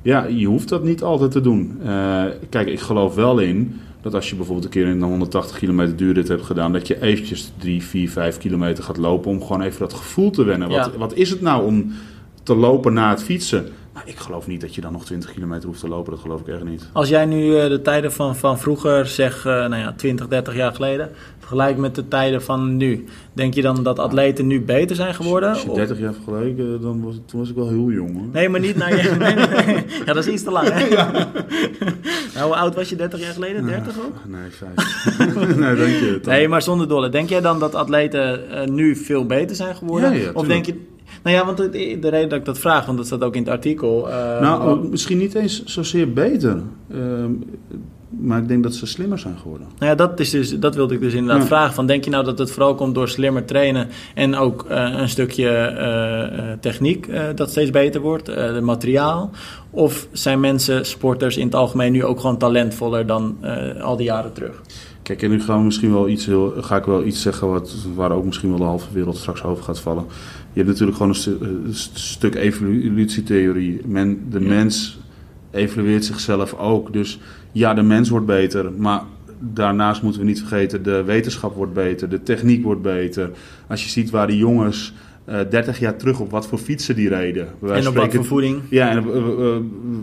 ja, 0.02 0.24
je 0.26 0.46
hoeft 0.46 0.68
dat 0.68 0.84
niet 0.84 1.02
altijd 1.02 1.30
te 1.30 1.40
doen. 1.40 1.78
Eh, 1.84 2.22
kijk, 2.48 2.68
ik 2.68 2.80
geloof 2.80 3.14
wel 3.14 3.38
in 3.38 3.80
dat 4.02 4.14
als 4.14 4.30
je 4.30 4.36
bijvoorbeeld 4.36 4.64
een 4.66 4.70
keer 4.72 4.86
een 4.86 5.02
180 5.02 5.58
kilometer 5.58 5.96
duurrit 5.96 6.28
hebt 6.28 6.42
gedaan, 6.42 6.72
dat 6.72 6.86
je 6.86 7.02
eventjes 7.02 7.52
3, 7.58 7.82
4, 7.82 8.10
5 8.10 8.38
kilometer 8.38 8.84
gaat 8.84 8.96
lopen 8.96 9.30
om 9.30 9.42
gewoon 9.42 9.62
even 9.62 9.78
dat 9.80 9.92
gevoel 9.92 10.30
te 10.30 10.44
wennen. 10.44 10.68
Wat, 10.68 10.96
wat 10.96 11.14
is 11.14 11.30
het 11.30 11.40
nou 11.40 11.66
om 11.66 11.92
te 12.42 12.54
lopen 12.54 12.92
na 12.92 13.10
het 13.10 13.22
fietsen? 13.22 13.66
Nou, 13.94 14.06
ik 14.08 14.16
geloof 14.18 14.46
niet 14.46 14.60
dat 14.60 14.74
je 14.74 14.80
dan 14.80 14.92
nog 14.92 15.04
20 15.04 15.32
kilometer 15.32 15.66
hoeft 15.68 15.80
te 15.80 15.88
lopen, 15.88 16.12
dat 16.12 16.20
geloof 16.20 16.40
ik 16.40 16.46
echt 16.48 16.64
niet. 16.64 16.88
Als 16.92 17.08
jij 17.08 17.24
nu 17.26 17.56
eh, 17.58 17.68
de 17.68 17.82
tijden 17.82 18.12
van, 18.12 18.36
van 18.36 18.58
vroeger, 18.58 19.06
zeg 19.06 19.38
eh, 19.46 19.52
nou 19.52 19.76
ja, 19.76 19.92
20, 19.96 20.28
30 20.28 20.54
jaar 20.54 20.72
geleden, 20.74 21.10
vergelijkt 21.38 21.78
met 21.78 21.94
de 21.94 22.08
tijden 22.08 22.42
van 22.42 22.76
nu, 22.76 23.04
denk 23.32 23.54
je 23.54 23.62
dan 23.62 23.82
dat 23.82 23.98
atleten 23.98 24.46
nu 24.46 24.60
beter 24.60 24.96
zijn 24.96 25.14
geworden? 25.14 25.48
Als 25.48 25.62
je 25.62 25.68
Of- 25.70 25.76
30 25.76 25.98
jaar 25.98 26.12
vergeleken, 26.14 26.80
dan 26.80 27.02
was, 27.04 27.14
toen 27.26 27.40
was 27.40 27.48
ik 27.48 27.54
wel 27.54 27.68
heel 27.68 27.90
jong 27.90 28.12
hoor. 28.14 28.26
Nee, 28.32 28.48
maar 28.48 28.60
niet 28.60 28.76
naar 28.76 28.96
je. 29.02 29.10
Nee, 29.18 29.34
nee, 29.34 29.64
nee. 29.66 29.84
Ja, 30.06 30.12
dat 30.12 30.26
is 30.26 30.32
iets 30.32 30.42
te 30.42 30.50
lang, 30.50 30.68
hè? 30.72 30.88
nou, 32.34 32.46
hoe 32.46 32.56
oud 32.56 32.74
was 32.74 32.88
je 32.88 32.96
30 32.96 33.20
jaar 33.20 33.32
geleden? 33.32 33.66
30 33.66 33.98
ook? 33.98 34.14
Nee, 34.26 34.50
vijf. 34.50 35.16
nee, 35.56 35.74
dank 35.76 35.88
je. 35.88 36.20
Nee, 36.24 36.48
maar 36.48 36.62
zonder 36.62 36.88
dolle. 36.88 37.08
Denk 37.08 37.28
jij 37.28 37.40
dan 37.40 37.58
dat 37.58 37.74
atleten 37.74 38.50
eh, 38.50 38.68
nu 38.68 38.96
veel 38.96 39.26
beter 39.26 39.56
zijn 39.56 39.76
geworden? 39.76 40.12
Ja, 40.12 40.20
ja, 40.22 40.30
of 40.32 40.46
denk 40.46 40.66
je. 40.66 40.74
Nou 41.22 41.36
ja, 41.36 41.44
want 41.44 41.56
de, 41.56 41.68
de 42.00 42.08
reden 42.08 42.28
dat 42.28 42.38
ik 42.38 42.44
dat 42.44 42.58
vraag, 42.58 42.86
want 42.86 42.98
dat 42.98 43.06
staat 43.06 43.22
ook 43.24 43.34
in 43.34 43.42
het 43.42 43.50
artikel. 43.50 44.10
eh, 44.10 44.40
nou, 44.40 44.64
wat- 44.64 44.90
misschien 44.90 45.18
niet 45.18 45.34
eens 45.34 45.64
zozeer 45.64 46.12
beter. 46.12 46.62
Ehm, 46.92 47.30
maar 48.08 48.38
ik 48.38 48.48
denk 48.48 48.62
dat 48.62 48.74
ze 48.74 48.86
slimmer 48.86 49.18
zijn 49.18 49.36
geworden. 49.38 49.66
Nou 49.78 49.90
ja, 49.90 49.96
dat, 49.96 50.20
is 50.20 50.30
dus, 50.30 50.58
dat 50.58 50.74
wilde 50.74 50.94
ik 50.94 51.00
dus 51.00 51.14
inderdaad 51.14 51.42
Ja. 51.42 51.46
vragen. 51.48 51.74
Van, 51.74 51.86
denk 51.86 52.04
je 52.04 52.10
nou 52.10 52.24
dat 52.24 52.38
het 52.38 52.50
vooral 52.50 52.74
komt 52.74 52.94
door 52.94 53.08
slimmer 53.08 53.44
trainen 53.44 53.88
en 54.14 54.36
ook 54.36 54.64
eh, 54.68 54.94
een 54.96 55.08
stukje 55.08 55.48
eh, 55.48 56.52
techniek 56.60 57.08
dat 57.34 57.50
steeds 57.50 57.70
beter 57.70 58.00
wordt, 58.00 58.26
het 58.26 58.60
materiaal? 58.60 59.30
Of 59.70 60.08
zijn 60.12 60.40
mensen, 60.40 60.86
sporters 60.86 61.36
in 61.36 61.44
het 61.44 61.54
algemeen, 61.54 61.92
nu 61.92 62.04
ook 62.04 62.20
gewoon 62.20 62.38
talentvoller 62.38 63.06
dan 63.06 63.36
al 63.82 63.96
die 63.96 64.06
jaren 64.06 64.32
terug? 64.32 64.60
Kijk, 65.02 65.22
en 65.22 65.30
nu 65.30 65.40
gaan 65.40 65.58
we 65.58 65.64
misschien 65.64 65.92
wel 65.92 66.08
iets 66.08 66.26
heel, 66.26 66.52
ga 66.56 66.76
ik 66.76 66.84
wel 66.84 67.04
iets 67.04 67.22
zeggen 67.22 67.48
wat, 67.50 67.74
waar 67.94 68.12
ook 68.12 68.24
misschien 68.24 68.48
wel 68.48 68.58
de 68.58 68.64
halve 68.64 68.86
wereld 68.92 69.16
straks 69.16 69.42
over 69.44 69.64
gaat 69.64 69.80
vallen. 69.80 70.04
Je 70.52 70.56
hebt 70.58 70.68
natuurlijk 70.68 70.96
gewoon 70.96 71.12
een, 71.12 71.18
stu- 71.18 71.38
eh, 71.42 71.48
een 71.48 71.74
stuk 71.94 72.34
evolutietheorie. 72.34 73.80
Men, 73.86 74.18
de 74.30 74.40
Ja. 74.40 74.46
mens 74.48 75.00
evolueert 75.50 76.04
zichzelf 76.04 76.54
ook. 76.54 76.92
Dus 76.92 77.20
ja, 77.52 77.74
de 77.74 77.82
mens 77.82 78.08
wordt 78.08 78.26
beter, 78.26 78.72
maar 78.72 79.02
daarnaast 79.40 80.02
moeten 80.02 80.20
we 80.20 80.26
niet 80.26 80.38
vergeten, 80.38 80.82
de 80.82 81.02
wetenschap 81.04 81.54
wordt 81.54 81.72
beter, 81.72 82.08
de 82.08 82.22
techniek 82.22 82.62
wordt 82.62 82.82
beter. 82.82 83.30
Als 83.68 83.84
je 83.84 83.90
ziet 83.90 84.10
waar 84.10 84.26
die 84.26 84.36
jongens 84.38 84.92
eh 85.24 85.38
30 85.50 85.78
jaar 85.78 85.96
terug 85.96 86.20
op 86.20 86.30
wat 86.30 86.46
voor 86.46 86.58
fietsen 86.58 86.94
die 86.96 87.08
reden. 87.08 87.48
en 87.62 87.88
op 87.88 87.94
wat 87.94 88.14
voor 88.14 88.24
voeding? 88.24 88.60
ja, 88.70 88.90
en 88.90 88.98
eh, 88.98 89.56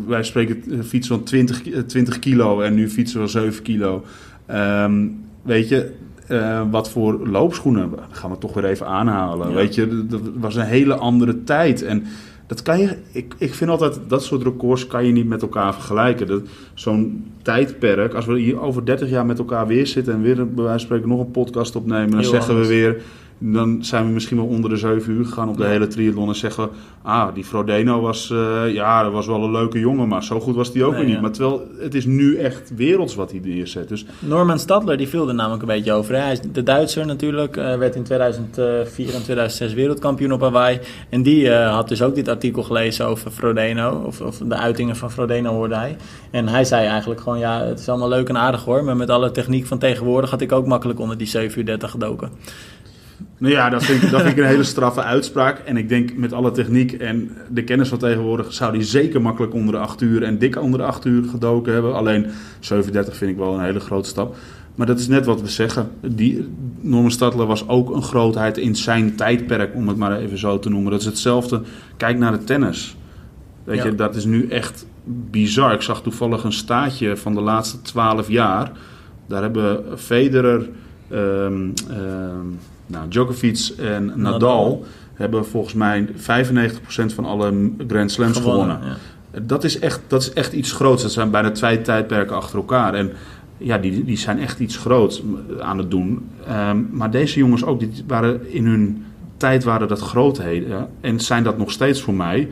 wij 0.08 0.24
spreken 0.24 0.84
fietsen 0.86 1.16
van 1.16 1.24
20, 1.24 1.62
ki- 1.62 1.74
eh, 1.74 1.80
20 1.82 2.20
kilo 2.20 2.62
en 2.62 2.74
nu 2.74 2.90
fietsen 2.90 3.22
we 3.22 3.28
7 3.28 3.64
kilo. 3.64 4.04
Ehm, 4.46 5.08
weet 5.42 5.70
je, 5.70 5.92
eh, 6.28 6.62
wat 6.72 6.90
voor 6.90 7.28
loopschoenen 7.28 7.90
gaan 8.12 8.32
we 8.32 8.38
toch 8.38 8.54
weer 8.54 8.66
even 8.66 8.88
aanhalen. 8.88 9.50
Ja. 9.50 9.56
Weet 9.56 9.76
je, 9.76 10.06
dat- 10.08 10.22
was 10.38 10.56
een 10.56 10.66
hele 10.66 10.96
andere 10.96 11.44
tijd. 11.44 11.84
En 11.84 12.04
dat 12.48 12.62
kan 12.62 12.80
je, 12.80 12.98
ik, 13.12 13.34
ik 13.38 13.54
vind 13.54 13.70
altijd, 13.70 14.00
dat 14.08 14.24
soort 14.24 14.44
records 14.44 14.88
kan 14.88 15.06
je 15.06 15.12
niet 15.12 15.28
met 15.28 15.42
elkaar 15.42 15.74
vergelijken. 15.74 16.28
Dat- 16.28 16.42
Zo'n 16.74 17.26
tijdperk, 17.42 18.14
als 18.14 18.26
we 18.26 18.40
hier 18.40 18.60
over 18.62 18.86
30 18.86 19.10
jaar 19.10 19.26
met 19.26 19.40
elkaar 19.40 19.68
weer 19.68 19.88
zitten 19.88 20.14
en 20.14 20.22
weer 20.22 20.36
bij 20.36 20.46
wijze 20.64 20.70
van 20.70 20.80
spreken 20.80 21.08
nog 21.10 21.20
een 21.20 21.32
podcast 21.32 21.76
opnemen, 21.76 22.10
dan 22.12 22.20
Heel 22.20 22.30
zeggen 22.30 22.50
anders. 22.50 22.68
we 22.68 22.74
weer. 22.74 23.02
Dan 23.40 23.78
zijn 23.84 24.06
we 24.06 24.12
misschien 24.12 24.38
wel 24.38 24.46
onder 24.46 24.70
de 24.70 24.78
7 24.78 25.14
uur 25.14 25.26
gegaan 25.26 25.50
op 25.50 25.58
de 25.58 25.64
Ja. 25.64 25.70
hele 25.70 25.88
triathlon. 25.88 26.28
En 26.28 26.36
zeggen 26.36 26.64
we, 26.64 26.70
ah, 27.02 27.34
die 27.34 27.44
Frodeno 27.44 28.02
was, 28.02 28.32
eh, 28.32 28.74
ja, 28.74 29.04
dat 29.04 29.12
was 29.12 29.28
wel 29.28 29.44
een 29.44 29.52
leuke 29.52 29.80
jongen, 29.80 30.08
maar 30.08 30.24
zo 30.24 30.40
goed 30.40 30.56
was 30.56 30.72
die 30.72 30.84
ook 30.84 30.92
Nee, 30.94 31.02
weer 31.02 31.10
niet. 31.10 31.22
Maar 31.22 31.32
terwijl, 31.32 31.68
het 31.80 31.96
is 31.96 32.06
nu 32.06 32.36
echt 32.38 32.72
werelds 32.76 33.16
wat 33.16 33.32
hij 33.32 33.42
neerzet. 33.44 33.88
Dus 33.90 34.06
Norman 34.20 34.60
Stadler, 34.60 34.98
die 34.98 35.08
viel 35.08 35.28
er 35.28 35.36
namelijk 35.36 35.62
een 35.62 35.68
beetje 35.68 35.94
over. 35.94 36.16
hè. 36.16 36.22
Hij 36.22 36.32
is 36.32 36.40
de 36.54 36.64
Duitser 36.64 37.06
natuurlijk, 37.06 37.58
eh, 37.58 37.78
werd 37.78 37.96
in 37.96 38.04
2004 38.04 39.14
en 39.14 39.24
2006 39.24 39.74
wereldkampioen 39.74 40.32
op 40.34 40.42
Hawaii. 40.42 40.80
En 41.10 41.22
die 41.24 41.50
eh, 41.50 41.74
had 41.74 41.88
dus 41.88 42.02
ook 42.02 42.16
dit 42.16 42.28
artikel 42.28 42.64
gelezen 42.64 43.06
over 43.06 43.32
Frodeno, 43.32 44.04
of, 44.06 44.22
of 44.22 44.38
de 44.38 44.56
uitingen 44.56 44.96
van 44.96 45.12
Frodeno 45.12 45.52
hoorde 45.54 45.76
hij. 45.76 45.96
En 46.32 46.48
hij 46.48 46.64
zei 46.64 46.88
eigenlijk 46.88 47.22
gewoon, 47.22 47.40
ja, 47.40 47.64
het 47.66 47.80
is 47.80 47.90
allemaal 47.90 48.10
leuk 48.10 48.30
en 48.30 48.38
aardig 48.38 48.64
hoor, 48.64 48.84
maar 48.84 48.98
met 48.98 49.10
alle 49.10 49.32
techniek 49.32 49.66
van 49.66 49.78
tegenwoordig 49.78 50.30
had 50.30 50.42
ik 50.42 50.52
ook 50.52 50.66
makkelijk 50.68 51.00
onder 51.00 51.18
die 51.18 51.28
7 51.28 51.60
uur 51.60 51.66
30 51.66 51.92
gedoken. 51.92 52.30
Nou 53.38 53.54
ja, 53.54 53.70
dat 53.70 53.84
vind, 53.84 54.04
ik, 54.04 54.10
dat 54.12 54.22
vind 54.22 54.38
ik 54.38 54.44
een 54.44 54.50
hele 54.50 54.64
straffe 54.64 55.02
uitspraak. 55.04 55.60
En 55.60 55.78
ik 55.78 55.90
denk 55.90 56.16
met 56.16 56.34
alle 56.34 56.52
techniek 56.52 56.94
en 56.94 57.32
de 57.50 57.64
kennis 57.64 57.90
van 57.90 57.98
tegenwoordig 57.98 58.54
zou 58.54 58.72
die 58.72 58.84
zeker 58.84 59.22
makkelijk 59.22 59.54
onder 59.54 59.74
de 59.74 59.80
8 59.80 60.02
uur 60.02 60.24
en 60.24 60.38
dik 60.38 60.62
onder 60.62 60.80
de 60.80 60.86
8 60.86 61.06
uur 61.06 61.24
gedoken 61.24 61.74
hebben. 61.74 61.94
Alleen 61.96 62.26
37 62.60 63.16
vind 63.18 63.32
ik 63.32 63.38
wel 63.38 63.54
een 63.54 63.64
hele 63.64 63.80
grote 63.80 64.10
stap. 64.10 64.36
Maar 64.76 64.88
dat 64.88 65.00
is 65.00 65.08
net 65.08 65.26
wat 65.26 65.42
we 65.42 65.48
zeggen. 65.50 65.90
Die, 66.02 66.48
Norman 66.80 67.12
Stadler 67.12 67.46
was 67.46 67.68
ook 67.68 67.96
een 67.96 68.02
grootheid 68.04 68.58
in 68.58 68.76
zijn 68.76 69.16
tijdperk, 69.16 69.76
om 69.76 69.88
het 69.88 69.98
maar 69.98 70.18
even 70.18 70.38
zo 70.38 70.60
te 70.60 70.70
noemen. 70.70 70.92
Dat 70.92 71.00
is 71.00 71.06
hetzelfde. 71.06 71.62
Kijk 71.98 72.18
naar 72.18 72.32
de 72.32 72.44
tennis. 72.44 72.98
Weet 73.64 73.78
Ja. 73.78 73.86
je, 73.86 73.96
dat 73.96 74.16
is 74.16 74.26
nu 74.26 74.48
echt 74.48 74.86
bizar. 75.32 75.74
Ik 75.74 75.82
zag 75.82 76.02
toevallig 76.02 76.44
een 76.44 76.54
staatje 76.54 77.18
van 77.18 77.34
de 77.34 77.42
laatste 77.42 77.82
12 77.82 78.30
jaar. 78.30 78.72
Daar 79.28 79.42
hebben 79.42 79.84
Federer, 80.00 80.70
ehm, 81.10 81.70
nou, 82.88 83.08
Djokovic 83.08 83.74
en 83.78 84.06
Nadal, 84.06 84.32
Nadal. 84.32 84.86
hebben 85.14 85.46
volgens 85.46 85.74
mij 85.74 86.08
95% 86.08 86.14
van 86.90 87.26
alle 87.26 87.72
Grand 87.88 88.12
Slams 88.12 88.38
gewonnen. 88.38 88.80
ja. 88.84 88.96
Dat, 89.42 89.64
is 89.64 89.80
echt, 89.80 90.02
dat 90.08 90.22
is 90.22 90.34
echt 90.34 90.54
iets 90.54 90.72
groots. 90.72 91.02
Dat 91.02 91.12
zijn 91.12 91.32
bijna 91.32 91.52
twee 91.52 91.82
tijdperken 91.82 92.36
achter 92.36 92.58
elkaar. 92.58 92.94
En 92.94 93.12
ja, 93.58 93.78
die, 93.78 94.04
die 94.04 94.18
zijn 94.18 94.40
echt 94.40 94.60
iets 94.60 94.78
groots 94.78 95.24
aan 95.60 95.78
het 95.78 95.92
doen. 95.92 96.30
Ehm, 96.48 96.78
maar 96.92 97.12
deze 97.12 97.40
jongens 97.40 97.66
ook, 97.66 97.80
die 97.80 97.92
waren 98.08 98.52
in 98.54 98.66
hun 98.66 99.06
tijd 99.38 99.64
waren 99.64 99.88
dat 99.88 100.00
grootheden. 100.00 100.88
En 101.02 101.20
zijn 101.20 101.44
dat 101.44 101.58
nog 101.58 101.72
steeds 101.72 102.02
voor 102.02 102.14
mij. 102.14 102.50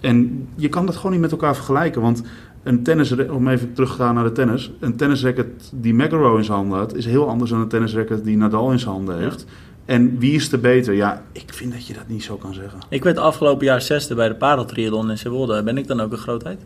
En 0.00 0.48
je 0.54 0.68
kan 0.68 0.86
dat 0.86 0.96
gewoon 0.96 1.12
niet 1.12 1.20
met 1.20 1.32
elkaar 1.32 1.54
vergelijken. 1.54 2.00
Want 2.00 2.22
een 2.62 2.82
tennis, 2.82 3.12
om 3.28 3.48
even 3.48 3.72
terug 3.72 3.90
te 3.90 4.02
gaan 4.02 4.14
naar 4.14 4.24
de 4.24 4.32
tennis. 4.32 4.72
Een 4.80 4.96
tennisracket 4.96 5.72
die 5.72 5.94
McEnroe 5.94 6.38
in 6.38 6.44
zijn 6.44 6.58
handen 6.58 6.78
had, 6.78 6.96
is 6.96 7.06
heel 7.06 7.28
anders 7.28 7.50
dan 7.50 7.60
een 7.60 7.68
tennisracket 7.68 8.24
die 8.24 8.36
Nadal 8.36 8.72
in 8.72 8.78
zijn 8.78 8.94
handen 8.94 9.18
heeft. 9.18 9.46
En 9.84 10.18
wie 10.18 10.32
is 10.34 10.52
er 10.52 10.60
beter? 10.60 10.94
Ja, 10.94 11.22
ik 11.32 11.54
vind 11.54 11.72
dat 11.72 11.86
je 11.86 11.94
dat 11.94 12.08
niet 12.08 12.24
zo 12.24 12.36
kan 12.36 12.54
zeggen. 12.54 12.78
Ik 12.88 13.04
werd 13.04 13.18
afgelopen 13.18 13.66
jaar 13.66 13.80
zesde 13.82 14.14
bij 14.14 14.28
de 14.28 14.34
padeltriathlon 14.34 15.10
in 15.10 15.18
Zeewolde. 15.18 15.62
Ben 15.62 15.78
ik 15.78 15.86
dan 15.86 16.00
ook 16.00 16.12
een 16.12 16.18
grootheid? 16.18 16.60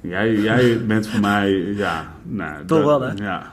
Jij, 0.00 0.34
jij 0.34 0.78
bent 0.86 1.06
voor 1.08 1.20
mij, 1.20 1.50
ja, 1.76 2.12
nou, 2.22 2.64
Toch 2.66 2.84
wel, 2.84 3.00
hè? 3.00 3.12
Ja. 3.14 3.52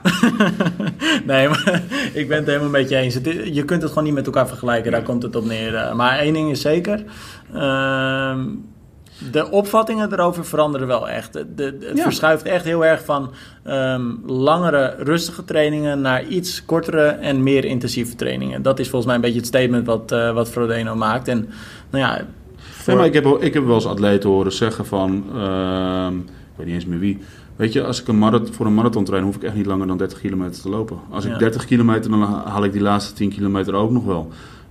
nee, 1.26 1.48
maar 1.48 1.82
ik 2.12 2.28
ben 2.28 2.36
het 2.38 2.46
helemaal 2.46 2.68
met 2.68 2.88
je 2.88 2.96
eens. 2.96 3.14
Het 3.14 3.26
is- 3.26 3.48
je 3.52 3.64
kunt 3.64 3.80
het 3.82 3.90
gewoon 3.90 4.04
niet 4.04 4.14
met 4.14 4.26
elkaar 4.26 4.48
vergelijken, 4.48 4.92
daar 4.92 5.02
komt 5.02 5.22
het 5.22 5.36
op 5.36 5.44
neer. 5.44 5.74
Eh, 5.74 5.94
Maar 5.94 6.18
één 6.18 6.32
ding 6.32 6.50
is 6.50 6.60
zeker. 6.60 7.04
ehm, 7.52 8.46
de 9.32 9.50
opvattingen 9.50 10.12
erover 10.12 10.44
veranderen 10.44 10.86
wel 10.86 11.08
echt. 11.08 11.32
De, 11.32 11.46
de- 11.54 11.76
het 11.80 11.96
Ja. 11.96 12.02
verschuift 12.02 12.42
echt 12.44 12.64
heel 12.64 12.84
erg 12.84 13.04
van 13.04 13.30
ehm, 13.62 14.02
langere, 14.26 14.94
rustige 14.98 15.44
trainingen 15.44 16.00
naar 16.00 16.24
iets 16.26 16.64
kortere 16.64 17.06
en 17.06 17.42
meer 17.42 17.64
intensieve 17.64 18.14
trainingen. 18.14 18.62
Dat 18.62 18.78
is 18.78 18.84
volgens 18.88 19.06
mij 19.06 19.14
een 19.14 19.20
beetje 19.20 19.38
het 19.38 19.46
statement 19.46 19.86
wat, 19.86 20.12
eh 20.12 20.32
wat 20.32 20.50
Frodeno 20.50 20.94
maakt. 20.94 21.28
En 21.28 21.48
nou 21.90 22.04
ja, 22.04 22.24
voor- 22.56 22.86
Nee, 22.86 22.96
maar 22.96 23.06
ik 23.06 23.14
heb, 23.14 23.24
wel- 23.24 23.42
ik 23.44 23.54
heb 23.54 23.64
wel 23.64 23.74
eens 23.74 23.86
atleten 23.86 24.30
horen 24.30 24.52
zeggen 24.52 24.86
van, 24.86 25.24
ehm, 25.34 26.16
ik 26.18 26.24
weet 26.56 26.66
niet 26.66 26.74
eens 26.74 26.86
meer 26.86 26.98
wie. 26.98 27.18
Weet 27.56 27.72
je, 27.72 27.84
als 27.84 28.00
ik 28.00 28.08
een 28.08 28.18
marathon, 28.18 28.52
voor 28.54 28.66
een 28.66 28.74
marathon 28.74 29.04
train, 29.04 29.22
hoef 29.24 29.36
ik 29.36 29.42
echt 29.42 29.54
niet 29.54 29.66
langer 29.66 29.86
dan 29.86 29.96
30 29.96 30.20
kilometer 30.20 30.62
te 30.62 30.68
lopen. 30.68 30.98
Als 31.10 31.24
ik 31.24 31.32
Ja. 31.32 31.38
30 31.38 31.64
kilometer, 31.64 32.10
dan 32.10 32.22
haal 32.22 32.64
ik 32.64 32.72
die 32.72 32.80
laatste 32.80 33.12
10 33.14 33.30
kilometer 33.30 33.74
ook 33.74 33.90
nog 33.90 34.04
wel. 34.04 34.28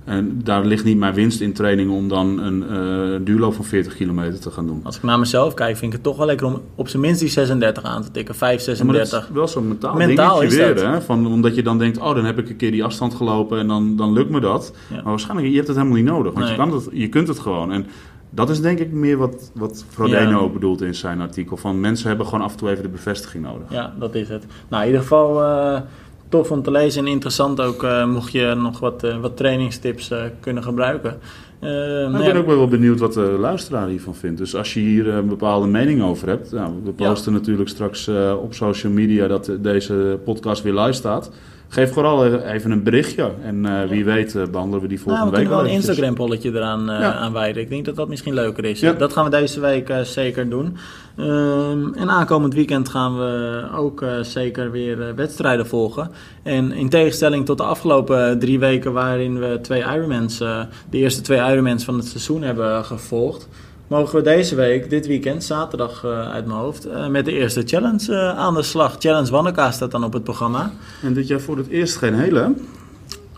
En 0.08 0.42
daar 0.44 0.66
ligt 0.66 0.84
niet 0.84 0.98
mijn 0.98 1.14
winst 1.14 1.42
in 1.42 1.54
training 1.54 1.92
om 1.92 2.08
dan 2.08 2.40
een 2.40 2.64
eh 2.70 3.26
duurloop 3.26 3.54
van 3.54 3.66
40 3.66 3.96
kilometer 3.96 4.40
te 4.40 4.52
gaan 4.52 4.68
doen. 4.68 4.80
als 4.84 4.98
ik 4.98 5.04
naar 5.04 5.20
mezelf 5.20 5.54
kijk, 5.54 5.72
vind 5.78 5.86
ik 5.86 5.92
het 5.92 6.04
toch 6.04 6.18
wel 6.18 6.26
lekker 6.26 6.46
om 6.48 6.62
op 6.76 6.88
zijn 6.88 7.02
minst 7.02 7.20
die 7.20 7.30
36 7.30 7.84
aan 7.84 8.02
te 8.04 8.12
tikken. 8.12 8.36
5, 8.36 8.66
Ja, 8.66 8.72
maar 8.84 8.94
dat 8.96 9.08
36. 9.08 9.30
is 9.30 9.36
wel 9.36 9.48
zo'n 9.48 9.68
mentaal, 9.68 9.96
Mentaal 9.96 10.40
dingetje 10.40 10.74
weer. 10.74 10.90
Hè? 10.90 11.02
Van, 11.02 11.28
omdat 11.28 11.56
je 11.56 11.64
dan 11.64 11.78
denkt, 11.78 11.98
oh, 11.98 12.16
dan 12.16 12.26
heb 12.26 12.40
ik 12.40 12.50
een 12.50 12.56
keer 12.56 12.72
die 12.72 12.84
afstand 12.84 13.14
gelopen 13.14 13.60
en 13.60 13.68
dan, 13.68 13.96
dan 13.96 14.14
lukt 14.14 14.30
me 14.30 14.40
dat. 14.40 14.74
Ja. 14.90 14.96
Maar 14.96 15.04
waarschijnlijk, 15.04 15.48
je 15.50 15.56
hebt 15.56 15.68
het 15.68 15.78
helemaal 15.78 15.98
niet 15.98 16.08
nodig. 16.08 16.34
Want 16.34 16.50
je, 16.50 16.56
kan 16.56 16.74
het, 16.74 16.88
je 16.92 17.10
kunt 17.10 17.28
het 17.28 17.40
gewoon. 17.40 17.72
En 17.72 17.86
dat 18.30 18.50
is 18.50 18.62
denk 18.62 18.80
ik 18.80 18.92
meer 18.92 19.18
wat, 19.18 19.52
wat 19.54 19.86
Frodeno 19.90 20.30
Ja. 20.30 20.36
ook 20.38 20.54
bedoelt 20.54 20.82
in 20.82 20.96
zijn 20.96 21.22
artikel. 21.22 21.58
Van 21.58 21.80
mensen 21.80 22.08
hebben 22.08 22.26
gewoon 22.26 22.42
af 22.44 22.52
en 22.52 22.58
toe 22.58 22.70
even 22.70 22.84
de 22.84 22.90
bevestiging 22.90 23.44
nodig. 23.44 23.66
Ja, 23.70 23.94
dat 24.00 24.16
is 24.16 24.30
het. 24.30 24.46
Nou, 24.68 24.82
in 24.82 24.88
ieder 24.88 25.02
geval 25.02 25.44
eh, 25.44 25.82
tof 26.30 26.52
om 26.52 26.64
te 26.64 26.72
lezen 26.72 27.06
en 27.06 27.12
interessant 27.12 27.62
ook. 27.62 27.84
eh, 27.84 28.08
mocht 28.08 28.32
je 28.32 28.56
nog 28.58 28.80
wat, 28.80 29.04
eh, 29.04 29.20
wat 29.20 29.38
trainingstips 29.38 30.12
eh, 30.12 30.22
kunnen 30.40 30.64
gebruiken. 30.64 31.20
Nou, 31.60 31.74
nou 31.74 32.18
ik 32.18 32.26
ja, 32.26 32.32
ben 32.32 32.42
ook 32.42 32.48
wel 32.48 32.68
benieuwd 32.68 33.00
wat 33.00 33.14
de 33.14 33.36
luisteraar 33.40 33.88
hiervan 33.88 34.16
vindt. 34.16 34.38
Dus 34.38 34.56
als 34.56 34.74
je 34.74 34.80
hier 34.80 35.08
een 35.08 35.28
bepaalde 35.28 35.68
mening 35.68 36.04
over 36.04 36.28
hebt. 36.28 36.52
Nou, 36.52 36.74
we 36.84 36.92
posten 36.92 37.34
natuurlijk 37.34 37.70
straks 37.70 38.10
op 38.42 38.54
social 38.54 38.92
media 38.92 39.28
dat 39.28 39.52
deze 39.60 40.20
podcast 40.24 40.64
weer 40.64 40.74
live 40.74 40.94
staat. 40.94 41.32
Geef 41.70 41.94
vooral 41.94 42.26
even 42.42 42.72
een 42.72 42.84
berichtje. 42.84 43.32
En 43.44 43.66
eh, 43.66 43.90
wie 43.90 44.06
weet 44.06 44.36
eh, 44.36 44.44
behandelen 44.52 44.82
we 44.82 44.88
die 44.88 44.98
Nou, 44.98 45.10
volgende 45.10 45.32
we 45.32 45.38
week 45.38 45.48
wel 45.48 45.60
een. 45.66 45.70
Instagram-polletje 45.70 46.52
eraan 46.52 46.86
Ja. 46.86 47.14
aan 47.14 47.34
wijden. 47.34 47.62
Ik 47.62 47.70
denk 47.70 47.86
dat 47.86 47.96
dat 47.96 48.08
misschien 48.08 48.34
leuker 48.34 48.66
is. 48.66 48.80
Ja. 48.80 48.94
Dat 48.94 49.14
gaan 49.14 49.24
we 49.24 49.30
deze 49.30 49.60
week 49.60 49.94
zeker 50.04 50.50
doen. 50.50 50.78
Ehm, 51.18 51.94
en 51.94 52.10
aankomend 52.10 52.54
weekend 52.54 52.90
gaan 52.90 53.18
we 53.18 53.64
ook 53.76 54.06
zeker 54.22 54.72
weer 54.72 55.16
wedstrijden 55.16 55.68
volgen. 55.68 56.12
En 56.44 56.72
in 56.72 56.90
tegenstelling 56.90 57.46
tot 57.46 57.58
de 57.58 57.64
afgelopen 57.64 58.40
drie 58.40 58.60
weken 58.60 58.94
waarin 58.94 59.40
we 59.40 59.60
twee 59.62 59.82
Ironmans, 59.82 60.38
de 60.38 60.68
eerste 60.92 61.22
twee 61.22 61.40
Ironmans 61.52 61.84
van 61.84 61.96
het 61.98 62.06
seizoen 62.08 62.42
hebben 62.42 62.86
gevolgd... 62.86 63.48
Mogen 63.88 64.16
we 64.16 64.22
deze 64.22 64.56
week, 64.56 64.90
dit 64.90 65.08
weekend, 65.08 65.44
zaterdag 65.44 66.04
eh, 66.04 66.32
uit 66.32 66.46
mijn 66.46 66.60
hoofd, 66.60 66.86
eh, 66.86 67.08
met 67.08 67.26
de 67.26 67.32
eerste 67.32 67.62
challenge 67.66 68.14
eh, 68.14 68.38
aan 68.38 68.54
de 68.54 68.64
slag. 68.64 68.96
Challenge 69.00 69.32
Wanneka 69.32 69.72
staat 69.72 69.92
dan 69.92 70.04
op 70.04 70.14
het 70.14 70.24
programma. 70.24 70.72
En 71.04 71.14
dit 71.14 71.28
jaar 71.28 71.40
voor 71.40 71.58
het 71.58 71.68
eerst 71.68 71.96
geen 71.96 72.14
hele. 72.14 72.54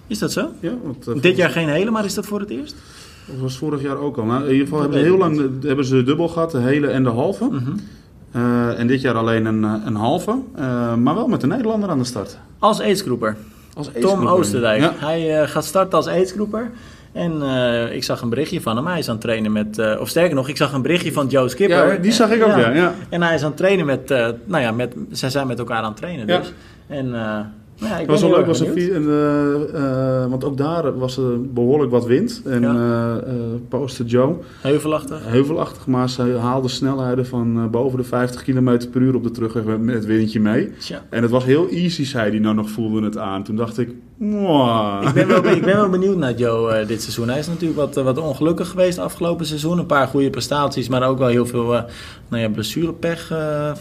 Is 0.07 0.19
dat 0.19 0.31
zo? 0.31 0.49
Ja, 0.59 0.71
want, 0.83 1.21
Dit 1.21 1.35
jaar 1.37 1.49
geen 1.49 1.69
hele, 1.69 1.91
maar 1.91 2.05
is 2.05 2.13
dat 2.13 2.25
voor 2.25 2.39
het 2.39 2.49
eerst? 2.49 2.75
Dat 3.25 3.39
was 3.39 3.57
vorig 3.57 3.81
jaar 3.81 3.97
ook 3.97 4.17
al. 4.17 4.25
Nou, 4.25 4.43
in 4.43 4.51
ieder 4.51 4.67
geval 4.67 4.81
Dat 4.81 4.93
hebben 4.93 5.05
ze 5.05 5.11
heel 5.11 5.17
lang 5.17 5.63
hebben 5.63 5.85
ze 5.85 6.03
dubbel 6.03 6.27
gehad, 6.27 6.51
de 6.51 6.57
hele 6.57 6.87
en 6.87 7.03
de 7.03 7.09
halve. 7.09 7.45
Mhm. 7.45 7.71
En 8.77 8.87
dit 8.87 9.01
jaar 9.01 9.15
alleen 9.15 9.45
een, 9.45 9.63
een 9.63 9.95
halve. 9.95 10.37
Maar 10.97 11.15
wel 11.15 11.27
met 11.27 11.43
een 11.43 11.49
Nederlander 11.49 11.89
aan 11.89 11.99
de 11.99 12.05
start. 12.05 12.37
Als 12.59 12.79
aidsgroeper. 12.79 13.37
Als 13.73 13.89
Tom. 14.01 14.27
Oosterdijk. 14.27 14.81
Ja. 14.81 14.93
Hij 14.97 15.47
gaat 15.47 15.65
starten 15.65 15.97
als 15.97 16.07
aidsgroeper. 16.07 16.71
En 17.11 17.41
eh, 17.41 17.95
ik 17.95 18.03
zag 18.03 18.21
een 18.21 18.29
berichtje 18.29 18.61
van 18.61 18.75
hem. 18.75 18.87
Hij 18.87 18.99
is 18.99 19.07
aan 19.07 19.13
het 19.13 19.21
trainen 19.23 19.51
met... 19.51 19.77
eh, 19.77 19.99
of 19.99 20.09
sterker 20.09 20.35
nog, 20.35 20.47
ik 20.47 20.57
zag 20.57 20.73
een 20.73 20.81
berichtje 20.81 21.11
van 21.11 21.27
Joe 21.27 21.49
Skipper. 21.49 21.91
Ja, 21.93 21.99
die 21.99 22.11
zag 22.11 22.29
ik 22.31 22.43
ook, 22.43 22.57
ja. 22.57 22.69
ja. 22.69 22.93
En 23.09 23.21
hij 23.21 23.35
is 23.35 23.41
aan 23.41 23.47
het 23.47 23.57
trainen 23.57 23.85
met... 23.85 24.11
eh, 24.11 24.27
nou 24.45 24.63
ja, 24.63 24.71
met, 24.71 24.93
zij 25.11 25.29
zijn 25.29 25.47
met 25.47 25.59
elkaar 25.59 25.77
aan 25.81 25.83
het 25.89 25.97
trainen 25.97 26.27
Ja. 26.27 26.37
dus. 26.37 26.53
En 26.87 27.13
ja, 27.79 28.05
was 28.05 28.21
wel 28.21 28.29
leuk, 28.29 28.45
was 28.45 28.59
een 28.59 28.95
een, 28.95 29.09
eh, 29.09 30.23
eh, 30.23 30.29
want 30.29 30.43
ook 30.43 30.57
daar 30.57 30.97
was 30.97 31.17
er 31.17 31.51
behoorlijk 31.53 31.91
wat 31.91 32.05
wind. 32.05 32.41
En 32.45 32.61
Ja. 32.61 33.17
eh 33.17 33.33
poster 33.69 34.05
Joe, 34.05 34.35
Heuvelachtig. 34.61 35.19
heuvelachtig, 35.25 35.87
maar 35.87 36.09
ze 36.09 36.37
haalde 36.41 36.67
snelheden 36.67 37.25
van 37.25 37.57
eh, 37.57 37.65
boven 37.65 37.97
de 37.97 38.03
50 38.03 38.43
km 38.43 38.79
per 38.91 39.01
uur 39.01 39.15
op 39.15 39.23
de 39.23 39.31
terugweg 39.31 39.63
met- 39.77 39.95
het 39.95 40.05
windje 40.05 40.39
mee. 40.39 40.71
Tja. 40.79 41.05
En 41.09 41.21
het 41.21 41.31
was 41.31 41.43
heel 41.45 41.67
easy, 41.69 42.05
zei 42.05 42.29
hij 42.29 42.39
nou 42.39 42.55
nog, 42.55 42.69
voelde 42.69 43.01
het 43.03 43.17
aan. 43.17 43.43
Toen 43.43 43.55
dacht 43.55 43.77
ik, 43.77 43.89
mwah. 44.17 45.03
Ik 45.07 45.13
ben, 45.13 45.27
wel, 45.27 45.45
ik 45.45 45.61
ben 45.65 45.75
wel 45.75 45.89
benieuwd 45.89 46.17
naar 46.17 46.33
Joe 46.33 46.71
eh, 46.71 46.87
dit 46.87 47.01
seizoen. 47.01 47.29
Hij 47.29 47.39
is 47.39 47.47
natuurlijk 47.47 47.79
wat, 47.79 47.95
wat 47.95 48.17
ongelukkig 48.17 48.69
geweest 48.69 48.97
afgelopen 48.99 49.45
seizoen. 49.45 49.77
Een 49.79 49.85
paar 49.85 50.07
goede 50.07 50.29
prestaties, 50.29 50.87
maar 50.89 51.07
ook 51.07 51.17
wel 51.17 51.27
heel 51.27 51.45
veel 51.45 51.75
eh, 51.75 51.81
nou 52.27 52.41
ja, 52.43 52.49
blessurepech 52.49 53.31
eh, 53.31 53.69
eh, 53.69 53.75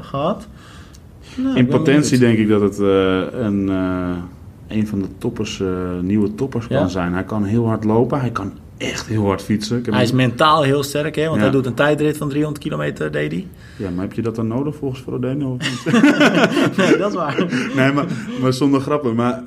gehad. 0.00 0.46
Nou, 1.36 1.56
In 1.56 1.66
potentie 1.66 2.18
denk 2.18 2.38
ik 2.38 2.48
dat 2.48 2.60
het 2.60 2.80
eh, 2.80 3.20
een, 3.44 3.68
eh, 3.68 4.76
een 4.76 4.86
van 4.86 4.98
de 4.98 5.06
toppers, 5.18 5.60
eh, 5.60 5.68
nieuwe 6.02 6.34
toppers 6.34 6.66
Ja. 6.68 6.78
kan 6.78 6.90
zijn. 6.90 7.12
Hij 7.12 7.24
kan 7.24 7.44
heel 7.44 7.66
hard 7.66 7.84
lopen, 7.84 8.20
hij 8.20 8.30
kan 8.30 8.52
echt 8.78 9.06
heel 9.06 9.24
hard 9.26 9.42
fietsen. 9.42 9.78
Ik 9.78 9.84
heb 9.84 9.94
Hij 9.94 10.02
is 10.02 10.12
mentaal 10.12 10.62
heel 10.62 10.82
sterk, 10.82 11.14
hè? 11.16 11.24
want 11.24 11.36
Ja. 11.36 11.42
hij 11.42 11.50
doet 11.50 11.66
een 11.66 11.74
tijdrit 11.74 12.16
van 12.16 12.28
300 12.28 12.62
kilometer, 12.64 13.10
deed 13.12 13.32
hij. 13.32 13.46
Ja, 13.76 13.90
maar 13.90 14.04
heb 14.04 14.12
je 14.12 14.22
dat 14.22 14.36
dan 14.36 14.46
nodig 14.46 14.74
volgens 14.76 15.00
Frodeno? 15.00 15.56
Nee, 16.76 16.96
dat 16.96 17.08
is 17.10 17.14
waar. 17.16 17.46
nee, 17.76 17.92
maar, 17.92 18.06
maar 18.40 18.52
zonder 18.52 18.80
grappen. 18.80 19.14
Maar 19.14 19.42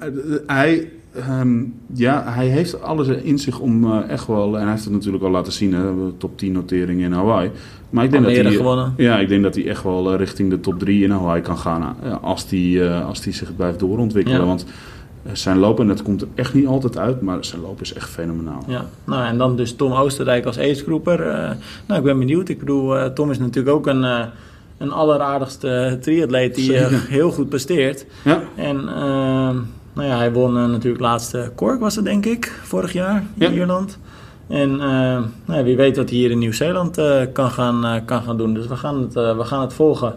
hij, 0.47 0.89
ehm, 1.15 1.63
ja, 1.93 2.23
hij 2.25 2.47
heeft 2.47 2.81
alles 2.81 3.07
in 3.07 3.39
zich 3.39 3.59
om 3.59 3.83
eh, 3.91 4.09
echt 4.09 4.27
wel... 4.27 4.55
En 4.55 4.61
hij 4.61 4.71
heeft 4.71 4.83
het 4.83 4.93
natuurlijk 4.93 5.23
al 5.23 5.29
laten 5.31 5.53
zien, 5.53 5.73
hè, 5.73 6.11
top 6.17 6.37
10 6.37 6.51
notering 6.51 7.01
in 7.01 7.11
Hawaii. 7.11 7.51
Maar 7.89 8.03
ik 8.03 8.11
denk 8.11 8.23
dat 8.23 8.35
hij, 8.35 8.51
gewonnen. 8.51 8.93
Ja, 8.97 9.19
ik 9.19 9.27
denk 9.27 9.43
dat 9.43 9.55
hij 9.55 9.67
echt 9.67 9.83
wel 9.83 10.11
eh, 10.11 10.17
richting 10.17 10.49
de 10.49 10.59
top 10.59 10.79
3 10.79 11.03
in 11.03 11.11
Hawaii 11.11 11.41
kan 11.41 11.57
gaan. 11.57 11.95
eh, 12.03 12.15
als 12.23 12.49
hij 12.49 12.87
eh, 12.87 13.05
als 13.07 13.23
hij 13.23 13.33
zich 13.33 13.55
blijft 13.55 13.79
doorontwikkelen. 13.79 14.39
Ja. 14.39 14.45
Want 14.45 14.65
eh, 15.23 15.31
zijn 15.33 15.57
loop, 15.57 15.79
en 15.79 15.87
dat 15.87 16.01
komt 16.01 16.21
er 16.21 16.27
echt 16.35 16.53
niet 16.53 16.67
altijd 16.67 16.97
uit, 16.97 17.21
maar 17.21 17.45
zijn 17.45 17.61
loop 17.61 17.81
is 17.81 17.93
echt 17.93 18.09
fenomenaal. 18.09 18.63
Ja, 18.67 18.85
nou 19.03 19.25
en 19.25 19.37
dan 19.37 19.55
dus 19.55 19.75
Tom 19.75 19.91
Oostenrijk 19.91 20.45
als 20.45 20.59
acegroeper. 20.59 21.21
Eh 21.21 21.49
nou, 21.87 21.99
ik 21.99 22.05
ben 22.05 22.19
benieuwd. 22.19 22.49
Ik 22.49 22.59
bedoel, 22.59 22.97
eh, 22.97 23.05
Tom 23.05 23.31
is 23.31 23.39
natuurlijk 23.39 23.75
ook 23.75 23.87
een, 23.87 24.03
eh, 24.03 24.23
een 24.77 24.91
alleraardigste 24.91 25.97
triatleet 26.01 26.55
die 26.55 26.75
eh, 26.77 26.87
heel 27.07 27.31
goed 27.31 27.49
presteert. 27.49 28.05
Ja, 28.23 28.43
En 28.55 28.87
eh, 28.95 29.49
nou 29.95 30.07
ja, 30.07 30.17
hij 30.17 30.33
won 30.33 30.57
eh, 30.57 30.65
natuurlijk 30.65 31.03
laatste 31.03 31.51
Cork 31.55 31.79
was 31.79 31.95
het 31.95 32.05
denk 32.05 32.25
ik, 32.25 32.59
vorig 32.63 32.93
jaar 32.93 33.23
in 33.37 33.47
Ja. 33.51 33.51
Ierland. 33.51 33.97
En 34.47 34.71
eh, 34.71 34.79
nou 35.45 35.59
ja, 35.59 35.63
wie 35.63 35.75
weet 35.75 35.97
wat 35.97 36.09
hij 36.09 36.17
hier 36.17 36.31
in 36.31 36.37
Nieuw-Zeeland 36.39 36.97
eh, 36.97 37.21
kan, 37.33 37.51
gaan, 37.51 38.05
kan 38.05 38.21
gaan 38.21 38.37
doen. 38.37 38.53
Dus 38.53 38.67
we 38.67 38.75
gaan 38.75 39.01
het, 39.01 39.13
we 39.13 39.41
gaan 39.43 39.61
het 39.61 39.73
volgen. 39.73 40.15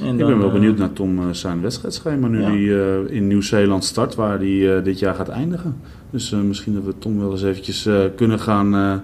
En 0.00 0.12
ik 0.12 0.18
dan, 0.18 0.28
ben 0.28 0.38
wel 0.38 0.50
benieuwd 0.50 0.78
naar 0.78 0.92
Tom 0.92 1.34
zijn 1.34 1.60
wedstrijdschema 1.60 2.26
nu 2.26 2.40
Ja. 2.40 2.46
hij 2.46 2.80
eh, 3.06 3.16
in 3.16 3.26
Nieuw-Zeeland 3.26 3.84
start, 3.84 4.14
waar 4.14 4.38
hij 4.38 4.82
dit 4.82 4.98
jaar 4.98 5.14
gaat 5.14 5.28
eindigen. 5.28 5.76
Dus 6.10 6.30
misschien 6.30 6.74
dat 6.74 6.84
we 6.84 6.94
Tom 6.98 7.18
wel 7.20 7.30
eens 7.30 7.42
eventjes 7.42 7.88
kunnen 8.16 8.38
gaan 8.38 9.02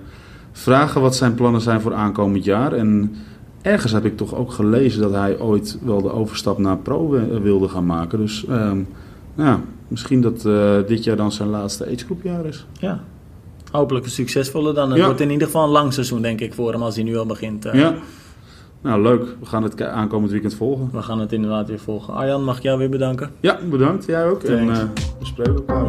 vragen 0.53 1.01
wat 1.01 1.17
zijn 1.17 1.35
plannen 1.35 1.61
zijn 1.61 1.81
voor 1.81 1.95
aankomend 1.95 2.45
jaar. 2.45 2.73
En 2.73 3.15
ergens 3.63 3.93
heb 3.93 4.05
ik 4.05 4.17
toch 4.17 4.35
ook 4.35 4.53
gelezen 4.53 5.01
dat 5.03 5.13
hij 5.13 5.39
ooit 5.39 5.79
wel 5.85 6.03
de 6.03 6.13
overstap 6.13 6.59
naar 6.59 6.77
pro 6.77 7.09
wi- 7.11 7.41
wilde 7.43 7.69
gaan 7.69 7.87
maken. 7.87 8.19
Dus 8.19 8.47
ehm, 8.47 8.79
ja, 9.37 9.61
misschien 9.89 10.21
dat 10.21 10.45
eh, 10.47 10.75
dit 10.87 11.05
jaar 11.05 11.17
dan 11.17 11.33
zijn 11.33 11.49
laatste 11.49 11.85
agegroepjaar 11.87 12.45
is. 12.47 12.67
Ja, 12.81 13.01
hopelijk 13.71 14.05
een 14.05 14.11
succesvolle 14.11 14.73
dan. 14.73 14.89
Het 14.91 14.99
Ja. 14.99 15.05
wordt 15.05 15.21
in 15.21 15.31
ieder 15.31 15.47
geval 15.47 15.65
een 15.65 15.71
lang 15.71 15.93
seizoen 15.93 16.23
denk 16.23 16.41
ik 16.41 16.55
voor 16.55 16.73
hem 16.73 16.83
als 16.83 16.95
hij 16.95 17.05
nu 17.05 17.17
al 17.17 17.27
begint. 17.27 17.65
eh. 17.65 17.75
Ja, 17.81 17.95
nou 18.83 19.03
leuk. 19.03 19.23
We 19.41 19.47
gaan 19.47 19.63
het 19.63 19.83
aankomend 19.83 20.31
weekend 20.33 20.55
volgen. 20.55 20.89
We 20.93 21.03
gaan 21.03 21.21
het 21.21 21.33
inderdaad 21.33 21.69
weer 21.69 21.79
volgen. 21.79 22.15
Arjan, 22.15 22.45
mag 22.45 22.57
ik 22.57 22.63
jou 22.63 22.79
weer 22.79 22.91
bedanken? 22.91 23.31
Ja, 23.41 23.59
bedankt. 23.71 24.05
Jij 24.07 24.29
ook. 24.29 24.43
En 24.43 24.71
eh, 24.71 24.77
we 25.19 25.25
spreken 25.27 25.55
elkaar. 25.55 25.87